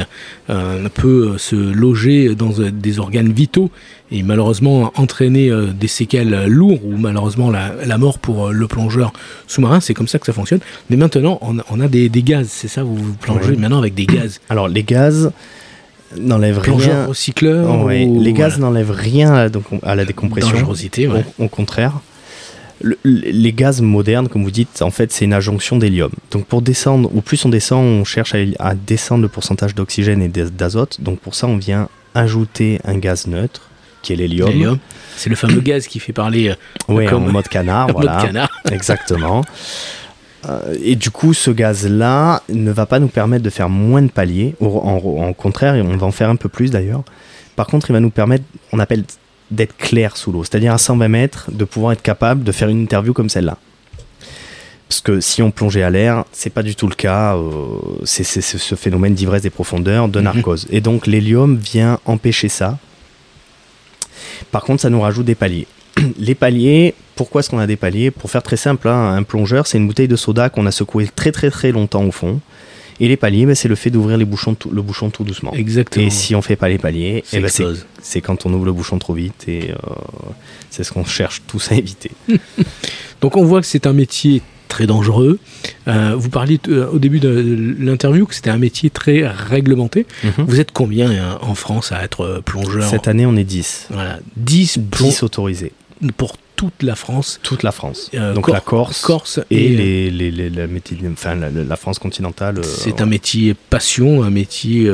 peut 0.93 1.37
se 1.37 1.55
loger 1.55 2.35
dans 2.35 2.51
des 2.71 2.99
organes 2.99 3.33
vitaux 3.33 3.69
et 4.11 4.23
malheureusement 4.23 4.91
entraîner 4.95 5.51
des 5.73 5.87
séquelles 5.87 6.45
lourdes 6.47 6.79
ou 6.85 6.95
malheureusement 6.95 7.49
la, 7.51 7.73
la 7.85 7.97
mort 7.97 8.19
pour 8.19 8.49
le 8.51 8.67
plongeur 8.67 9.11
sous-marin. 9.47 9.79
C'est 9.81 9.93
comme 9.93 10.07
ça 10.07 10.19
que 10.19 10.25
ça 10.25 10.33
fonctionne. 10.33 10.59
Mais 10.89 10.95
maintenant, 10.95 11.37
on, 11.41 11.59
a- 11.59 11.65
on 11.69 11.79
a 11.81 11.87
des, 11.87 12.07
des 12.09 12.21
gaz, 12.23 12.47
c'est 12.49 12.67
ça 12.69 12.83
Vous 12.83 12.95
vous 12.95 13.13
plongez 13.15 13.49
Oui. 13.51 13.57
maintenant 13.57 13.79
avec 13.79 13.93
des 13.95 14.05
gaz. 14.05 14.39
Alors, 14.49 14.67
les 14.69 14.83
gaz 14.83 15.31
Plongeur 16.61 16.95
rien. 16.95 17.05
recycleur 17.05 17.67
Oh, 17.81 17.85
ouais, 17.85 18.05
ou- 18.05 18.21
Les 18.21 18.33
gaz 18.33 18.53
voilà. 18.57 18.67
n'enlèvent 18.67 18.91
rien 18.91 19.33
à 19.33 19.43
la, 19.43 19.49
donc, 19.49 19.63
à 19.83 19.95
la 19.95 20.05
décompression. 20.05 20.51
Dangerosité, 20.51 21.07
ouais. 21.07 21.23
Au, 21.39 21.45
au 21.45 21.47
contraire. 21.47 21.93
Le- 22.81 22.97
les 23.03 23.53
gaz 23.53 23.81
modernes, 23.81 24.27
comme 24.27 24.43
vous 24.43 24.51
dites, 24.51 24.81
en 24.81 24.91
fait, 24.91 25.11
c'est 25.11 25.23
une 25.25 25.33
adjonction 25.33 25.77
d'hélium. 25.77 26.11
Donc 26.31 26.45
pour 26.45 26.61
descendre, 26.61 27.09
au 27.15 27.21
plus 27.21 27.43
on 27.45 27.49
descend, 27.49 27.83
on 27.85 28.03
cherche 28.03 28.35
à, 28.35 28.39
à 28.59 28.75
descendre 28.75 29.21
le 29.21 29.29
pourcentage 29.29 29.73
d'oxygène 29.75 30.21
et 30.21 30.27
d'az- 30.27 30.51
d'azote. 30.51 30.97
Donc 31.01 31.19
pour 31.19 31.35
ça, 31.35 31.47
on 31.47 31.57
vient 31.57 31.87
ajouter 32.13 32.79
un 32.83 32.97
gaz 32.97 33.27
neutre, 33.27 33.69
qui 34.01 34.11
est 34.13 34.17
l'hélium. 34.17 34.77
C'est 35.15 35.29
le 35.29 35.37
fameux 35.37 35.61
gaz 35.61 35.87
qui 35.87 35.99
fait 35.99 36.11
parler 36.13 36.49
euh, 36.89 37.07
Comme- 37.09 37.23
en 37.29 37.31
mode 37.31 37.47
canard, 37.47 37.87
voilà. 37.93 38.17
mode 38.17 38.25
canard. 38.27 38.49
Exactement. 38.69 39.43
Euh, 40.47 40.75
et 40.83 40.95
du 40.95 41.09
coup, 41.11 41.33
ce 41.33 41.49
gaz-là 41.51 42.43
ne 42.49 42.71
va 42.71 42.85
pas 42.85 42.99
nous 42.99 43.07
permettre 43.07 43.43
de 43.43 43.49
faire 43.49 43.69
moins 43.69 44.01
de 44.01 44.09
paliers. 44.11 44.55
Au, 44.59 44.67
en, 44.79 44.97
en 45.27 45.33
contraire, 45.33 45.75
et 45.75 45.81
on 45.81 45.95
va 45.97 46.05
en 46.05 46.11
faire 46.11 46.29
un 46.29 46.35
peu 46.35 46.49
plus 46.49 46.69
d'ailleurs. 46.71 47.03
Par 47.55 47.67
contre, 47.67 47.89
il 47.89 47.93
va 47.93 47.99
nous 47.99 48.09
permettre, 48.09 48.43
on 48.71 48.79
appelle 48.79 49.03
d'être 49.51 49.75
clair 49.77 50.17
sous 50.17 50.31
l'eau, 50.31 50.43
c'est-à-dire 50.43 50.73
à 50.73 50.77
120 50.77 51.07
mètres, 51.07 51.49
de 51.51 51.63
pouvoir 51.65 51.93
être 51.93 52.01
capable 52.01 52.43
de 52.43 52.51
faire 52.51 52.67
une 52.69 52.81
interview 52.81 53.13
comme 53.13 53.29
celle-là. 53.29 53.57
Parce 54.89 55.01
que 55.01 55.19
si 55.19 55.41
on 55.41 55.49
plongeait 55.51 55.81
à 55.83 55.89
l'air, 55.89 56.25
c'est 56.31 56.49
pas 56.51 56.61
du 56.63 56.75
tout 56.75 56.87
le 56.87 56.93
cas. 56.95 57.35
euh, 57.35 57.41
c'est 58.03 58.23
ce 58.23 58.75
phénomène 58.75 59.13
d'ivresse 59.15 59.41
des 59.41 59.49
profondeurs, 59.49 60.07
de 60.09 60.19
Mhm. 60.19 60.25
narcose. 60.25 60.67
Et 60.69 60.81
donc 60.81 61.07
l'hélium 61.07 61.57
vient 61.57 61.99
empêcher 62.05 62.49
ça. 62.49 62.77
Par 64.51 64.63
contre, 64.63 64.81
ça 64.81 64.89
nous 64.89 65.01
rajoute 65.01 65.25
des 65.25 65.35
paliers. 65.35 65.67
Les 66.19 66.35
paliers, 66.35 66.93
pourquoi 67.15 67.39
est-ce 67.39 67.49
qu'on 67.49 67.59
a 67.59 67.67
des 67.67 67.75
paliers? 67.77 68.11
Pour 68.11 68.29
faire 68.29 68.43
très 68.43 68.57
simple, 68.57 68.87
hein, 68.87 69.15
un 69.15 69.23
plongeur, 69.23 69.67
c'est 69.67 69.77
une 69.77 69.87
bouteille 69.87 70.07
de 70.07 70.15
soda 70.15 70.49
qu'on 70.49 70.65
a 70.65 70.71
secoué 70.71 71.09
très 71.15 71.31
très 71.31 71.49
très 71.49 71.71
longtemps 71.71 72.03
au 72.03 72.11
fond. 72.11 72.39
Et 73.01 73.09
les 73.09 73.17
paliers, 73.17 73.45
ben, 73.45 73.55
c'est 73.55 73.67
le 73.67 73.75
fait 73.75 73.89
d'ouvrir 73.89 74.17
les 74.17 74.23
bouchons 74.23 74.55
tout- 74.55 74.69
le 74.71 74.81
bouchon 74.81 75.09
tout 75.09 75.25
doucement. 75.25 75.51
Exactement. 75.53 76.05
Et 76.05 76.09
si 76.09 76.33
on 76.33 76.41
fait 76.41 76.55
pas 76.55 76.69
les 76.69 76.77
paliers, 76.77 77.23
eh 77.33 77.39
ben, 77.41 77.49
c'est 78.01 78.21
quand 78.21 78.45
on 78.45 78.53
ouvre 78.53 78.65
le 78.65 78.71
bouchon 78.71 78.99
trop 78.99 79.13
vite 79.13 79.45
et 79.49 79.71
euh, 79.71 79.75
c'est 80.69 80.83
ce 80.85 80.93
qu'on 80.93 81.03
cherche 81.03 81.41
tous 81.45 81.71
à 81.73 81.75
éviter. 81.75 82.11
Donc 83.21 83.35
on 83.37 83.43
voit 83.43 83.59
que 83.61 83.67
c'est 83.67 83.85
un 83.85 83.91
métier 83.93 84.41
très 84.69 84.87
dangereux. 84.87 85.39
Euh, 85.89 86.15
vous 86.17 86.29
parliez 86.29 86.59
euh, 86.69 86.87
au 86.89 86.99
début 86.99 87.19
de 87.19 87.75
l'interview 87.79 88.25
que 88.25 88.33
c'était 88.35 88.49
un 88.49 88.57
métier 88.57 88.89
très 88.89 89.27
réglementé. 89.27 90.05
Vous 90.37 90.59
êtes 90.61 90.71
combien 90.71 91.11
euh, 91.11 91.33
en 91.41 91.53
France 91.55 91.91
à 91.91 92.01
être 92.03 92.41
plongeur? 92.45 92.89
Cette 92.89 93.07
année, 93.09 93.25
on 93.25 93.35
est 93.35 93.43
10. 93.43 93.87
Voilà, 93.91 94.19
10 94.37 94.79
plong- 94.89 95.03
10 95.09 95.23
autorisés. 95.23 95.71
Pour 96.17 96.35
toute 96.55 96.83
la 96.83 96.95
France. 96.95 97.39
Toute 97.43 97.63
la 97.63 97.71
France. 97.71 98.09
Euh, 98.13 98.33
Donc 98.33 98.45
Cor- 98.45 98.53
la 98.53 98.61
Corse, 98.61 99.01
Corse 99.01 99.39
et, 99.51 99.65
et, 99.65 99.73
euh, 99.73 99.77
les, 99.77 100.11
les, 100.11 100.31
les- 100.31 100.49
la, 100.49 100.67
méti- 100.67 100.97
enfin, 101.11 101.35
la, 101.35 101.49
la 101.49 101.75
France 101.75 101.99
continentale. 101.99 102.59
euh, 102.59 102.63
C'est 102.63 103.01
un 103.01 103.05
métier 103.05 103.53
passion, 103.53 104.23
un 104.23 104.29
métier 104.29 104.89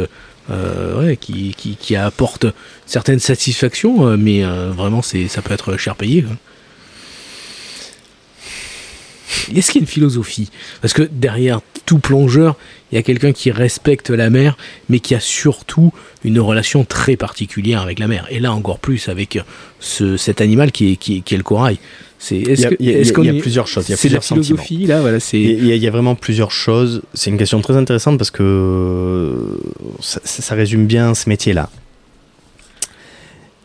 euh, 0.49 0.99
ouais, 0.99 1.17
qui, 1.17 1.53
qui, 1.55 1.75
qui 1.75 1.95
apporte 1.95 2.45
certaines 2.85 3.19
satisfactions, 3.19 4.17
mais 4.17 4.43
vraiment 4.43 5.01
c'est 5.01 5.27
ça 5.27 5.41
peut 5.41 5.53
être 5.53 5.77
cher 5.77 5.95
payé. 5.95 6.25
hein. 6.29 6.35
Est-ce 9.55 9.71
qu'il 9.71 9.81
y 9.81 9.83
a 9.83 9.85
une 9.85 9.87
philosophie? 9.87 10.49
Parce 10.81 10.93
que 10.93 11.03
derrière 11.03 11.61
tout 11.85 11.99
plongeur, 11.99 12.55
il 12.91 12.95
y 12.95 12.97
a 12.97 13.03
quelqu'un 13.03 13.31
qui 13.31 13.51
respecte 13.51 14.09
la 14.09 14.29
mer, 14.29 14.57
mais 14.89 14.99
qui 14.99 15.15
a 15.15 15.19
surtout 15.19 15.91
une 16.23 16.39
relation 16.39 16.83
très 16.83 17.15
particulière 17.15 17.81
avec 17.81 17.99
la 17.99 18.07
mer. 18.07 18.27
Et 18.29 18.39
là 18.39 18.53
encore 18.53 18.79
plus 18.79 19.09
avec 19.09 19.39
ce, 19.79 20.17
cet 20.17 20.41
animal 20.41 20.71
qui 20.71 20.93
est, 20.93 20.95
qui 20.95 21.17
est, 21.17 21.37
le 21.37 21.43
corail. 21.43 21.79
C'est, 22.19 22.37
est-ce 22.37 22.67
il 22.79 22.85
y 22.85 22.89
a, 22.89 22.99
est 22.99 23.25
y 23.25 23.29
a 23.29 23.41
plusieurs 23.41 23.67
choses. 23.67 23.87
Il 23.87 23.91
y 23.91 23.93
a 23.95 23.97
plusieurs 23.97 24.21
la 24.21 24.27
philosophie, 24.27 24.85
là, 24.85 25.01
voilà, 25.01 25.19
c'est... 25.19 25.41
Il 25.41 25.65
y, 25.65 25.87
a, 25.87 25.91
vraiment 25.91 26.13
plusieurs 26.13 26.51
choses. 26.51 27.01
C'est 27.15 27.31
une 27.31 27.37
question 27.37 27.61
très 27.61 27.75
intéressante 27.75 28.17
parce 28.17 28.29
que 28.29 29.57
ça, 30.01 30.19
ça 30.23 30.53
résume 30.53 30.85
bien 30.85 31.15
ce 31.15 31.29
métier-là. 31.29 31.69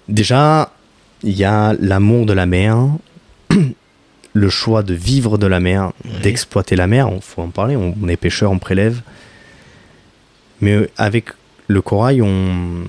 Déjà, 0.09 0.73
il 1.23 1.37
y 1.37 1.45
a 1.45 1.75
l'amour 1.81 2.25
de 2.27 2.33
la 2.33 2.47
mer, 2.47 2.79
le 4.37 4.51
choix 4.51 4.83
de 4.83 4.93
vivre 4.93 5.39
de 5.39 5.47
la 5.47 5.61
mer, 5.61 5.93
d'exploiter 6.23 6.77
la 6.77 6.87
mer, 6.87 7.09
il 7.11 7.23
faut 7.23 7.41
en 7.41 7.49
parler, 7.49 7.75
on, 7.75 8.07
est 8.07 8.19
pêcheur, 8.19 8.51
on 8.51 8.59
prélève. 8.59 9.01
Mais 10.61 10.73
euh, 10.73 10.91
avec 10.99 11.31
le 11.69 11.81
corail, 11.81 12.21
on, 12.21 12.85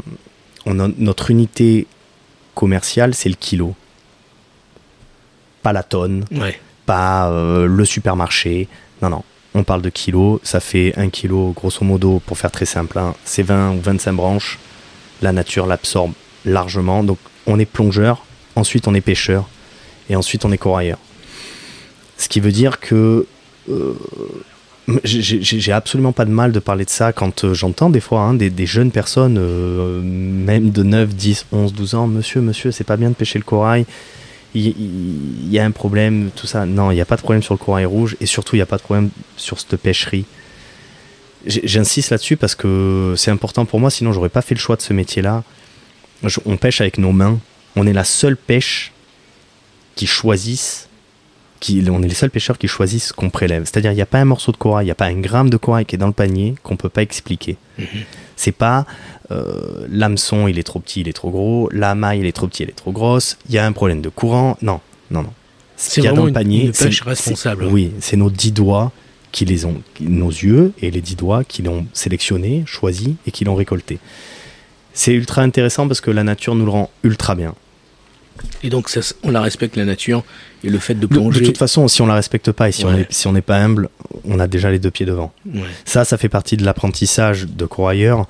notre 0.66 1.32
unité 1.32 1.88
commerciale, 2.54 3.14
c'est 3.16 3.30
le 3.30 3.36
kilo. 3.36 3.76
Pas 5.64 5.72
la 5.72 5.84
tonne, 5.84 6.26
pas 6.86 7.30
euh, 7.30 7.66
le 7.66 7.86
supermarché. 7.86 8.68
Non, 9.02 9.10
non. 9.10 9.24
On 9.54 9.64
parle 9.64 9.82
de 9.82 9.90
kilo. 9.90 10.42
Ça 10.44 10.60
fait 10.60 10.94
un 10.98 11.10
kilo, 11.10 11.54
grosso 11.56 11.86
modo, 11.86 12.22
pour 12.26 12.38
faire 12.38 12.52
très 12.52 12.66
simple. 12.66 13.00
Hein, 13.00 13.16
c'est 13.24 13.44
20 13.44 13.72
ou 13.72 13.82
25 13.82 14.12
branches. 14.12 14.60
La 15.22 15.32
nature 15.32 15.66
l'absorbe 15.66 16.12
largement. 16.44 17.04
Donc, 17.06 17.20
on 17.46 17.58
est 17.58 17.66
plongeur. 17.66 18.26
Ensuite, 18.58 18.88
on 18.90 18.94
est 18.94 19.02
pêcheur. 19.02 19.48
Et 20.10 20.16
ensuite, 20.18 20.44
on 20.44 20.52
est 20.52 20.58
corailleur. 20.58 21.00
Ce 22.18 22.28
qui 22.30 22.40
veut 22.40 22.52
dire 22.52 22.80
que 22.80 23.26
euh, 23.70 23.94
j'ai 25.04 25.72
absolument 25.72 26.14
pas 26.14 26.26
de 26.26 26.32
mal 26.32 26.52
de 26.52 26.60
parler 26.60 26.86
de 26.86 26.90
ça 26.90 27.12
quand 27.12 27.44
euh, 27.44 27.54
j'entends 27.54 27.90
des 27.90 28.00
fois 28.00 28.22
hein, 28.22 28.34
des, 28.34 28.66
jeunes 28.66 28.92
personnes, 28.92 29.38
euh, 29.38 30.02
même 30.02 30.70
de 30.72 30.82
9, 30.82 31.14
10, 31.14 31.48
11, 31.52 31.74
12 31.74 31.96
ans, 31.96 32.08
monsieur, 32.08 32.40
monsieur, 32.42 32.72
c'est 32.72 32.86
pas 32.86 32.96
bien 32.96 33.10
de 33.10 33.16
pêcher 33.16 33.38
le 33.38 33.44
corail, 33.44 33.86
il, 34.56 35.52
y 35.52 35.60
a 35.60 35.66
un 35.66 35.72
problème, 35.72 36.30
tout 36.36 36.48
ça. 36.48 36.66
Non, 36.66 36.90
il 36.90 36.96
n'y 36.96 37.02
a 37.02 37.06
pas 37.06 37.18
de 37.18 37.22
problème 37.22 37.44
sur 37.44 37.54
le 37.54 37.60
corail 37.60 37.86
rouge 37.86 38.16
et 38.22 38.26
surtout 38.26 38.56
il 38.56 38.60
n'y 38.60 38.64
a 38.64 38.68
pas 38.68 38.78
de 38.78 38.82
problème 38.82 39.10
sur 39.36 39.60
cette 39.60 39.76
pêcherie. 39.76 40.26
J'insiste 41.46 42.10
là-dessus 42.10 42.38
parce 42.38 42.56
que 42.56 43.14
c'est 43.18 43.30
important 43.30 43.66
pour 43.66 43.80
moi, 43.80 43.90
sinon 43.90 44.14
j'aurais 44.14 44.30
pas 44.30 44.42
fait 44.42 44.56
le 44.56 44.60
choix 44.60 44.76
de 44.76 44.82
ce 44.82 44.94
métier-là. 44.94 45.44
On 46.46 46.58
pêche 46.58 46.82
avec 46.82 46.98
nos 46.98 47.12
mains. 47.12 47.40
On 47.76 47.86
est 47.86 47.94
la 47.94 48.04
seule 48.04 48.38
pêche 48.38 48.92
qui 49.96 50.08
choisisse 50.08 50.87
on 51.90 52.04
est 52.04 52.08
les 52.08 52.14
seuls 52.14 52.30
pêcheurs 52.30 52.58
qui 52.58 52.68
choisissent 52.68 53.08
ce 53.08 53.14
qu'on 53.14 53.30
prélève. 53.30 53.64
C'est-à-dire, 53.64 53.92
il 53.92 53.96
n'y 53.96 54.02
a 54.02 54.08
pas 54.08 54.20
un 54.20 54.26
morceau 54.26 54.52
de 54.52 54.58
corail, 54.58 54.86
il 54.86 54.88
n'y 54.88 54.92
a 54.92 54.96
pas 54.96 55.06
un 55.06 55.20
gramme 55.20 55.50
de 55.50 55.58
corail 55.58 55.86
qui 55.86 55.96
est 55.96 55.98
dans 55.98 56.08
le 56.08 56.14
panier 56.14 56.56
qu'on 56.64 56.74
ne 56.74 56.78
peut 56.78 56.90
pas 56.90 57.02
expliquer. 57.02 57.58
Mhm. 57.78 57.86
C'est 58.36 58.52
pas 58.52 58.86
euh, 59.32 59.86
l'hameçon, 59.90 60.48
il 60.48 60.60
est 60.60 60.64
trop 60.64 60.80
petit, 60.80 61.02
il 61.02 61.08
est 61.08 61.14
trop 61.14 61.32
gros, 61.32 61.70
la 61.72 61.96
maille, 61.96 62.20
elle 62.20 62.26
est 62.26 62.32
trop 62.32 62.48
petite, 62.48 62.62
elle 62.62 62.70
est 62.70 62.74
trop 62.74 62.92
grosse, 62.92 63.38
il 63.50 63.56
y 63.56 63.58
a 63.58 63.66
un 63.66 63.72
problème 63.72 64.02
de 64.02 64.10
courant. 64.10 64.58
Non, 64.62 64.80
non, 65.12 65.24
non. 65.24 65.34
Ce 65.76 65.94
qu'il 65.94 66.04
y 66.04 66.08
a 66.08 66.14
dans 66.14 66.26
le 66.26 66.34
panier, 66.34 66.72
c'est 66.74 66.90
responsable. 67.04 67.66
Oui, 67.66 67.92
c'est 68.00 68.18
nos 68.18 68.30
dix 68.30 68.52
doigts 68.52 68.92
qui 69.32 69.46
les 69.46 69.66
ont, 69.66 69.82
nos 70.00 70.30
yeux 70.30 70.74
et 70.82 70.90
les 70.90 71.02
dix 71.02 71.16
doigts 71.16 71.44
qui 71.44 71.62
l'ont 71.62 71.86
sélectionné, 71.94 72.64
choisi 72.66 73.18
et 73.28 73.32
qui 73.32 73.46
l'ont 73.46 73.56
récolté. 73.56 74.00
C'est 74.94 75.14
ultra 75.14 75.44
intéressant 75.44 75.88
parce 75.88 76.02
que 76.02 76.10
la 76.10 76.24
nature 76.24 76.56
nous 76.56 76.66
le 76.66 76.72
rend 76.72 76.90
ultra 77.04 77.36
bien. 77.36 77.54
Et 78.64 78.70
donc, 78.70 78.90
on 79.24 79.32
la 79.32 79.42
respecte, 79.42 79.76
la 79.76 79.86
nature, 79.86 80.24
et 80.64 80.70
le 80.70 80.80
fait 80.80 80.96
de 80.96 81.06
plonger. 81.06 81.42
De, 81.42 81.46
toute 81.46 81.58
façon, 81.58 81.88
si 81.88 82.02
on 82.02 82.08
la 82.08 82.16
respecte 82.16 82.52
pas 82.52 82.70
et 82.70 82.72
si 82.72 83.28
on 83.28 83.32
n'est 83.32 83.42
pas 83.42 83.58
humble, 83.58 83.90
on 84.26 84.40
a 84.40 84.48
déjà 84.48 84.72
les 84.72 84.80
deux 84.80 84.92
pieds 84.92 85.06
devant. 85.06 85.32
Ça, 85.86 86.06
ça 86.06 86.18
fait 86.18 86.30
partie 86.30 86.58
de 86.58 86.66
l'apprentissage 86.66 87.46
de 87.46 87.66
croyeur. 87.66 88.28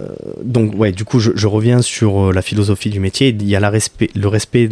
Euh, 0.00 0.08
donc, 0.42 0.74
ouais, 0.74 0.92
du 0.92 1.04
coup, 1.04 1.20
je, 1.20 1.46
reviens 1.46 1.82
sur 1.82 2.26
euh, 2.28 2.32
la 2.32 2.42
philosophie 2.42 2.90
du 2.90 3.00
métier. 3.00 3.28
Il 3.28 3.48
y 3.48 3.54
a 3.54 3.60
la 3.60 3.70
respect, 3.70 4.10
le 4.14 4.28
respect 4.28 4.68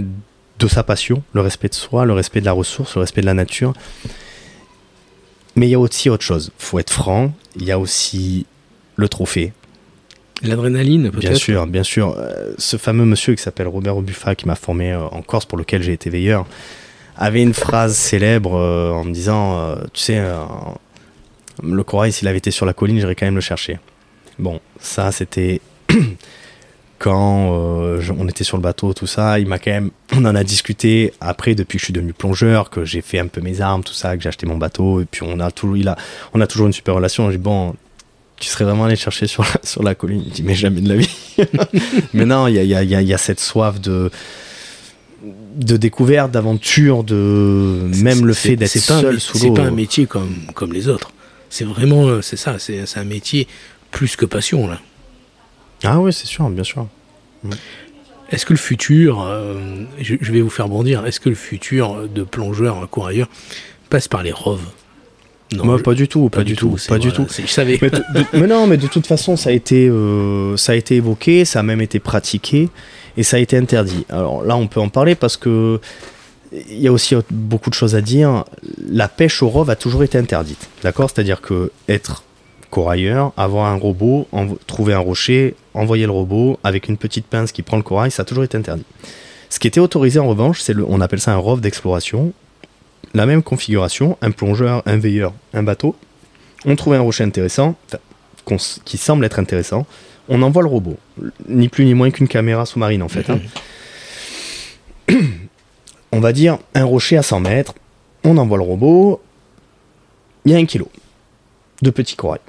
de 0.58 0.68
sa 0.68 0.82
passion, 0.82 1.22
le 1.32 1.40
respect 1.40 1.68
de 1.68 1.74
soi, 1.74 2.04
le 2.04 2.12
respect 2.12 2.40
de 2.40 2.46
la 2.46 2.52
ressource, 2.52 2.94
le 2.96 3.02
respect 3.02 3.20
de 3.20 3.26
la 3.26 3.34
nature. 3.34 3.72
Mais 5.54 5.66
il 5.68 5.70
y 5.70 5.74
a 5.74 5.78
aussi 5.78 6.08
autre 6.08 6.24
chose. 6.24 6.50
faut 6.58 6.78
être 6.78 6.92
franc. 6.92 7.32
Il 7.56 7.64
y 7.64 7.72
a 7.72 7.78
aussi 7.78 8.46
le 8.96 9.08
trophée. 9.08 9.52
L'adrénaline, 10.42 11.10
peut-être 11.10 11.20
Bien 11.20 11.34
sûr, 11.34 11.66
bien 11.66 11.82
sûr. 11.82 12.16
Euh, 12.18 12.52
ce 12.58 12.76
fameux 12.76 13.04
monsieur 13.04 13.34
qui 13.34 13.42
s'appelle 13.42 13.68
Robert 13.68 13.96
Obuffa, 13.96 14.34
qui 14.34 14.46
m'a 14.46 14.56
formé 14.56 14.92
euh, 14.92 15.06
en 15.06 15.22
Corse, 15.22 15.46
pour 15.46 15.56
lequel 15.56 15.82
j'ai 15.82 15.92
été 15.92 16.10
veilleur, 16.10 16.46
avait 17.16 17.42
une 17.42 17.54
phrase 17.54 17.94
célèbre 17.94 18.56
euh, 18.56 18.90
en 18.90 19.04
me 19.04 19.12
disant 19.12 19.76
Tu 19.92 20.00
sais, 20.00 20.20
le 21.62 21.84
corail, 21.84 22.12
s'il 22.12 22.26
avait 22.26 22.38
été 22.38 22.50
sur 22.50 22.66
la 22.66 22.72
colline, 22.72 22.98
j'irais 22.98 23.14
quand 23.14 23.26
même 23.26 23.36
le 23.36 23.40
chercher. 23.40 23.78
Bon, 24.38 24.60
ça, 24.80 25.12
c'était 25.12 25.60
quand 26.98 27.50
on 27.50 28.28
était 28.28 28.44
sur 28.44 28.56
le 28.56 28.62
bateau, 28.62 28.94
tout 28.94 29.06
ça. 29.06 29.38
Il 29.38 29.46
m'a 29.46 29.58
quand 29.60 29.70
même. 29.70 29.90
On 30.16 30.24
en 30.24 30.34
a 30.34 30.42
discuté 30.42 31.12
après, 31.20 31.54
depuis 31.54 31.76
que 31.76 31.80
je 31.80 31.84
suis 31.84 31.94
devenu 31.94 32.12
plongeur, 32.12 32.68
que 32.68 32.84
j'ai 32.84 33.00
fait 33.00 33.18
un 33.18 33.28
peu 33.28 33.40
mes 33.40 33.60
armes, 33.60 33.84
tout 33.84 33.94
ça, 33.94 34.16
que 34.16 34.22
j'ai 34.22 34.28
acheté 34.28 34.46
mon 34.46 34.58
bateau. 34.58 35.00
Et 35.00 35.04
puis, 35.04 35.22
on 35.24 35.38
a, 35.40 35.50
tout, 35.50 35.76
il 35.76 35.88
a, 35.88 35.96
on 36.34 36.40
a 36.40 36.46
toujours 36.46 36.66
une 36.66 36.72
super 36.72 36.96
relation. 36.96 37.30
J'ai 37.30 37.38
Bon 37.38 37.74
tu 38.36 38.48
serais 38.48 38.64
vraiment 38.64 38.84
allé 38.84 38.96
chercher 38.96 39.26
sur 39.26 39.42
la, 39.42 39.60
sur 39.62 39.82
la 39.82 39.94
colline. 39.94 40.22
Il 40.26 40.32
dit, 40.32 40.42
mais 40.42 40.54
jamais 40.54 40.80
de 40.80 40.88
la 40.88 40.96
vie. 40.96 41.36
mais 42.14 42.24
non, 42.24 42.46
il 42.48 42.54
y 42.54 42.58
a, 42.58 42.64
y, 42.64 42.94
a, 42.94 43.02
y 43.02 43.14
a, 43.14 43.18
cette 43.18 43.40
soif 43.40 43.80
de 43.80 44.10
de 45.54 45.76
découverte, 45.76 46.30
d'aventure, 46.30 47.04
de 47.04 47.90
même 48.02 48.24
le 48.24 48.32
fait 48.32 48.56
d'être 48.56 48.70
seul 48.70 49.20
sous 49.20 49.34
l'eau. 49.34 49.54
C'est 49.54 49.62
pas 49.62 49.68
un 49.68 49.70
métier 49.70 50.06
comme, 50.06 50.34
comme 50.54 50.72
les 50.72 50.88
autres. 50.88 51.12
C'est 51.50 51.64
vraiment, 51.64 52.22
c'est 52.22 52.38
ça, 52.38 52.58
c'est 52.58 52.96
un 52.96 53.04
métier 53.04 53.46
plus 53.90 54.16
que 54.16 54.24
passion 54.24 54.66
là. 54.66 54.80
Ah 55.84 56.00
oui, 56.00 56.12
c'est 56.12 56.26
sûr, 56.26 56.48
bien 56.48 56.64
sûr. 56.64 56.86
Mm. 57.42 57.50
Est-ce 58.30 58.46
que 58.46 58.54
le 58.54 58.58
futur, 58.58 59.22
euh, 59.22 59.84
je, 60.00 60.32
vais 60.32 60.40
vous 60.40 60.50
faire 60.50 60.68
bondir, 60.68 61.04
est-ce 61.04 61.20
que 61.20 61.28
le 61.28 61.34
futur 61.34 62.08
de 62.08 62.22
plongeur 62.22 62.88
courailleur 62.88 63.28
passe 63.90 64.08
par 64.08 64.22
les 64.22 64.32
roves? 64.32 64.66
Non, 65.52 65.78
pas 65.78 65.94
du 65.94 66.08
tout, 66.08 66.28
pas, 66.28 66.44
du 66.44 66.56
tout, 66.56 66.76
pas 66.88 66.98
du 66.98 67.12
tout. 67.12 67.26
Je 67.28 67.46
savais. 67.46 67.78
Mais, 68.32 68.46
non, 68.46 68.66
mais 68.66 68.76
de 68.76 68.86
toute 68.86 69.06
façon, 69.06 69.36
ça 69.36 69.50
a 69.50 69.52
été, 69.52 69.88
euh, 69.88 70.56
ça 70.56 70.72
a 70.72 70.74
été 70.74 70.96
évoqué, 70.96 71.44
ça 71.44 71.60
a 71.60 71.62
même 71.62 71.80
été 71.80 72.00
pratiqué 72.00 72.68
et 73.16 73.22
ça 73.22 73.36
a 73.36 73.40
été 73.40 73.56
interdit. 73.56 74.04
Alors 74.08 74.44
là, 74.44 74.56
on 74.56 74.66
peut 74.66 74.80
en 74.80 74.88
parler 74.88 75.14
parce 75.14 75.36
que 75.36 75.80
il 76.52 76.80
y 76.80 76.88
a 76.88 76.92
aussi 76.92 77.14
beaucoup 77.30 77.70
de 77.70 77.74
choses 77.74 77.94
à 77.94 78.00
dire. 78.00 78.44
La 78.86 79.08
pêche 79.08 79.42
au 79.42 79.48
rove 79.48 79.70
a 79.70 79.76
toujours 79.76 80.02
été 80.02 80.18
interdite, 80.18 80.68
d'accord? 80.82 81.10
C'est-à-dire 81.10 81.40
que 81.40 81.70
être 81.88 82.24
corailleur, 82.70 83.32
avoir 83.36 83.66
un 83.66 83.76
robot, 83.76 84.26
trouver 84.66 84.94
un 84.94 84.98
rocher, 84.98 85.54
envoyer 85.74 86.06
le 86.06 86.12
robot 86.12 86.58
avec 86.64 86.88
une 86.88 86.96
petite 86.96 87.26
pince 87.26 87.52
qui 87.52 87.62
prend 87.62 87.76
le 87.76 87.82
corail, 87.82 88.10
ça 88.10 88.22
a 88.22 88.24
toujours 88.24 88.44
été 88.44 88.56
interdit. 88.56 88.84
Ce 89.50 89.58
qui 89.58 89.68
était 89.68 89.80
autorisé 89.80 90.18
en 90.18 90.26
revanche, 90.26 90.60
c'est 90.60 90.72
le, 90.72 90.84
on 90.88 91.00
appelle 91.02 91.20
ça 91.20 91.32
un 91.32 91.36
rove 91.36 91.60
d'exploration, 91.60 92.32
la 93.14 93.26
même 93.26 93.42
configuration, 93.42 94.16
un 94.20 94.30
plongeur, 94.30 94.82
un 94.86 94.96
veilleur, 94.96 95.32
un 95.54 95.62
bateau. 95.62 95.96
On 96.64 96.76
trouve 96.76 96.94
un 96.94 97.00
rocher 97.00 97.24
intéressant, 97.24 97.76
qui 98.84 98.96
semble 98.96 99.24
être 99.24 99.38
intéressant. 99.38 99.86
On 100.28 100.42
envoie 100.42 100.62
le 100.62 100.68
robot, 100.68 100.96
ni 101.48 101.68
plus 101.68 101.84
ni 101.84 101.94
moins 101.94 102.10
qu'une 102.10 102.28
caméra 102.28 102.64
sous-marine 102.64 103.02
en 103.02 103.08
fait. 103.08 103.28
Hein. 103.28 103.40
on 106.12 106.20
va 106.20 106.32
dire 106.32 106.58
un 106.74 106.84
rocher 106.84 107.16
à 107.16 107.22
100 107.22 107.40
mètres, 107.40 107.74
on 108.24 108.36
envoie 108.36 108.58
le 108.58 108.64
robot, 108.64 109.20
il 110.44 110.52
y 110.52 110.54
a 110.54 110.58
un 110.58 110.64
kilo 110.64 110.88
de 111.82 111.90
petit 111.90 112.14
corail. 112.16 112.40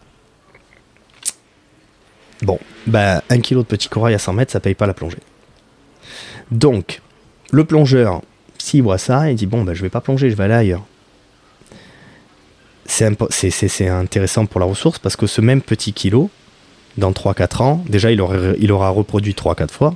Bon, 2.44 2.60
bah, 2.88 3.24
un 3.30 3.40
kilo 3.40 3.62
de 3.62 3.68
petit 3.68 3.88
corail 3.88 4.14
à 4.14 4.20
100 4.20 4.34
mètres, 4.34 4.52
ça 4.52 4.60
paye 4.60 4.76
pas 4.76 4.88
la 4.88 4.94
plongée. 4.94 5.20
Donc, 6.52 7.02
le 7.52 7.64
plongeur, 7.64 8.22
s'il 8.64 8.82
voit 8.82 8.98
ça, 8.98 9.30
il 9.30 9.36
dit 9.36 9.46
bon, 9.46 9.64
ben, 9.64 9.74
je 9.74 9.82
vais 9.82 9.90
pas 9.90 10.00
plonger, 10.00 10.30
je 10.30 10.36
vais 10.36 10.46
aller 10.46 10.54
ailleurs. 10.54 10.84
C'est 12.86 13.90
intéressant 13.90 14.46
pour 14.46 14.62
la 14.62 14.66
ressource 14.66 15.00
parce 15.00 15.18
que 15.18 15.28
ce 15.28 15.42
même 15.42 15.62
petit 15.62 15.92
kilo, 15.92 16.30
dans 16.98 17.12
3-4 17.12 17.62
ans, 17.62 17.84
déjà 17.90 18.10
il 18.10 18.22
aura, 18.22 18.38
il 18.58 18.72
aura 18.72 18.90
reproduit 18.90 19.34
3-4 19.34 19.70
fois. 19.70 19.96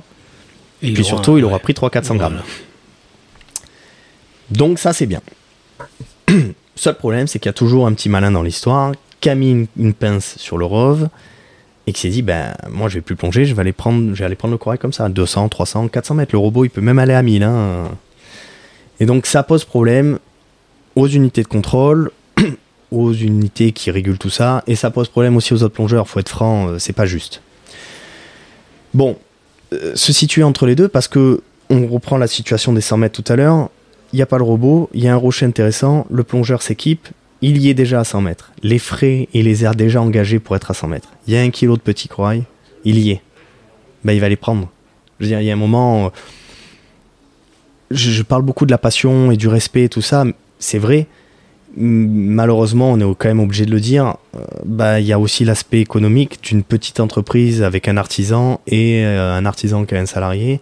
Et 0.82 0.92
puis 0.92 1.02
surtout, 1.02 1.38
il 1.38 1.44
aura 1.44 1.58
pris 1.60 1.72
300-400 1.72 2.16
grammes. 2.18 2.42
Donc 4.50 4.78
ça, 4.78 4.92
c'est 4.92 5.06
bien. 5.06 5.22
Seul 6.76 6.94
problème, 6.96 7.26
c'est 7.26 7.38
qu'il 7.38 7.48
y 7.48 7.50
a 7.50 7.54
toujours 7.54 7.86
un 7.86 7.94
petit 7.94 8.10
malin 8.10 8.30
dans 8.30 8.42
l'histoire 8.42 8.92
qui 9.20 9.30
a 9.30 9.34
mis 9.34 9.66
une, 9.78 9.94
pince 9.94 10.36
sur 10.36 10.58
le 10.58 10.66
rove 10.66 11.08
et 11.86 11.92
qui 11.92 12.02
s'est 12.02 12.10
dit 12.10 12.22
ben 12.22 12.54
moi 12.70 12.88
je 12.88 12.96
vais 12.96 13.00
plus 13.00 13.16
plonger, 13.16 13.46
je 13.46 13.54
vais 13.54 13.62
aller 13.62 13.72
prendre, 13.72 14.14
je 14.14 14.18
vais 14.18 14.26
aller 14.26 14.36
prendre 14.36 14.52
le 14.52 14.58
corail 14.58 14.78
comme 14.78 14.92
ça, 14.92 15.08
200, 15.08 15.48
300, 15.48 15.88
400 15.88 16.14
mètres. 16.14 16.34
Le 16.34 16.38
robot 16.38 16.66
il 16.66 16.70
peut 16.70 16.82
même 16.82 16.98
aller 16.98 17.14
à 17.14 17.22
1000. 17.22 17.42
Hein. 17.42 17.90
Et 19.00 19.06
donc 19.06 19.26
ça 19.26 19.42
pose 19.42 19.64
problème 19.64 20.18
aux 20.96 21.06
unités 21.06 21.42
de 21.42 21.48
contrôle, 21.48 22.10
aux 22.90 23.12
unités 23.12 23.72
qui 23.72 23.90
régulent 23.90 24.18
tout 24.18 24.30
ça, 24.30 24.64
et 24.66 24.74
ça 24.74 24.90
pose 24.90 25.08
problème 25.08 25.36
aussi 25.36 25.52
aux 25.54 25.62
autres 25.62 25.74
plongeurs, 25.74 26.08
faut 26.08 26.20
être 26.20 26.28
franc, 26.28 26.68
euh, 26.68 26.78
c'est 26.78 26.92
pas 26.92 27.06
juste. 27.06 27.42
Bon, 28.94 29.16
euh, 29.72 29.94
se 29.94 30.12
situer 30.12 30.42
entre 30.42 30.66
les 30.66 30.74
deux, 30.74 30.88
parce 30.88 31.08
que 31.08 31.42
on 31.70 31.86
reprend 31.86 32.16
la 32.16 32.26
situation 32.26 32.72
des 32.72 32.80
100 32.80 32.96
mètres 32.96 33.22
tout 33.22 33.32
à 33.32 33.36
l'heure, 33.36 33.68
il 34.12 34.16
n'y 34.16 34.22
a 34.22 34.26
pas 34.26 34.38
le 34.38 34.44
robot, 34.44 34.88
il 34.94 35.04
y 35.04 35.08
a 35.08 35.12
un 35.12 35.16
rocher 35.16 35.46
intéressant, 35.46 36.06
le 36.10 36.24
plongeur 36.24 36.62
s'équipe, 36.62 37.08
il 37.42 37.58
y 37.58 37.68
est 37.68 37.74
déjà 37.74 38.00
à 38.00 38.04
100 38.04 38.22
mètres. 38.22 38.52
Les 38.62 38.78
frais 38.78 39.28
et 39.34 39.42
les 39.42 39.64
airs 39.64 39.74
déjà 39.74 40.00
engagés 40.00 40.40
pour 40.40 40.56
être 40.56 40.70
à 40.70 40.74
100 40.74 40.88
mètres. 40.88 41.10
Il 41.26 41.34
y 41.34 41.36
a 41.36 41.40
un 41.40 41.50
kilo 41.50 41.76
de 41.76 41.82
petits 41.82 42.08
corail, 42.08 42.44
il 42.84 42.98
y 42.98 43.10
est. 43.10 43.20
Ben, 44.02 44.12
il 44.14 44.20
va 44.20 44.28
les 44.28 44.36
prendre. 44.36 44.68
Je 45.20 45.24
veux 45.24 45.28
dire, 45.28 45.40
il 45.40 45.46
y 45.46 45.50
a 45.50 45.52
un 45.52 45.56
moment. 45.56 46.06
euh, 46.06 46.08
Je, 47.90 48.10
je 48.10 48.22
parle 48.22 48.42
beaucoup 48.42 48.66
de 48.66 48.70
la 48.70 48.78
passion 48.78 49.30
et 49.30 49.36
du 49.36 49.48
respect 49.48 49.84
et 49.84 49.88
tout 49.88 50.02
ça, 50.02 50.24
c'est 50.58 50.78
vrai. 50.78 51.06
Malheureusement, 51.76 52.90
on 52.92 52.98
est 52.98 53.14
quand 53.16 53.28
même 53.28 53.40
obligé 53.40 53.64
de 53.66 53.70
le 53.70 53.80
dire. 53.80 54.16
euh, 54.36 54.40
bah, 54.64 55.00
il 55.00 55.06
y 55.06 55.12
a 55.12 55.18
aussi 55.18 55.44
l'aspect 55.44 55.80
économique 55.80 56.38
d'une 56.42 56.62
petite 56.62 57.00
entreprise 57.00 57.62
avec 57.62 57.88
un 57.88 57.96
artisan 57.96 58.60
et 58.66 59.04
euh, 59.04 59.36
un 59.36 59.44
artisan 59.46 59.84
qui 59.84 59.94
a 59.94 59.98
un 60.00 60.06
salarié. 60.06 60.54
Il 60.54 60.60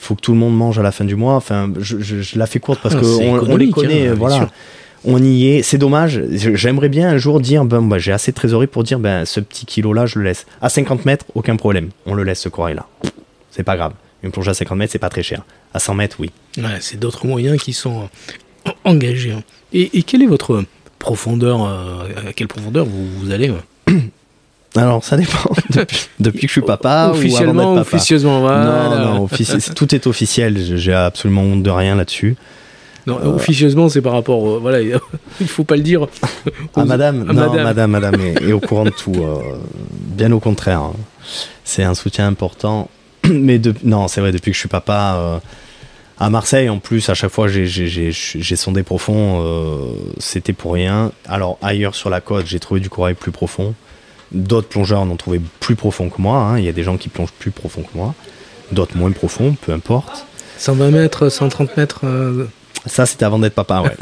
faut 0.00 0.14
que 0.14 0.20
tout 0.20 0.32
le 0.32 0.38
monde 0.38 0.56
mange 0.56 0.78
à 0.78 0.82
la 0.82 0.92
fin 0.92 1.04
du 1.04 1.16
mois. 1.16 1.34
Enfin, 1.34 1.70
je, 1.78 1.98
je- 2.00 2.22
je 2.22 2.38
la 2.38 2.46
fais 2.46 2.60
courte 2.60 2.80
parce 2.82 2.94
Ah, 2.96 3.00
c'est 3.02 3.28
on, 3.28 3.56
les 3.56 3.70
connaît. 3.70 4.02
hein, 4.02 4.04
bien 4.06 4.14
voilà. 4.14 4.48
On 5.04 5.22
y 5.22 5.48
est. 5.48 5.62
C'est 5.62 5.78
dommage. 5.78 6.20
J'aimerais 6.32 6.88
bien 6.88 7.08
un 7.10 7.18
jour 7.18 7.40
dire, 7.40 7.64
ben, 7.64 7.82
bah, 7.82 7.98
j'ai 7.98 8.12
assez 8.12 8.32
de 8.32 8.36
trésorerie 8.36 8.66
pour 8.66 8.82
dire, 8.84 8.98
ben, 8.98 9.24
ce 9.24 9.40
petit 9.40 9.64
kilo-là, 9.66 10.06
je 10.06 10.18
le 10.18 10.24
laisse. 10.24 10.46
À 10.60 10.68
50 10.68 11.04
mètres, 11.04 11.24
aucun 11.34 11.56
problème. 11.56 11.90
On 12.06 12.14
le 12.14 12.24
laisse, 12.24 12.40
ce 12.40 12.48
corail-là. 12.48 12.86
C'est 13.50 13.62
pas 13.62 13.76
grave. 13.76 13.92
Une 14.22 14.30
plongée 14.32 14.50
à 14.50 14.54
50 14.54 14.76
mètres, 14.78 14.92
c'est 14.92 14.98
pas 14.98 15.08
très 15.10 15.22
cher. 15.22 15.42
À 15.74 15.78
100 15.78 15.94
mètres, 15.94 16.16
oui. 16.18 16.30
Ouais, 16.56 16.78
c'est 16.80 16.98
d'autres 16.98 17.26
moyens 17.26 17.60
qui 17.62 17.72
sont 17.72 18.08
euh, 18.66 18.70
engagés. 18.84 19.32
hein. 19.32 19.42
Et, 19.72 19.98
et 19.98 20.02
quelle 20.02 20.22
est 20.22 20.26
votre 20.26 20.64
profondeur 20.98 21.62
euh, 21.64 22.28
À 22.28 22.32
quelle 22.32 22.48
profondeur 22.48 22.84
vous, 22.84 23.06
vous 23.20 23.30
allez 23.30 23.50
euh 23.50 23.94
Alors, 24.76 25.02
ça 25.04 25.16
dépend. 25.16 25.50
depuis, 25.70 26.08
depuis 26.20 26.40
que 26.42 26.46
je 26.48 26.52
suis 26.52 26.60
papa 26.62 26.88
ou 26.88 26.92
avant 27.10 27.10
Officiellement, 27.18 27.74
papa. 27.76 27.80
officieusement, 27.96 28.40
voilà. 28.40 28.64
Non, 28.98 29.14
non, 29.14 29.28
tout 29.76 29.94
est 29.94 30.06
officiel. 30.06 30.58
Je- 30.62 30.76
J'ai 30.76 30.92
absolument 30.94 31.42
honte 31.42 31.62
de 31.62 31.70
rien 31.70 31.94
là-dessus. 31.94 32.36
Non, 33.06 33.16
officieusement, 33.24 33.88
c'est 33.88 34.02
par 34.02 34.12
rapport. 34.12 34.46
euh, 34.46 34.58
voilà, 34.60 34.82
il 34.82 34.98
faut 35.46 35.64
pas 35.64 35.76
le 35.76 35.82
dire. 35.82 36.06
Ah, 36.76 36.82
aux- 36.82 36.84
madame, 36.84 37.22
à 37.22 37.32
non, 37.32 37.48
madame. 37.50 37.62
madame, 37.64 37.90
madame, 37.92 38.20
est, 38.20 38.42
est 38.48 38.52
au 38.52 38.60
courant 38.60 38.84
de 38.84 38.90
tout. 38.90 39.14
euh, 39.16 39.38
bien 39.90 40.30
au 40.32 40.40
contraire. 40.40 40.80
hein. 40.80 40.92
C'est 41.64 41.84
un 41.84 41.94
soutien 41.94 42.26
important. 42.26 42.90
Mais 43.32 43.58
de- 43.58 43.74
non, 43.84 44.08
c'est 44.08 44.20
vrai, 44.20 44.32
depuis 44.32 44.50
que 44.50 44.54
je 44.54 44.60
suis 44.60 44.68
papa, 44.68 45.16
euh, 45.18 45.38
à 46.20 46.30
Marseille, 46.30 46.68
en 46.68 46.78
plus, 46.78 47.08
à 47.10 47.14
chaque 47.14 47.30
fois, 47.30 47.46
j'ai- 47.48 48.56
sondé 48.56 48.82
profond. 48.82 49.42
euh, 49.44 49.78
C'était 50.18 50.52
pour 50.52 50.72
rien. 50.74 51.12
Alors, 51.28 51.58
ailleurs 51.62 51.94
sur 51.94 52.10
la 52.10 52.20
côte, 52.20 52.46
j'ai 52.46 52.58
trouvé 52.60 52.80
du 52.80 52.88
corail 52.90 53.14
plus 53.14 53.30
profond. 53.32 53.74
D'autres 54.32 54.68
plongeurs 54.68 55.00
en 55.00 55.08
ont 55.10 55.16
trouvé 55.16 55.40
plus 55.60 55.76
profond 55.76 56.08
que 56.10 56.20
moi. 56.20 56.38
hein. 56.38 56.58
Il 56.58 56.64
y 56.64 56.68
a 56.68 56.72
des 56.72 56.82
gens 56.82 56.96
qui 56.96 57.08
plongent 57.08 57.32
plus 57.38 57.50
profond 57.50 57.82
que 57.82 57.96
moi. 57.96 58.14
D'autres 58.72 58.96
moins 58.96 59.10
profond, 59.12 59.56
peu 59.60 59.72
importe. 59.72 60.26
120 60.58 60.90
mètres, 60.90 61.28
130 61.28 61.76
mètres. 61.76 62.00
euh, 62.04 62.46
Ça, 62.86 63.06
c'était 63.06 63.24
avant 63.24 63.38
d'être 63.38 63.54
papa, 63.54 63.82
ouais. 63.82 63.96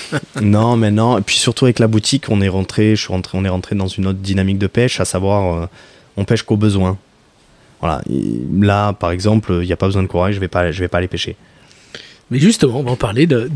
non, 0.42 0.76
mais 0.76 0.90
non. 0.90 1.18
Et 1.18 1.20
puis 1.20 1.36
surtout 1.36 1.64
avec 1.66 1.78
la 1.78 1.86
boutique, 1.88 2.26
on 2.30 2.40
est 2.40 2.48
rentré, 2.48 2.96
je 2.96 3.02
suis 3.02 3.12
rentré, 3.12 3.36
on 3.38 3.44
est 3.44 3.48
rentré 3.48 3.74
dans 3.76 3.86
une 3.88 4.06
autre 4.06 4.18
dynamique 4.20 4.58
de 4.58 4.66
pêche, 4.66 5.00
à 5.00 5.04
savoir, 5.04 5.54
euh, 5.62 5.66
on 6.16 6.24
pêche 6.24 6.42
qu'au 6.42 6.56
besoin. 6.56 6.96
Là, 7.82 8.92
par 8.92 9.10
exemple, 9.10 9.58
il 9.60 9.66
n'y 9.66 9.72
a 9.72 9.76
pas 9.76 9.86
besoin 9.86 10.02
de 10.02 10.08
corail, 10.08 10.32
je 10.32 10.40
vais 10.40 10.48
vais 10.48 10.88
pas 10.88 10.98
aller 10.98 11.08
pêcher. 11.08 11.36
Mais 12.30 12.40
justement, 12.40 12.80
on 12.80 12.82
va 12.82 12.92
en 12.92 12.96
parler 12.96 13.26
de, 13.26 13.50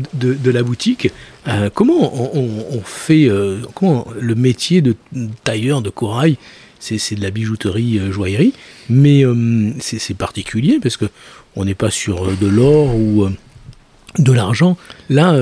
la 0.45 0.63
boutique. 0.63 1.11
Euh, 1.47 1.69
comment 1.73 2.13
on, 2.35 2.81
fait 2.83 3.25
euh, 3.27 3.61
comment 3.73 4.07
le 4.19 4.35
métier 4.35 4.81
de 4.81 4.95
tailleur 5.43 5.81
de 5.81 5.89
corail 5.89 6.37
c'est, 6.79 7.15
de 7.15 7.21
la 7.21 7.29
bijouterie, 7.29 7.99
euh, 7.99 8.11
joaillerie, 8.11 8.53
mais 8.89 9.23
euh, 9.23 9.71
c'est, 9.79 10.15
particulier 10.15 10.79
parce 10.81 10.97
que 10.97 11.05
on 11.55 11.65
n'est 11.65 11.75
pas 11.75 11.91
sur 11.91 12.35
de 12.37 12.47
l'or 12.47 12.95
ou 12.95 13.27
de 14.17 14.31
l'argent. 14.31 14.77
Là, 15.09 15.37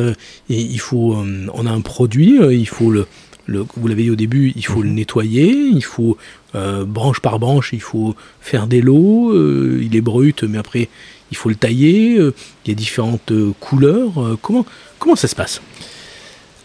il 0.49 0.79
faut, 0.79 1.15
on 1.53 1.65
a 1.65 1.71
un 1.71 1.81
produit, 1.81 2.39
il 2.51 2.67
faut 2.67 2.89
le, 2.89 3.07
le- 3.49 3.65
vous 3.75 3.87
l'avez 3.87 4.03
dit 4.03 4.11
au 4.11 4.15
début, 4.15 4.53
il 4.55 4.65
faut 4.65 4.81
le 4.81 4.89
nettoyer, 4.89 5.51
il 5.51 5.83
faut 5.83 6.17
euh, 6.55 6.85
branche 6.85 7.19
par 7.19 7.39
branche, 7.39 7.71
il 7.73 7.81
faut 7.81 8.15
faire 8.41 8.67
des 8.67 8.81
lots. 8.81 9.31
euh, 9.33 9.79
il 9.81 9.95
est 9.95 10.01
brut, 10.01 10.43
mais 10.43 10.57
après 10.57 10.87
il 11.31 11.37
faut 11.37 11.49
le 11.49 11.55
tailler. 11.55 12.17
euh, 12.19 12.33
il 12.65 12.69
y 12.69 12.71
a 12.71 12.75
différentes 12.75 13.31
couleurs. 13.59 14.37
comment 14.41 14.65
comment 14.99 15.15
ça 15.15 15.27
se 15.27 15.35
passe? 15.35 15.61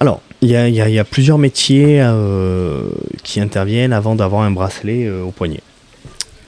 Alors, 0.00 0.20
il 0.42 0.48
y 0.48 0.52
y 0.52 0.56
a- 0.56 0.68
il 0.68 0.94
y 0.94 0.98
a 0.98 1.04
plusieurs 1.04 1.38
métiers 1.38 2.02
qui 3.22 3.40
interviennent 3.40 3.92
avant 3.92 4.14
d'avoir 4.14 4.42
un 4.42 4.50
bracelet 4.50 5.08
au 5.10 5.30
poignet. 5.30 5.60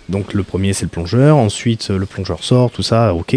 Donc 0.09 0.35
le 0.35 0.43
premier 0.45 0.73
c'est 0.73 0.85
le 0.85 0.91
plongeur, 0.91 1.37
ensuite 1.37 1.89
le 1.91 2.07
plongeur 2.07 2.45
sort, 2.45 2.71
tout 2.71 2.83
ça, 2.85 3.13
ok. 3.15 3.35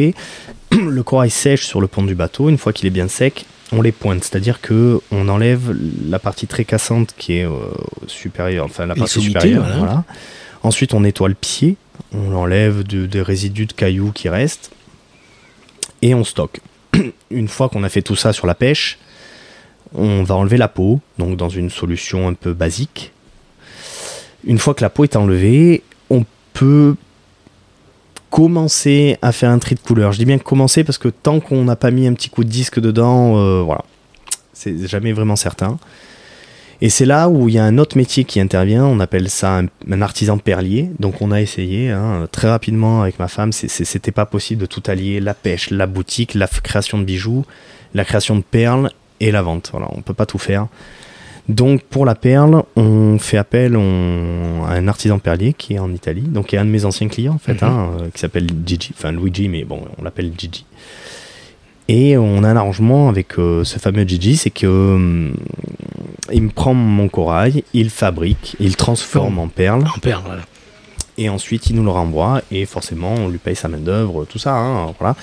Le 0.71 1.01
corail 1.01 1.31
sèche 1.31 1.65
sur 1.65 1.81
le 1.81 1.87
pont 1.87 2.03
du 2.03 2.13
bateau, 2.13 2.47
une 2.47 2.59
fois 2.59 2.73
qu'il 2.73 2.85
est 2.85 2.91
bien 2.91 3.07
sec, 3.07 3.45
on 3.71 3.81
les 3.81 3.91
pointe, 3.91 4.23
c'est-à-dire 4.23 4.61
que 4.61 4.99
on 5.11 5.27
enlève 5.29 5.75
la 6.09 6.19
partie 6.19 6.47
très 6.47 6.65
cassante 6.65 7.13
qui 7.17 7.33
est 7.33 7.45
euh, 7.45 7.51
supérieure, 8.07 8.65
enfin 8.65 8.85
la 8.85 8.95
partie 8.95 9.21
supérieure, 9.21 9.63
voilà. 9.63 9.77
voilà. 9.77 10.03
Ensuite 10.63 10.93
on 10.93 11.01
nettoie 11.01 11.29
le 11.29 11.35
pied, 11.35 11.75
on 12.11 12.33
enlève 12.35 12.83
de- 12.83 13.05
des 13.05 13.21
résidus 13.21 13.67
de 13.67 13.73
cailloux 13.73 14.11
qui 14.11 14.27
restent, 14.29 14.71
et 16.01 16.13
on 16.15 16.23
stocke. 16.23 16.59
une 17.31 17.47
fois 17.47 17.69
qu'on 17.69 17.83
a 17.83 17.89
fait 17.89 18.01
tout 18.01 18.15
ça 18.15 18.33
sur 18.33 18.47
la 18.47 18.55
pêche, 18.55 18.97
on 19.93 20.23
va 20.23 20.35
enlever 20.35 20.57
la 20.57 20.67
peau, 20.67 20.99
donc 21.17 21.37
dans 21.37 21.49
une 21.49 21.69
solution 21.69 22.27
un 22.27 22.33
peu 22.33 22.53
basique. 22.53 23.11
Une 24.45 24.57
fois 24.57 24.73
que 24.73 24.81
la 24.81 24.89
peau 24.89 25.03
est 25.03 25.15
enlevée, 25.15 25.83
on 26.09 26.25
peut 26.53 26.95
commencer 28.29 29.17
à 29.21 29.31
faire 29.31 29.49
un 29.49 29.59
tri 29.59 29.75
de 29.75 29.79
couleur. 29.79 30.11
Je 30.11 30.19
dis 30.19 30.25
bien 30.25 30.37
commencer 30.37 30.83
parce 30.83 30.97
que 30.97 31.09
tant 31.09 31.39
qu'on 31.39 31.63
n'a 31.63 31.75
pas 31.75 31.91
mis 31.91 32.07
un 32.07 32.13
petit 32.13 32.29
coup 32.29 32.43
de 32.43 32.49
disque 32.49 32.79
dedans, 32.79 33.37
euh, 33.37 33.61
voilà, 33.61 33.83
c'est 34.53 34.87
jamais 34.87 35.13
vraiment 35.13 35.35
certain. 35.35 35.77
Et 36.81 36.89
c'est 36.89 37.05
là 37.05 37.27
où 37.27 37.49
il 37.49 37.55
y 37.55 37.57
a 37.57 37.65
un 37.65 37.77
autre 37.77 37.97
métier 37.97 38.23
qui 38.23 38.39
intervient, 38.39 38.85
on 38.85 39.01
appelle 39.01 39.29
ça 39.29 39.59
un, 39.89 40.01
artisan 40.01 40.37
perlier. 40.37 40.89
Donc 40.99 41.21
on 41.21 41.31
a 41.31 41.41
essayé 41.41 41.89
hein, 41.91 42.27
très 42.31 42.49
rapidement 42.49 43.01
avec 43.01 43.19
ma 43.19 43.27
femme, 43.27 43.51
c'était 43.51 44.13
pas 44.13 44.25
possible 44.25 44.61
de 44.61 44.65
tout 44.65 44.83
allier, 44.87 45.19
la 45.19 45.33
pêche, 45.33 45.71
la 45.71 45.87
boutique, 45.87 46.35
la 46.35 46.47
création 46.47 46.97
de 46.97 47.03
bijoux, 47.03 47.45
la 47.93 48.05
création 48.05 48.37
de 48.37 48.43
perles 48.43 48.91
et 49.19 49.31
la 49.31 49.41
vente. 49.41 49.69
Voilà, 49.71 49.87
on 49.91 50.01
peut 50.01 50.13
pas 50.13 50.25
tout 50.25 50.37
faire. 50.37 50.67
Donc 51.49 51.81
pour 51.83 52.05
la 52.05 52.13
perle, 52.15 52.63
on 52.75 53.17
fait 53.19 53.37
appel 53.37 53.75
on- 53.75 54.63
à 54.67 54.73
un 54.73 54.87
artisan 54.87 55.17
perlier 55.19 55.53
qui 55.53 55.73
est 55.73 55.79
en 55.79 55.91
Italie, 55.91 56.21
donc 56.21 56.47
qui 56.47 56.55
est 56.55 56.59
un 56.59 56.65
de 56.65 56.69
mes 56.69 56.85
anciens 56.85 57.07
clients 57.07 57.33
en 57.33 57.39
fait, 57.39 57.61
Mhm. 57.61 57.67
hein, 57.69 57.89
euh, 58.01 58.09
qui 58.13 58.19
s'appelle 58.19 58.47
Gigi, 58.65 58.91
enfin 58.95 59.11
Luigi, 59.11 59.49
mais 59.49 59.63
bon, 59.63 59.81
on 59.97 60.03
l'appelle 60.03 60.31
Gigi. 60.37 60.65
Et 61.87 62.17
on 62.17 62.43
a 62.43 62.49
un 62.49 62.55
arrangement 62.55 63.09
avec 63.09 63.39
euh, 63.39 63.63
ce 63.63 63.79
fameux 63.79 64.03
Gigi, 64.07 64.37
c'est 64.37 64.51
que 64.51 64.67
hum, 64.67 65.33
il 66.31 66.43
me 66.43 66.49
prend 66.49 66.75
mon 66.75 67.09
corail, 67.09 67.63
il 67.73 67.89
fabrique, 67.89 68.55
il 68.59 68.75
transforme 68.75 69.39
en 69.39 69.47
perle, 69.47 69.85
En 69.95 69.99
perle, 69.99 70.21
voilà. 70.27 70.43
et 71.17 71.29
ensuite 71.29 71.67
il 71.71 71.75
nous 71.77 71.83
le 71.83 71.89
renvoie, 71.89 72.43
et 72.51 72.67
forcément 72.67 73.15
on 73.15 73.27
lui 73.27 73.39
paye 73.39 73.55
sa 73.55 73.67
main 73.69 73.79
d'œuvre, 73.79 74.25
tout 74.25 74.37
ça, 74.37 74.55
hein, 74.55 74.93
voilà. 74.99 75.15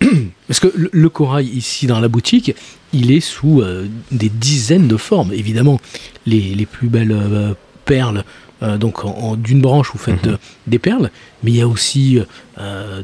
Parce 0.48 0.60
que 0.60 0.68
le, 0.92 1.08
corail 1.08 1.46
ici 1.48 1.86
dans 1.86 2.00
la 2.00 2.08
boutique, 2.08 2.54
il 2.92 3.10
est 3.10 3.20
sous 3.20 3.60
euh, 3.62 3.86
des 4.12 4.28
dizaines 4.28 4.88
de 4.88 4.96
formes. 4.96 5.32
Évidemment, 5.32 5.80
les, 6.26 6.40
les 6.54 6.66
plus 6.66 6.88
belles 6.88 7.12
euh, 7.12 7.54
perles, 7.86 8.24
euh, 8.62 8.76
donc 8.76 9.04
en, 9.04 9.10
en- 9.10 9.36
d'une 9.36 9.60
branche 9.60 9.90
vous 9.92 9.98
faites 9.98 10.26
Mhm. 10.26 10.36
des 10.66 10.78
perles, 10.78 11.10
mais 11.42 11.50
il 11.50 11.56
y 11.56 11.60
a 11.62 11.68
aussi 11.68 12.18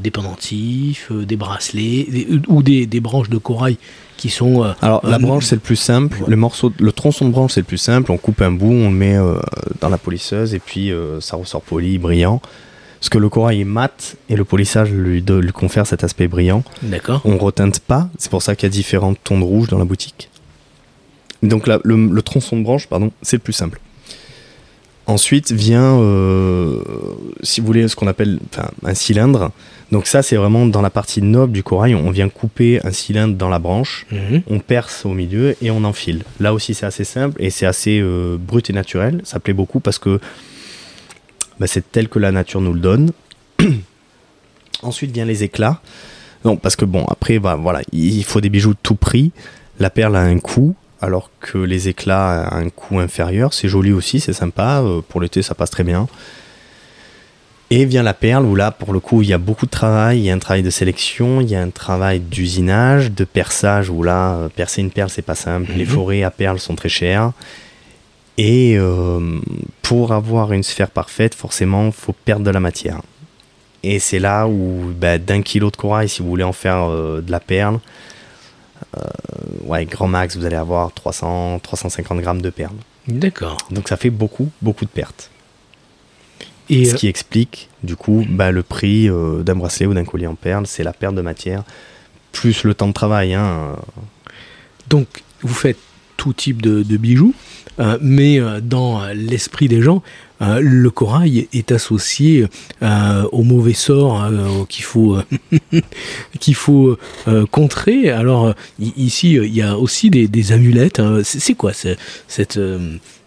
des 0.03 0.11
pendentifs, 0.11 1.11
des 1.13 1.37
bracelets, 1.37 2.07
des- 2.11 2.29
ou 2.49 2.63
des, 2.63 2.87
des 2.87 3.01
branches 3.01 3.29
de 3.31 3.39
corail 3.39 3.77
qui 4.17 4.29
sont. 4.29 4.63
Alors 4.83 5.01
la 5.07 5.19
branche 5.19 5.47
c'est 5.47 5.57
le 5.57 5.61
plus 5.61 5.77
simple, 5.77 6.19
ouais. 6.19 6.29
le 6.29 6.37
morceau, 6.37 6.73
le 6.79 6.93
tronçon 6.93 7.25
de 7.27 7.31
branche 7.33 7.53
c'est 7.55 7.61
le 7.61 7.67
plus 7.67 7.79
simple. 7.79 8.13
On 8.13 8.19
coupe 8.19 8.43
un 8.43 8.51
bout, 8.53 8.71
on 8.73 8.91
le 8.91 8.97
met 8.97 9.17
dans 9.81 9.89
la 9.89 9.99
polisseuse 9.99 10.55
et 10.55 10.59
puis 10.61 10.93
ça 11.21 11.37
ressort 11.37 11.63
poli, 11.63 11.99
brillant. 11.99 12.41
Parce 13.01 13.09
que 13.09 13.19
le 13.19 13.29
corail 13.31 13.63
est 13.63 13.65
mat 13.65 14.17
et 14.29 14.37
le 14.37 14.45
polissage 14.45 14.91
lui, 14.93 15.25
confère 15.55 15.87
cet 15.87 16.05
aspect 16.05 16.29
brillant. 16.29 16.63
D'accord. 16.83 17.23
On 17.25 17.39
reteinte 17.39 17.81
pas, 17.81 18.09
c'est 18.19 18.31
pour 18.31 18.43
ça 18.43 18.55
qu'il 18.55 18.67
y 18.67 18.71
a 18.71 18.71
différents 18.71 19.15
tons 19.15 19.39
de 19.39 19.45
rouge 19.45 19.69
dans 19.69 19.79
la 19.79 19.87
boutique. 19.87 20.29
Donc 21.43 21.67
là, 21.67 21.81
le, 21.83 21.97
le 22.09 22.23
tronçon 22.23 22.59
de 22.59 22.63
branche, 22.63 22.87
pardon, 22.87 23.11
c'est 23.23 23.37
le 23.37 23.43
plus 23.43 23.55
simple. 23.55 23.81
Ensuite 25.07 25.51
vient, 25.51 25.99
euh, 25.99 26.83
si 27.43 27.61
vous 27.61 27.67
voulez, 27.67 27.89
ce 27.89 27.97
qu'on 27.97 28.07
appelle 28.07 28.39
un 28.85 28.95
cylindre. 28.95 29.51
Donc 29.91 30.07
ça, 30.07 30.23
c'est 30.23 30.37
vraiment 30.37 30.67
dans 30.67 30.83
la 30.83 30.91
partie 30.91 31.21
noble 31.21 31.53
du 31.53 31.65
corail. 31.65 31.97
On 31.97 32.11
vient 32.13 32.29
couper 32.29 32.81
un 32.85 32.93
cylindre 32.93 33.35
dans 33.35 33.49
la 33.49 33.59
branche 33.59 34.07
Mhm. 34.13 34.43
on 34.49 34.61
perce 34.61 35.05
au 35.07 35.15
milieu 35.15 35.57
et 35.63 35.71
on 35.73 35.83
enfile. 35.85 36.23
Là 36.39 36.53
aussi 36.55 36.75
c'est 36.75 36.87
assez 36.87 37.05
simple 37.05 37.43
et 37.43 37.51
c'est 37.51 37.67
assez 37.67 37.99
euh, 38.01 38.37
brut 38.39 38.71
et 38.71 38.73
naturel. 38.73 39.21
Ça 39.25 39.41
plaît 39.41 39.55
beaucoup 39.55 39.81
parce 39.81 39.99
que 39.99 40.21
bah, 41.61 41.67
c'est 41.69 41.93
tel 41.93 42.09
que 42.09 42.19
la 42.19 42.33
nature 42.33 42.61
nous 42.61 42.73
le 42.73 42.81
donne. 42.81 43.13
Ensuite 44.83 45.13
vient 45.13 45.25
les 45.27 45.45
éclats. 45.45 45.81
Non, 46.45 46.57
parce 46.57 46.75
que 46.75 46.85
bon, 46.87 47.05
après, 47.05 47.39
bah, 47.39 47.55
voilà, 47.61 47.83
il 47.93 48.25
faut 48.25 48.41
des 48.41 48.49
bijoux 48.49 48.73
de 48.73 48.79
tout 48.83 48.95
prix. 48.95 49.31
La 49.79 49.91
perle 49.91 50.17
a 50.17 50.21
un 50.23 50.39
coût, 50.39 50.75
alors 51.03 51.31
que 51.41 51.59
les 51.59 51.89
éclats 51.89 52.43
a 52.49 52.57
un 52.57 52.71
coût 52.71 52.99
inférieur. 52.99 53.53
C'est 53.53 53.69
joli 53.69 53.93
aussi, 53.93 54.21
c'est 54.21 54.33
sympa. 54.33 54.81
Euh, 54.83 55.03
pour 55.07 55.21
l'été, 55.21 55.43
ça 55.43 55.55
passe 55.55 55.71
très 55.71 55.85
bien. 55.85 56.09
Et 57.73 57.85
vient 57.85 58.03
la 58.03 58.15
perle 58.15 58.47
où 58.47 58.57
là, 58.57 58.73
pour 58.73 58.93
le 58.93 58.99
coup, 59.01 59.23
il 59.23 59.29
y 59.29 59.33
a 59.33 59.39
beaucoup 59.39 59.67
de 59.67 59.71
travail. 59.71 60.19
Il 60.19 60.25
y 60.25 60.31
a 60.31 60.35
un 60.35 60.39
travail 60.41 60.63
de 60.63 60.71
sélection, 60.71 61.41
il 61.41 61.49
y 61.51 61.55
a 61.55 61.61
un 61.63 61.71
travail 61.71 62.19
d'usinage, 62.21 63.13
de 63.13 63.25
perçage 63.25 63.91
où 63.91 64.03
là, 64.03 64.33
euh, 64.35 64.49
percer 64.49 64.81
une 64.81 64.91
perle, 64.91 65.11
c'est 65.11 65.23
pas 65.23 65.35
simple. 65.37 65.71
Les 65.77 65.85
Mhm. 65.85 65.91
forêts 65.91 66.23
à 66.25 66.31
perles 66.31 66.59
sont 66.59 66.75
très 66.75 66.89
chères. 66.89 67.33
Et 68.43 68.79
euh, 68.79 69.39
pour 69.83 70.15
avoir 70.15 70.55
une 70.55 70.63
sphère 70.63 70.91
parfaite, 70.91 71.35
forcément, 71.35 71.89
il 71.89 71.93
faut 71.93 72.15
perdre 72.15 72.43
de 72.43 72.51
la 72.51 72.59
matière. 72.59 73.03
Et 73.83 73.99
c'est 73.99 74.19
là 74.19 74.49
où, 74.49 74.95
bah, 74.99 75.19
d'un 75.19 75.43
kilo 75.43 75.71
de 75.71 75.77
corail, 75.77 76.09
si 76.09 76.23
vous 76.23 76.29
voulez 76.31 76.45
en 76.45 76.55
faire 76.55 76.89
euh, 76.89 77.21
de 77.21 77.31
la 77.31 77.39
perle, 77.39 77.81
euh, 78.97 79.03
ouais, 79.65 79.85
grand 79.85 80.09
max, 80.09 80.39
vous 80.39 80.47
allez 80.47 80.57
avoir 80.57 80.91
300, 80.95 81.59
350 81.59 82.19
grammes 82.23 82.41
de 82.41 82.49
perles. 82.49 82.77
D'accord. 83.09 83.59
Donc 83.71 83.89
ça 83.89 83.99
fait 83.99 84.09
beaucoup, 84.09 84.49
beaucoup 84.63 84.87
de 84.87 84.91
pertes. 84.91 85.31
Et 86.71 86.87
Ce 86.87 86.95
qui 86.95 87.09
explique, 87.09 87.69
du 87.83 87.95
coup, 87.95 88.25
bah, 88.27 88.53
le 88.53 88.63
prix 88.63 89.11
d'un 89.11 89.55
bracelet 89.55 89.85
ou 89.85 89.93
d'un 89.93 90.07
collier 90.07 90.29
en 90.29 90.35
perles, 90.35 90.67
c'est 90.67 90.83
la 90.83 90.95
perte 90.95 91.15
de 91.15 91.21
matière, 91.21 91.63
plus 92.33 92.65
le 92.65 92.73
temps 92.73 92.89
de 92.89 92.95
travail. 92.95 93.35
Hein. 93.35 93.77
donc, 94.89 95.09
vous 95.43 95.53
faites 95.53 95.77
tout 96.21 96.35
type 96.35 96.61
de, 96.61 96.83
de 96.83 96.97
bijoux, 96.99 97.33
euh, 97.79 97.97
mais 98.03 98.39
euh, 98.39 98.61
dans 98.61 99.01
euh, 99.03 99.15
l'esprit 99.15 99.69
des 99.69 99.81
gens, 99.81 100.03
euh, 100.43 100.61
le 100.63 100.91
corail 100.91 101.49
est 101.55 101.73
associé 101.73 102.45
euh, 102.83 103.25
au 103.33 103.43
mauvais 103.43 103.73
sort 103.73 104.23
euh, 104.23 104.65
qu'il 104.69 104.85
faut, 104.85 105.17
qu'il 106.41 106.55
faut 106.55 106.99
contrer. 107.51 108.11
Alors, 108.11 108.55
ici, 108.79 109.33
il 109.35 109.55
y 109.55 109.63
a 109.63 109.79
aussi 109.79 110.11
des, 110.11 110.29
des 110.29 110.53
amulettes. 110.53 111.01
hein. 111.01 111.21
C'est 111.25 111.55
quoi 111.55 111.73
ce- 111.73 111.97
cette, 112.29 112.61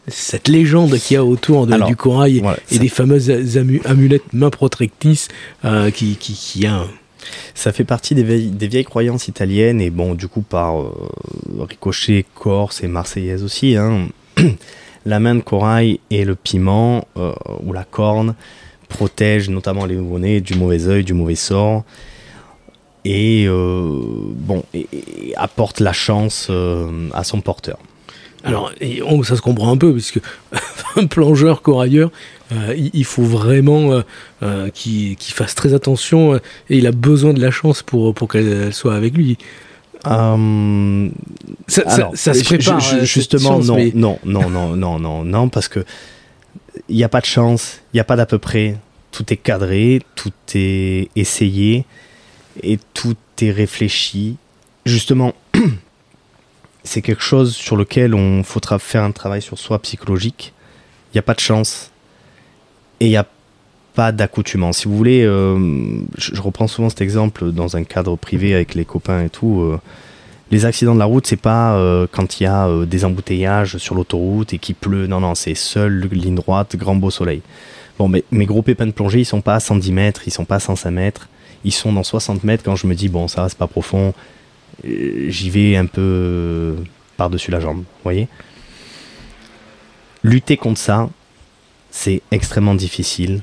cette 0.08 0.48
légende 0.48 0.98
qu'il 1.00 1.16
y 1.16 1.18
a 1.18 1.26
autour 1.26 1.66
de- 1.66 1.74
Alors, 1.74 1.88
du 1.88 1.96
corail 1.96 2.40
Voilà, 2.42 2.60
et 2.72 2.78
des 2.80 2.90
fameuses 2.90 3.30
amu- 3.58 3.82
amulettes 3.86 4.32
main 4.34 4.50
protectrices 4.52 5.30
qui, 5.96 6.16
qui, 6.18 6.34
qui 6.34 6.66
a. 6.68 6.86
ça 7.56 7.72
fait 7.72 7.84
partie 7.84 8.16
des 8.16 8.24
vieilles, 8.68 8.86
croyances 8.86 9.28
italiennes, 9.28 9.82
et 9.82 9.90
bon, 9.90 10.14
du 10.16 10.28
coup, 10.28 10.42
par 10.42 10.82
euh, 10.82 10.92
ricochet 11.60 12.26
corse 12.36 12.84
et 12.84 12.88
marseillaise 12.88 13.44
aussi. 13.44 13.76
hein. 13.76 14.08
la 15.06 15.20
main 15.20 15.36
de 15.36 15.42
corail 15.42 16.00
et 16.10 16.26
le 16.26 16.36
piment, 16.36 17.08
euh, 17.18 17.34
ou 17.64 17.74
la 17.74 17.84
corne, 17.84 18.36
protègent 18.90 19.50
notamment 19.50 19.86
les 19.86 19.96
nouveau-nés 19.96 20.42
du 20.42 20.56
mauvais 20.56 20.88
œil, 20.88 21.04
du 21.04 21.14
mauvais 21.14 21.36
sort. 21.36 21.84
Et 23.06 23.46
euh, 23.48 24.00
bon, 24.30 24.64
et, 24.74 24.88
et 24.94 25.36
apporte 25.36 25.80
la 25.80 25.92
chance 25.94 26.50
à 27.14 27.24
son 27.24 27.42
porteur. 27.42 27.78
Alors, 28.46 28.72
ça 29.24 29.36
se 29.36 29.42
comprend 29.42 29.72
un 29.72 29.78
peu, 29.78 29.94
puisque 29.94 30.20
un 30.96 31.06
plongeur 31.08 31.62
corailleur, 31.62 32.12
euh, 32.54 32.76
il, 32.78 32.92
il 32.94 33.06
faut 33.06 33.24
vraiment 33.24 33.92
euh, 33.94 34.02
euh, 34.44 34.70
qu'il 34.70 35.16
fasse 35.20 35.56
très 35.56 35.74
attention 35.74 36.36
et 36.36 36.42
il 36.70 36.88
a 36.88 36.92
besoin 36.92 37.34
de 37.34 37.42
la 37.42 37.52
chance 37.52 37.82
pour, 37.84 38.14
pour 38.14 38.28
qu'elle 38.28 38.74
soit 38.74 38.96
avec 38.96 39.16
lui. 39.16 39.38
Euh, 40.08 41.10
Ça, 41.68 41.84
ça- 41.84 41.94
Alors, 41.96 42.12
ça 42.16 42.34
se 42.34 42.44
prépare. 42.44 42.82
cette 42.82 43.06
justement, 43.06 43.50
chance, 43.58 43.68
non, 43.68 43.76
mais- 43.78 43.92
non, 43.96 44.20
non, 44.26 44.50
non, 44.50 44.76
non, 44.76 45.00
non, 45.00 45.24
non, 45.24 45.50
parce 45.50 45.68
que 45.68 45.86
il 46.90 46.96
n'y 46.98 47.04
a 47.04 47.10
pas 47.10 47.22
de 47.22 47.26
chance, 47.26 47.80
il 47.94 47.98
n'y 47.98 48.02
a 48.02 48.04
pas 48.04 48.16
d'à 48.18 48.26
peu 48.26 48.38
près. 48.40 48.78
Tout 49.12 49.32
est 49.32 49.38
cadré, 49.38 50.02
tout 50.16 50.32
est 50.56 51.10
essayé 51.16 51.86
et 52.64 52.80
tout 52.94 53.16
est 53.42 53.52
réfléchi. 53.52 54.36
Justement, 54.86 55.34
c'est 56.84 57.02
quelque 57.02 57.22
chose 57.24 57.56
sur 57.56 57.76
lequel 57.78 58.14
on 58.14 58.44
faudra 58.44 58.80
faire 58.80 59.04
un 59.04 59.12
travail 59.12 59.42
sur 59.42 59.58
soi 59.58 59.80
psychologique. 59.80 60.52
Il 61.12 61.18
n'y 61.18 61.20
a 61.20 61.24
pas 61.24 61.36
de 61.36 61.40
chance 61.40 61.92
et 63.04 63.08
il 63.08 63.10
n'y 63.10 63.18
a 63.18 63.28
pas 63.96 64.14
d'accoutumance. 64.14 64.78
Si 64.78 64.88
vous 64.88 64.96
voulez, 64.96 65.24
euh, 65.24 65.60
je, 66.18 66.42
reprends 66.42 66.68
souvent 66.68 66.88
cet 66.90 67.02
exemple 67.02 67.52
dans 67.52 67.76
un 67.76 67.84
cadre 67.84 68.16
privé 68.16 68.56
avec 68.56 68.76
les 68.76 68.86
copains 68.86 69.26
et 69.26 69.30
tout. 69.30 69.60
euh, 69.60 69.80
les 70.52 70.66
accidents 70.66 70.94
de 70.94 71.00
la 71.00 71.06
route, 71.06 71.28
c'est 71.28 71.36
pas 71.36 71.76
euh, 71.76 72.08
quand 72.10 72.40
il 72.40 72.44
y 72.44 72.46
a 72.46 72.70
des 72.86 73.04
embouteillages 73.04 73.78
sur 73.78 73.96
l'autoroute 73.96 74.54
et 74.54 74.58
qu'il 74.58 74.76
pleut. 74.76 75.06
Non, 75.08 75.20
non, 75.20 75.36
c'est 75.36 75.54
seule 75.54 76.08
ligne 76.12 76.36
droite, 76.36 76.78
grand 76.78 76.96
beau 76.96 77.10
soleil. 77.10 77.42
Bon, 78.00 78.08
mais 78.08 78.24
mes 78.32 78.46
gros 78.46 78.62
pépins 78.62 78.86
de 78.86 78.92
plongée, 78.92 79.20
ils 79.20 79.26
sont 79.26 79.42
pas 79.42 79.56
à 79.56 79.60
110 79.60 79.92
mètres, 79.92 80.22
ils 80.26 80.32
sont 80.32 80.46
pas 80.46 80.56
à 80.56 80.60
105 80.60 80.90
mètres, 80.92 81.28
ils 81.66 81.74
sont 81.74 81.92
dans 81.92 82.04
60 82.04 82.46
mètres 82.46 82.64
quand 82.64 82.78
je 82.78 82.88
me 82.88 82.96
dis, 82.96 83.10
bon, 83.10 83.28
ça 83.28 83.50
c'est 83.50 83.58
pas 83.58 83.68
profond, 83.68 84.14
j'y 84.84 85.50
vais 85.50 85.76
un 85.76 85.88
peu 85.88 86.76
par-dessus 87.18 87.52
la 87.52 87.60
jambe, 87.60 87.80
vous 87.80 88.04
voyez? 88.04 88.30
Lutter 90.24 90.56
contre 90.56 90.80
ça, 90.80 91.10
c'est 91.96 92.22
extrêmement 92.32 92.74
difficile 92.74 93.42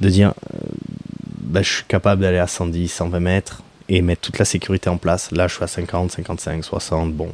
de 0.00 0.08
dire, 0.08 0.32
euh, 0.54 0.58
bah, 1.42 1.60
je 1.62 1.70
suis 1.70 1.84
capable 1.86 2.22
d'aller 2.22 2.38
à 2.38 2.46
110, 2.46 2.88
120 2.88 3.20
mètres 3.20 3.62
et 3.90 4.00
mettre 4.00 4.22
toute 4.22 4.38
la 4.38 4.44
sécurité 4.46 4.88
en 4.88 4.96
place. 4.96 5.30
Là, 5.32 5.48
je 5.48 5.54
suis 5.54 5.62
à 5.62 5.66
50, 5.66 6.10
55, 6.12 6.64
60, 6.64 7.12
bon, 7.12 7.30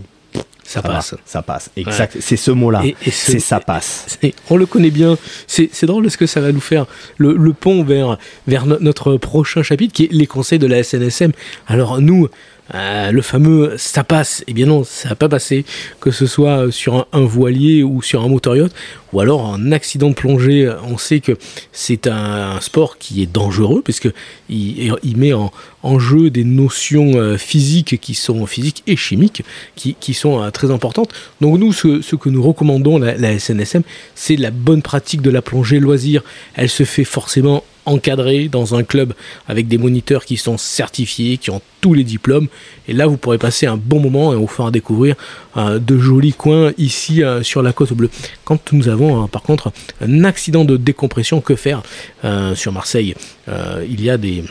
ça 0.64 0.82
passe. 0.82 1.14
ça 1.24 1.40
passe. 1.40 1.70
Exact, 1.76 2.16
c'est 2.20 2.36
ce 2.36 2.50
mot-là. 2.50 2.82
Ce- 3.04 3.10
C'est 3.32 3.38
ça 3.38 3.60
passe. 3.60 4.18
On 4.50 4.56
le 4.56 4.66
connaît 4.66 4.90
bien. 4.90 5.16
C'est 5.46 5.84
drôle 5.84 6.02
parce 6.02 6.16
que 6.16 6.26
ça 6.26 6.40
va 6.40 6.50
nous 6.52 6.60
faire 6.60 6.86
le, 7.16 7.34
le 7.34 7.52
pont 7.52 7.84
vers, 7.84 8.18
vers 8.48 8.66
no- 8.66 8.78
notre 8.80 9.16
prochain 9.16 9.62
chapitre 9.62 9.94
qui 9.94 10.04
est 10.04 10.12
les 10.12 10.26
conseils 10.26 10.58
de 10.58 10.66
la 10.66 10.82
SNSM. 10.82 11.30
Alors 11.68 12.00
nous, 12.02 12.28
euh, 12.74 13.10
le 13.10 13.22
fameux 13.22 13.74
ça 13.78 14.04
passe, 14.04 14.44
eh 14.46 14.52
bien 14.52 14.66
non, 14.66 14.84
ça 14.84 15.10
n'a 15.10 15.14
pas 15.14 15.28
passé, 15.28 15.64
que 16.00 16.10
ce 16.10 16.26
soit 16.26 16.70
sur 16.70 17.06
un, 17.12 17.20
voilier 17.20 17.82
ou 17.82 18.02
sur 18.02 18.22
un 18.22 18.28
motor 18.28 18.56
yacht, 18.56 18.72
ou 19.12 19.20
alors 19.20 19.46
un 19.46 19.72
accident 19.72 20.10
de 20.10 20.14
plongée. 20.14 20.70
On 20.84 20.98
sait 20.98 21.20
que 21.20 21.32
c'est 21.72 22.06
un, 22.06 22.60
sport 22.60 22.98
qui 22.98 23.22
est 23.22 23.26
dangereux 23.26 23.82
puisque 23.82 24.08
il, 24.48 24.94
il 25.02 25.16
met 25.16 25.32
en, 25.32 25.50
jeu 25.98 26.28
des 26.28 26.44
notions 26.44 27.12
euh, 27.14 27.38
physiques 27.38 27.98
qui 28.00 28.14
sont 28.14 28.44
physiques 28.46 28.82
et 28.86 28.96
chimiques 28.96 29.42
qui, 29.74 30.14
sont 30.14 30.42
euh, 30.42 30.50
très 30.50 30.70
importantes. 30.70 31.10
Donc 31.40 31.58
nous, 31.58 31.72
ce, 31.72 32.02
ce 32.02 32.16
que 32.16 32.28
nous 32.28 32.42
recommandons, 32.42 32.98
la, 32.98 33.16
la 33.16 33.38
SNSM, 33.38 33.82
c'est 34.14 34.36
la 34.36 34.50
bonne 34.50 34.82
pratique 34.82 35.22
de 35.22 35.30
la 35.30 35.40
plongée 35.40 35.80
loisir. 35.80 36.22
Elle 36.54 36.68
se 36.68 36.84
fait 36.84 37.04
forcément 37.04 37.64
encadrée 37.88 38.48
dans 38.48 38.74
un 38.74 38.82
club 38.84 39.14
avec 39.48 39.68
des 39.68 39.78
moniteurs 39.78 40.24
qui 40.24 40.36
sont 40.36 40.58
certifiés, 40.58 41.38
qui 41.38 41.50
ont 41.50 41.62
tous 41.80 41.94
les 41.94 42.04
diplômes. 42.04 42.48
Et 42.86 42.92
là, 42.92 43.06
vous 43.06 43.16
pourrez 43.16 43.38
passer 43.38 43.66
un 43.66 43.76
bon 43.76 44.00
moment 44.00 44.32
et 44.32 44.36
vous 44.36 44.46
fera 44.46 44.70
découvrir 44.70 45.14
de 45.56 45.98
jolis 45.98 46.32
coins 46.32 46.72
ici 46.78 47.22
euh, 47.22 47.42
sur 47.42 47.62
la 47.62 47.72
côte 47.72 47.92
bleue. 47.92 48.10
Quand 48.44 48.72
nous 48.72 48.88
avons, 48.88 49.22
hein, 49.22 49.28
par 49.28 49.42
contre, 49.42 49.72
un 50.00 50.24
accident 50.24 50.64
de 50.64 50.76
décompression, 50.76 51.40
que 51.40 51.54
faire 51.54 51.82
Euh, 52.24 52.54
sur 52.54 52.72
Marseille? 52.72 53.14
Euh, 53.48 53.84
Il 53.88 54.02
y 54.02 54.10
a 54.10 54.16
des 54.16 54.44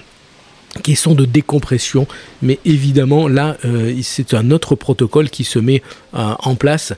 caissons 0.83 1.15
de 1.15 1.25
décompression, 1.25 2.07
mais 2.41 2.59
évidemment 2.63 3.27
là 3.27 3.57
c'est 4.03 4.35
un 4.35 4.51
autre 4.51 4.75
protocole 4.75 5.29
qui 5.31 5.43
se 5.43 5.57
met 5.57 5.81
en 6.13 6.53
place. 6.53 6.93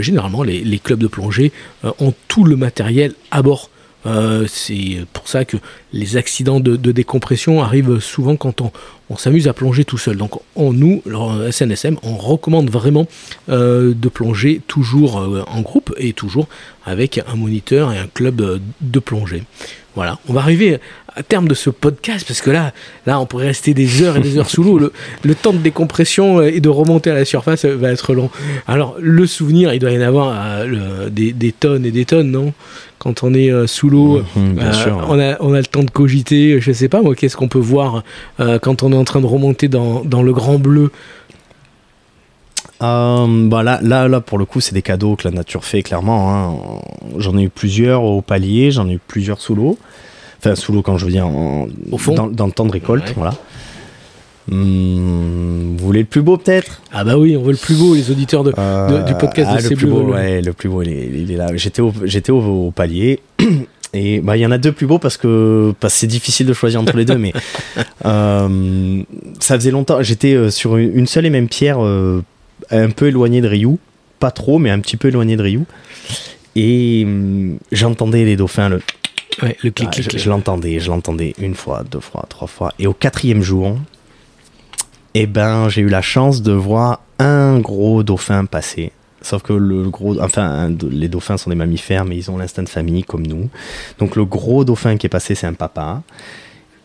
Généralement 0.00 0.42
les, 0.42 0.78
clubs 0.78 0.98
de 0.98 1.06
plongée 1.06 1.50
ont 1.82 2.12
tout 2.28 2.44
le 2.44 2.56
matériel 2.56 3.14
à 3.30 3.40
bord. 3.40 3.70
Euh, 4.06 4.46
c'est 4.48 5.04
pour 5.12 5.28
ça 5.28 5.44
que 5.44 5.56
les 5.92 6.16
accidents 6.16 6.60
de, 6.60 6.76
décompression 6.76 7.62
arrivent 7.62 8.00
souvent 8.00 8.36
quand 8.36 8.60
on, 8.60 8.72
s'amuse 9.16 9.46
à 9.46 9.52
plonger 9.52 9.84
tout 9.84 9.98
seul. 9.98 10.16
Donc 10.16 10.40
on, 10.56 10.72
nous, 10.72 11.02
SNSM, 11.50 11.96
on 12.02 12.16
recommande 12.16 12.70
vraiment 12.70 13.06
euh, 13.50 13.92
de 13.94 14.08
plonger 14.08 14.62
toujours 14.66 15.20
euh, 15.20 15.44
en 15.48 15.60
groupe 15.60 15.92
et 15.98 16.14
toujours 16.14 16.48
avec 16.86 17.20
un 17.26 17.36
moniteur 17.36 17.92
et 17.92 17.98
un 17.98 18.06
club 18.06 18.60
de 18.80 18.98
plongée. 19.00 19.42
Voilà, 19.94 20.18
on 20.26 20.32
va 20.32 20.40
arriver 20.40 20.80
à 21.14 21.22
terme 21.22 21.46
de 21.46 21.52
ce 21.52 21.68
podcast 21.68 22.26
parce 22.26 22.40
que 22.40 22.50
là, 22.50 22.72
là, 23.04 23.20
on 23.20 23.26
pourrait 23.26 23.48
rester 23.48 23.74
des 23.74 24.02
heures 24.02 24.16
et 24.16 24.20
des 24.20 24.38
heures 24.38 24.48
sous 24.48 24.62
l'eau. 24.62 24.90
Le, 25.22 25.34
temps 25.34 25.52
de 25.52 25.58
décompression 25.58 26.40
et 26.40 26.60
de 26.60 26.70
remonter 26.70 27.10
à 27.10 27.14
la 27.14 27.26
surface 27.26 27.66
va 27.66 27.90
être 27.90 28.14
long. 28.14 28.30
Alors, 28.66 28.96
le 28.98 29.26
souvenir, 29.26 29.74
il 29.74 29.78
doit 29.78 29.90
y 29.90 29.98
en 29.98 30.00
avoir 30.00 30.64
des, 31.10 31.34
des 31.34 31.52
tonnes 31.52 31.84
et 31.84 31.90
des 31.90 32.06
tonnes, 32.06 32.30
non? 32.30 32.54
Quand 33.02 33.24
on 33.24 33.34
est 33.34 33.50
euh, 33.50 33.66
sous 33.66 33.90
l'eau, 33.90 34.22
Mhm, 34.36 34.58
euh, 34.60 34.72
on, 35.08 35.18
a, 35.18 35.36
on 35.40 35.54
a 35.54 35.58
le 35.58 35.64
temps 35.66 35.82
de 35.82 35.90
cogiter. 35.90 36.60
Je 36.60 36.70
sais 36.70 36.88
pas, 36.88 37.02
moi, 37.02 37.16
qu'est-ce 37.16 37.36
qu'on 37.36 37.48
peut 37.48 37.58
voir 37.58 38.04
euh, 38.38 38.60
quand 38.60 38.84
on 38.84 38.92
est 38.92 38.96
en 38.96 39.02
train 39.02 39.20
de 39.20 39.26
remonter 39.26 39.66
dans, 39.66 40.04
dans 40.04 40.22
le 40.22 40.32
grand 40.32 40.58
bleu? 40.60 40.92
Bah 42.80 43.62
là, 43.62 43.78
là, 43.82 44.08
là, 44.08 44.20
pour 44.20 44.38
le 44.38 44.44
coup, 44.44 44.60
c'est 44.60 44.74
des 44.74 44.82
cadeaux 44.82 45.14
que 45.16 45.26
la 45.26 45.30
nature 45.34 45.64
fait, 45.64 45.82
clairement. 45.82 46.34
hein. 46.34 46.80
J'en 47.18 47.36
ai 47.38 47.42
eu 47.42 47.48
plusieurs 47.48 48.02
au 48.04 48.22
palier, 48.22 48.70
j'en 48.72 48.88
ai 48.88 48.94
eu 48.94 49.00
plusieurs 49.06 49.40
sous 49.40 49.54
l'eau. 49.54 49.78
Enfin, 50.38 50.56
sous 50.56 50.72
l'eau, 50.72 50.82
quand 50.82 50.98
je 50.98 51.04
veux 51.06 51.12
dire, 51.12 51.26
en- 51.26 51.66
Au 51.92 51.98
fond 51.98 52.14
dans, 52.14 52.26
dans 52.26 52.46
le 52.46 52.52
temps 52.52 52.66
de 52.66 52.72
récolte, 52.72 53.06
Ouais. 53.08 53.14
voilà. 53.16 53.34
Hum, 54.50 55.76
vous 55.78 55.86
voulez 55.86 56.00
le 56.00 56.06
plus 56.06 56.22
beau, 56.22 56.36
peut-être? 56.36 56.82
Ah 56.92 57.04
bah 57.04 57.16
oui, 57.16 57.36
on 57.36 57.42
veut 57.42 57.52
le 57.52 57.58
plus 57.58 57.76
beau, 57.76 57.94
les 57.94 58.10
auditeurs 58.10 58.42
de, 58.44 58.50
de- 58.50 59.06
du 59.06 59.14
podcast 59.14 59.50
ah, 59.52 59.62
de 59.62 59.68
le 59.68 59.76
plus 59.76 59.86
beau, 59.86 59.98
veulent. 60.04 60.10
ouais, 60.14 60.42
le 60.42 60.52
plus 60.52 60.68
beau, 60.68 60.82
il 60.82 60.88
est, 60.88 61.10
il 61.14 61.30
est 61.30 61.36
là. 61.36 61.48
J'étais 61.54 61.80
au, 61.82 61.92
j'étais 62.04 62.32
au, 62.32 62.40
au 62.40 62.70
palier. 62.70 63.20
Et 63.94 64.20
bah, 64.20 64.38
il 64.38 64.40
y 64.40 64.46
en 64.46 64.50
a 64.50 64.56
deux 64.58 64.72
plus 64.72 64.86
beaux 64.86 64.98
parce 64.98 65.18
que, 65.18 65.74
parce 65.78 65.92
c'est 65.92 66.06
difficile 66.06 66.46
de 66.46 66.54
choisir 66.54 66.80
entre 66.80 66.96
les 66.96 67.04
deux, 67.04 67.18
mais 67.18 67.32
euh, 68.06 69.02
ça 69.38 69.54
faisait 69.56 69.70
longtemps. 69.70 70.02
J'étais 70.02 70.32
euh, 70.34 70.50
sur 70.50 70.76
une 70.78 71.06
seule 71.06 71.26
et 71.26 71.30
même 71.30 71.46
pierre, 71.48 71.84
euh, 71.84 72.22
un 72.70 72.88
peu 72.90 73.08
éloignée 73.08 73.42
de 73.42 73.48
Ryu. 73.48 73.76
Pas 74.18 74.30
trop, 74.30 74.58
mais 74.58 74.70
un 74.70 74.78
petit 74.80 74.96
peu 74.96 75.08
éloignée 75.08 75.36
de 75.36 75.42
Ryu. 75.42 75.60
Et 76.56 77.02
hum, 77.04 77.58
j'entendais 77.70 78.24
les 78.24 78.36
dauphins, 78.36 78.68
le. 78.70 78.80
Ouais, 79.42 79.56
le 79.62 79.70
clic, 79.70 79.90
clic, 79.90 80.08
clic. 80.08 80.20
je 80.22 80.28
l'entendais, 80.28 80.78
je 80.78 80.88
l'entendais 80.90 81.34
une 81.38 81.54
fois, 81.54 81.84
deux 81.90 82.00
fois, 82.00 82.26
trois 82.28 82.46
fois. 82.48 82.72
Et 82.78 82.86
au 82.86 82.92
quatrième 82.92 83.42
jour, 83.42 83.78
eh 85.14 85.26
ben, 85.26 85.68
j'ai 85.68 85.82
eu 85.82 85.88
la 85.88 86.02
chance 86.02 86.42
de 86.42 86.52
voir 86.52 87.00
un 87.18 87.58
gros 87.58 88.02
dauphin 88.02 88.44
passer. 88.44 88.92
Sauf 89.20 89.42
que 89.42 89.52
le 89.52 89.88
gros, 89.88 90.20
enfin, 90.20 90.70
les 90.90 91.08
dauphins 91.08 91.36
sont 91.36 91.50
des 91.50 91.56
mammifères, 91.56 92.04
mais 92.04 92.16
ils 92.16 92.30
ont 92.30 92.38
l'instinct 92.38 92.64
de 92.64 92.68
famille 92.68 93.04
comme 93.04 93.26
nous. 93.26 93.48
Donc 93.98 94.16
le 94.16 94.24
gros 94.24 94.64
dauphin 94.64 94.96
qui 94.96 95.06
est 95.06 95.10
passé, 95.10 95.34
c'est 95.34 95.46
un 95.46 95.52
papa. 95.52 96.02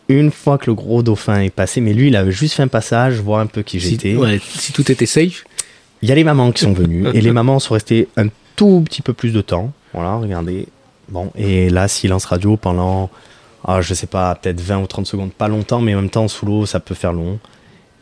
Une 0.08 0.30
fois 0.30 0.56
que 0.56 0.66
le 0.66 0.74
gros 0.74 1.02
dauphin 1.02 1.40
est 1.40 1.50
passé, 1.50 1.80
mais 1.80 1.92
lui, 1.92 2.08
il 2.08 2.16
avait 2.16 2.32
juste 2.32 2.54
fait 2.54 2.62
un 2.62 2.68
passage, 2.68 3.20
voir 3.20 3.40
un 3.40 3.46
peu 3.46 3.62
qui 3.62 3.80
Si, 3.80 3.90
j'étais. 3.90 4.16
ouais, 4.16 4.40
si 4.42 4.72
tout 4.72 4.90
était 4.90 5.06
safe, 5.06 5.44
Il 6.00 6.08
y 6.08 6.12
a 6.12 6.14
les 6.14 6.24
mamans 6.24 6.52
qui 6.52 6.62
sont 6.62 6.72
venues 6.72 7.08
et 7.12 7.20
les 7.20 7.32
mamans 7.38 7.58
sont 7.58 7.74
restées 7.74 8.08
un 8.16 8.28
tout 8.56 8.82
petit 8.84 9.02
peu 9.02 9.12
plus 9.12 9.32
de 9.32 9.40
temps. 9.40 9.72
Voilà, 9.92 10.14
regardez. 10.14 10.66
Bon, 11.08 11.30
et 11.36 11.70
là, 11.70 11.88
silence 11.88 12.24
radio 12.26 12.56
pendant, 12.56 13.10
ah, 13.64 13.80
je 13.80 13.94
sais 13.94 14.06
pas, 14.06 14.34
peut-être 14.36 14.60
20 14.60 14.78
ou 14.82 14.86
30 14.86 15.06
secondes, 15.06 15.32
pas 15.32 15.48
longtemps, 15.48 15.80
mais 15.80 15.94
en 15.94 16.02
même 16.02 16.10
temps, 16.10 16.28
sous 16.28 16.46
l'eau, 16.46 16.66
ça 16.66 16.78
peut 16.78 16.94
faire 16.94 17.12
long. 17.12 17.38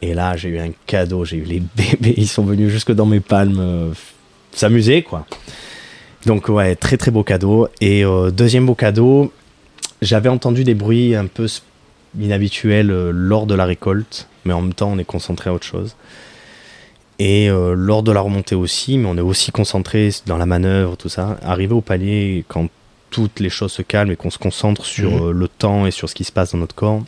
Et 0.02 0.14
là, 0.14 0.36
j'ai 0.36 0.48
eu 0.50 0.58
un 0.58 0.70
cadeau, 0.86 1.24
j'ai 1.24 1.36
eu 1.38 1.44
les 1.44 1.60
bébés, 1.76 2.14
ils 2.16 2.28
sont 2.28 2.44
venus 2.44 2.70
jusque 2.70 2.92
dans 2.92 3.06
mes 3.06 3.20
palmes 3.20 3.58
euh, 3.60 3.90
s'amuser, 4.52 5.02
quoi. 5.02 5.26
Donc, 6.26 6.48
ouais, 6.48 6.74
très 6.76 6.96
très 6.96 7.10
beau 7.10 7.22
cadeau. 7.22 7.68
Et 7.80 8.04
euh, 8.04 8.30
deuxième 8.30 8.66
beau 8.66 8.74
cadeau, 8.74 9.32
j'avais 10.02 10.28
entendu 10.28 10.64
des 10.64 10.74
bruits 10.74 11.14
un 11.14 11.26
peu 11.26 11.46
inhabituels 12.20 12.90
euh, 12.90 13.10
lors 13.12 13.46
de 13.46 13.54
la 13.54 13.64
récolte, 13.64 14.28
mais 14.44 14.52
en 14.52 14.62
même 14.62 14.74
temps, 14.74 14.90
on 14.92 14.98
est 14.98 15.04
concentré 15.04 15.50
à 15.50 15.54
autre 15.54 15.66
chose. 15.66 15.96
Et 17.18 17.48
lors 17.48 18.02
de 18.02 18.12
la 18.12 18.20
remontée 18.20 18.54
aussi, 18.54 18.98
mais 18.98 19.08
on 19.08 19.16
est 19.16 19.22
aussi 19.22 19.50
concentré 19.50 20.10
dans 20.26 20.36
la 20.36 20.44
manœuvre, 20.44 20.96
tout 20.98 21.08
ça. 21.08 21.38
Arrivé 21.42 21.72
au 21.72 21.80
palier, 21.80 22.44
quand 22.46 22.68
toutes 23.08 23.40
les 23.40 23.48
choses 23.48 23.72
se 23.72 23.80
calment 23.80 24.12
et 24.12 24.16
qu'on 24.16 24.28
se 24.28 24.36
concentre 24.36 24.84
sur 24.84 25.10
Mhm. 25.24 25.30
le 25.30 25.48
temps 25.48 25.86
et 25.86 25.90
sur 25.90 26.10
ce 26.10 26.14
qui 26.14 26.24
se 26.24 26.32
passe 26.32 26.52
dans 26.52 26.58
notre 26.58 26.74
corps, 26.74 27.02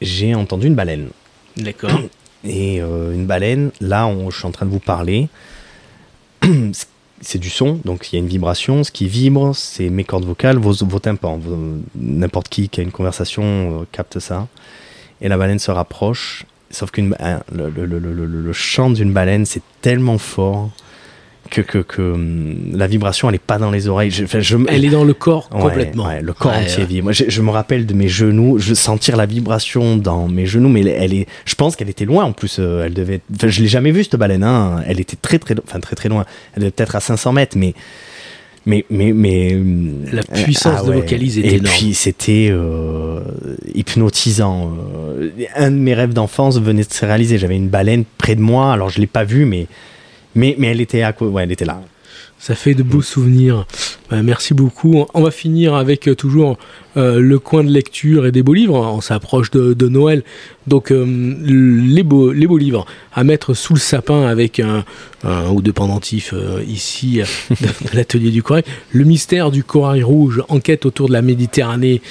j'ai 0.00 0.34
entendu 0.34 0.66
une 0.66 0.74
baleine. 0.74 1.08
d'accord. 1.56 1.90
Et 2.44 2.80
euh, 2.80 3.12
une 3.12 3.26
baleine, 3.26 3.70
là, 3.80 4.06
on- 4.06 4.30
je 4.30 4.38
suis 4.38 4.46
en 4.46 4.52
train 4.52 4.66
de 4.66 4.70
vous 4.70 4.78
parler. 4.78 5.28
c'est 7.20 7.38
du 7.38 7.48
son, 7.50 7.80
donc 7.84 8.12
il 8.12 8.16
y 8.16 8.18
a 8.18 8.20
une 8.22 8.28
vibration. 8.28 8.84
Ce 8.84 8.90
qui 8.92 9.08
vibre, 9.08 9.54
c'est 9.54 9.88
mes 9.88 10.04
cordes 10.04 10.24
vocales, 10.24 10.58
vos, 10.58 10.72
vos 10.84 10.98
tympans. 10.98 11.40
N'importe 11.96 12.48
qui 12.48 12.68
qui 12.68 12.80
a 12.80 12.82
une 12.82 12.92
conversation 12.92 13.42
euh, 13.42 13.84
capte 13.90 14.18
ça. 14.18 14.48
Et 15.20 15.28
la 15.28 15.38
baleine 15.38 15.58
se 15.58 15.70
rapproche. 15.70 16.44
Sauf 16.70 16.90
que 16.90 17.00
le- 17.00 17.14
le- 17.70 17.70
le- 17.98 18.26
le 18.26 18.52
chant 18.52 18.90
d'une 18.90 19.12
baleine, 19.12 19.46
c'est 19.46 19.62
tellement 19.80 20.18
fort 20.18 20.70
que, 21.50 21.60
que, 21.62 21.78
que, 21.78 22.02
hum, 22.02 22.56
la 22.74 22.86
vibration, 22.86 23.28
elle 23.28 23.34
est 23.36 23.38
pas 23.38 23.58
dans 23.58 23.70
les 23.70 23.88
oreilles. 23.88 24.10
Je, 24.10 24.24
enfin, 24.24 24.40
je, 24.40 24.56
Elle 24.68 24.84
est 24.84 24.90
dans 24.90 25.04
le 25.04 25.14
corps 25.14 25.48
Ouais, 25.52 25.60
complètement. 25.62 26.06
ouais, 26.08 26.20
le 26.22 26.32
corps 26.32 26.52
Ouais, 26.52 26.58
entier 26.58 26.78
ouais. 26.78 26.84
vibre. 26.86 27.04
Moi, 27.04 27.12
je, 27.12 27.24
je 27.28 27.42
me 27.42 27.50
rappelle 27.50 27.86
de 27.86 27.94
mes 27.94 28.08
genoux, 28.08 28.58
je 28.58 28.74
sentir 28.74 29.16
la 29.16 29.26
vibration 29.26 29.96
dans 29.96 30.28
mes 30.28 30.46
genoux, 30.46 30.68
mais 30.68 30.80
elle, 30.82 30.88
elle 30.88 31.14
est, 31.14 31.26
je 31.44 31.54
pense 31.54 31.76
qu'elle 31.76 31.88
était 31.90 32.04
loin 32.04 32.24
en 32.24 32.32
plus. 32.32 32.56
euh, 32.58 32.84
elle 32.86 32.94
devait, 32.94 33.20
enfin, 33.34 33.48
je 33.48 33.60
l'ai 33.62 33.68
jamais 33.68 33.90
vue 33.92 34.04
cette 34.04 34.16
baleine. 34.16 34.42
hein. 34.44 34.82
Elle 34.86 35.00
était 35.00 35.16
très 35.16 35.38
très, 35.38 35.54
enfin 35.66 35.80
très 35.80 35.96
très 35.96 36.08
loin. 36.08 36.24
Elle 36.54 36.60
devait 36.62 36.70
peut-être 36.72 36.96
à 36.96 37.00
500 37.00 37.32
mètres, 37.32 37.56
mais 37.58 37.74
mais 38.68 38.84
mais 38.90 39.12
mais 39.12 39.54
hum, 39.54 40.04
La 40.12 40.22
puissance 40.24 40.84
de 40.84 40.92
vocalise 40.92 41.38
est 41.38 41.42
Et 41.42 41.54
énorme. 41.54 41.76
puis 41.76 41.94
c'était 41.94 42.48
euh, 42.50 43.20
hypnotisant. 43.74 44.72
Euh, 45.20 45.30
Un 45.54 45.70
de 45.70 45.76
mes 45.76 45.94
rêves 45.94 46.12
d'enfance 46.12 46.58
venait 46.60 46.82
de 46.84 46.92
se 46.92 47.04
réaliser. 47.04 47.38
J'avais 47.38 47.56
une 47.56 47.68
baleine 47.68 48.04
près 48.18 48.34
de 48.34 48.40
moi. 48.40 48.72
Alors 48.72 48.88
je 48.90 49.00
l'ai 49.00 49.06
pas 49.06 49.24
vue, 49.24 49.44
mais 49.44 49.66
mais 50.36 50.54
mais 50.58 50.68
elle 50.68 50.80
était 50.80 51.02
à 51.02 51.14
Ouais, 51.20 51.42
elle 51.42 51.52
était 51.52 51.64
là. 51.64 51.80
Ça 52.38 52.54
fait 52.54 52.74
de 52.74 52.82
beaux 52.82 53.02
souvenirs. 53.02 53.66
Euh, 54.12 54.22
merci 54.22 54.54
beaucoup. 54.54 55.04
On 55.14 55.22
va 55.22 55.30
finir 55.30 55.74
avec 55.74 56.08
euh, 56.08 56.14
toujours 56.14 56.58
euh, 56.96 57.18
le 57.18 57.38
coin 57.38 57.64
de 57.64 57.70
lecture 57.70 58.26
et 58.26 58.32
des 58.32 58.42
beaux 58.42 58.54
livres. 58.54 58.76
On 58.76 59.00
s'approche 59.00 59.50
de, 59.50 59.88
Noël. 59.88 60.22
Donc, 60.66 60.90
les, 60.90 62.02
beaux, 62.02 62.32
les 62.32 62.46
beaux 62.48 62.58
livres 62.58 62.86
à 63.12 63.22
mettre 63.22 63.54
sous 63.54 63.74
le 63.74 63.78
sapin 63.78 64.26
avec 64.26 64.58
un, 64.58 64.84
ou 65.52 65.62
deux 65.62 65.72
pendentifs 65.72 66.34
ici 66.66 67.20
de, 67.50 67.96
l'atelier 67.96 68.30
du 68.30 68.42
corail. 68.42 68.64
Le 68.90 69.04
mystère 69.04 69.52
du 69.52 69.62
corail 69.62 70.02
rouge, 70.02 70.42
enquête 70.48 70.84
autour 70.84 71.06
de 71.06 71.12
la 71.12 71.22
Méditerranée. 71.22 72.02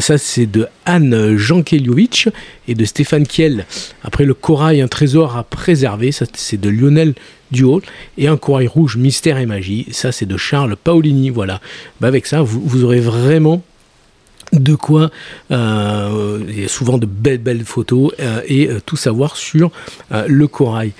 Ça, 0.00 0.18
c'est 0.18 0.44
de 0.44 0.66
Anne 0.84 1.36
Jankeliovic 1.36 2.28
et 2.68 2.74
de 2.74 2.84
Stéphane 2.84 3.26
Kiel. 3.26 3.64
Après 4.04 4.24
le 4.24 4.34
corail, 4.34 4.82
un 4.82 4.88
trésor 4.88 5.38
à 5.38 5.44
préserver. 5.44 6.12
Ça, 6.12 6.26
c'est 6.34 6.60
de 6.60 6.68
Lionel 6.68 7.14
Duhaut. 7.52 7.82
Et 8.18 8.26
un 8.26 8.36
corail 8.36 8.66
rouge, 8.66 8.96
mystère 8.96 9.38
et 9.38 9.46
magie. 9.46 9.86
Ça, 9.92 10.10
c'est 10.10 10.26
de 10.26 10.36
Charles 10.36 10.76
Paolini. 10.76 11.30
Voilà. 11.30 11.41
Bah, 12.00 12.08
avec 12.08 12.26
ça, 12.26 12.42
vous, 12.42 12.84
aurez 12.84 13.00
vraiment 13.00 13.62
de 14.52 14.74
quoi 14.74 15.10
euh, 15.50 16.40
il 16.46 16.60
y 16.60 16.64
a 16.64 16.68
souvent 16.68 16.98
de 16.98 17.06
belles 17.06 17.38
belles 17.38 17.64
photos 17.64 18.12
euh, 18.20 18.42
et 18.46 18.68
euh, 18.68 18.80
tout 18.84 18.96
savoir 18.96 19.36
sur 19.36 19.70
le 20.10 20.46
corail. 20.46 20.92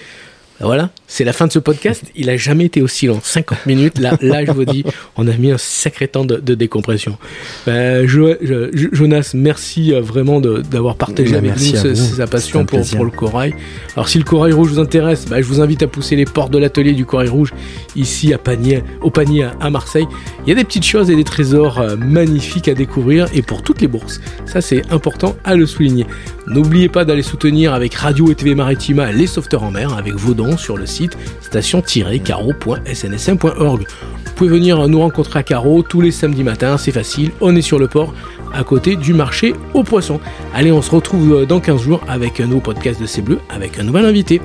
Voilà, 0.62 0.90
c'est 1.08 1.24
la 1.24 1.32
fin 1.32 1.46
de 1.46 1.52
ce 1.52 1.58
podcast. 1.58 2.04
Il 2.14 2.30
a 2.30 2.36
jamais 2.36 2.66
été 2.66 2.82
aussi 2.82 3.06
long, 3.06 3.20
50 3.22 3.66
minutes. 3.66 3.98
Là, 3.98 4.16
là, 4.20 4.44
je 4.44 4.52
vous 4.52 4.64
dis, 4.64 4.84
on 5.16 5.26
a 5.26 5.32
mis 5.32 5.50
un 5.50 5.58
sacré 5.58 6.06
temps 6.08 6.24
de, 6.24 6.36
de 6.36 6.54
décompression. 6.54 7.18
Ben, 7.66 8.06
Jo- 8.06 8.36
Jo- 8.40 8.68
Jo- 8.72 8.88
Jonas, 8.92 9.32
merci 9.34 9.92
euh, 9.92 10.00
vraiment 10.00 10.40
d'avoir 10.40 10.94
partagé 10.96 11.32
Ben, 11.32 11.38
avec 11.38 11.56
nous 11.56 11.76
ce- 11.76 11.94
sa 11.94 12.26
passion 12.26 12.64
pour, 12.64 12.78
le 13.04 13.10
corail. 13.10 13.54
Alors, 13.96 14.08
si 14.08 14.18
le 14.18 14.24
corail 14.24 14.52
rouge 14.52 14.68
vous 14.70 14.78
intéresse, 14.78 15.26
ben, 15.28 15.42
je 15.42 15.46
vous 15.46 15.60
invite 15.60 15.82
à 15.82 15.86
pousser 15.88 16.14
les 16.16 16.24
portes 16.24 16.52
de 16.52 16.58
l'atelier 16.58 16.92
du 16.92 17.04
corail 17.04 17.28
rouge 17.28 17.52
ici 17.96 18.32
à 18.32 18.38
Panier, 18.38 18.84
au 19.00 19.10
panier 19.10 19.44
à- 19.44 19.54
à 19.60 19.70
Marseille. 19.70 20.06
Il 20.46 20.48
y 20.48 20.52
a 20.52 20.54
des 20.54 20.64
petites 20.64 20.86
choses 20.86 21.10
et 21.10 21.16
des 21.16 21.24
trésors 21.24 21.80
euh, 21.80 21.96
magnifiques 21.96 22.68
à 22.68 22.74
découvrir 22.74 23.26
et 23.34 23.42
pour 23.42 23.62
toutes 23.62 23.80
les 23.80 23.88
bourses. 23.88 24.20
Ça, 24.46 24.60
c'est 24.60 24.82
important 24.92 25.34
à 25.44 25.56
le 25.56 25.66
souligner. 25.66 26.06
N'oubliez 26.46 26.88
pas 26.88 27.04
d'aller 27.04 27.22
soutenir 27.22 27.72
avec 27.74 27.94
Radio 27.94 28.30
et 28.30 28.34
TV 28.34 28.54
Maritima 28.54 29.12
les 29.12 29.26
sauveteurs 29.26 29.62
en 29.62 29.70
mer 29.70 29.94
avec 29.96 30.14
vos 30.14 30.34
dons 30.34 30.51
sur 30.57 30.76
le 30.76 30.86
site 30.86 31.16
station-caro.snsm.org. 31.40 33.86
Vous 34.24 34.32
pouvez 34.34 34.50
venir 34.50 34.88
nous 34.88 35.00
rencontrer 35.00 35.40
à 35.40 35.42
Caro 35.42 35.82
tous 35.82 36.00
les 36.00 36.11
samedis 36.11 36.44
matins, 36.44 36.78
c'est 36.78 36.92
facile, 36.92 37.32
on 37.40 37.55
est 37.55 37.62
sur 37.62 37.78
le 37.78 37.88
port 37.88 38.14
à 38.55 38.64
côté 38.64 38.96
du 38.96 39.14
marché 39.14 39.55
aux 39.74 39.82
poissons. 39.82 40.20
Allez, 40.55 40.72
on 40.72 40.82
se 40.82 40.90
retrouve 40.90 41.32
euh, 41.32 41.46
dans 41.46 41.61
15 41.61 41.80
jours 41.82 42.00
avec 42.09 42.40
un 42.40 42.46
nouveau 42.46 42.61
podcast 42.61 43.00
de 43.00 43.07
C'est 43.07 43.22
Bleu 43.22 43.40
avec 43.50 43.78
un 43.78 43.82
nouvel 43.84 44.05
invité. 44.05 44.40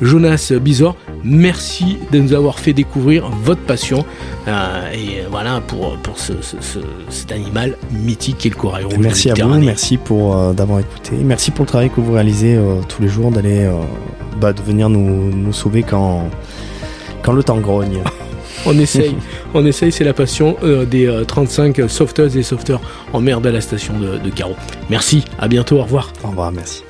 Jonas 0.00 0.52
Bizor, 0.60 0.94
merci 1.24 1.98
de 2.12 2.20
nous 2.20 2.32
avoir 2.32 2.58
fait 2.60 2.72
découvrir 2.72 3.28
votre 3.42 3.62
passion 3.62 4.04
euh, 4.46 4.92
et 4.92 5.20
euh, 5.20 5.28
voilà 5.30 5.60
pour, 5.60 5.96
pour 5.98 6.18
ce- 6.18 6.40
ce- 6.40 6.56
ce- 6.60 6.78
cet 7.08 7.32
animal 7.32 7.76
mythique 7.90 8.38
qu'est 8.38 8.48
le 8.50 8.54
corail 8.54 8.84
rouge. 8.84 8.94
Merci 9.00 9.30
à 9.30 9.34
vous, 9.34 9.40
merci 9.66 9.96
pour 9.96 10.36
euh, 10.36 10.52
d'avoir 10.52 10.78
écouté, 10.78 11.12
merci 11.24 11.50
pour 11.50 11.64
le 11.64 11.68
travail 11.68 11.90
que 11.90 12.00
vous 12.00 12.12
réalisez 12.12 12.54
euh, 12.54 12.76
tous 12.88 13.02
les 13.02 13.08
jours, 13.08 13.32
d'aller 13.32 13.64
euh, 13.64 13.72
bah, 14.40 14.52
de 14.52 14.62
venir 14.62 14.88
nous, 14.88 15.30
nous 15.34 15.52
sauver 15.52 15.82
quand, 15.82 16.28
quand 17.22 17.32
le 17.32 17.42
temps 17.42 17.58
grogne. 17.58 17.98
On 18.66 18.78
essaye, 18.78 19.14
on 19.54 19.64
essaye, 19.64 19.92
c'est 19.92 20.04
la 20.04 20.14
passion 20.14 20.56
euh, 20.62 20.84
des 20.84 21.06
euh, 21.06 21.24
35 21.24 21.88
sauveteuses 21.88 22.36
et 22.36 22.42
sauveteurs 22.42 22.80
en 23.12 23.20
mer 23.20 23.40
de 23.40 23.48
la 23.48 23.60
station 23.60 23.98
de, 23.98 24.18
de 24.18 24.30
Carreau. 24.30 24.56
Merci, 24.90 25.24
à 25.38 25.48
bientôt, 25.48 25.78
au 25.78 25.82
revoir. 25.82 26.12
Au 26.24 26.28
revoir, 26.28 26.52
merci. 26.52 26.87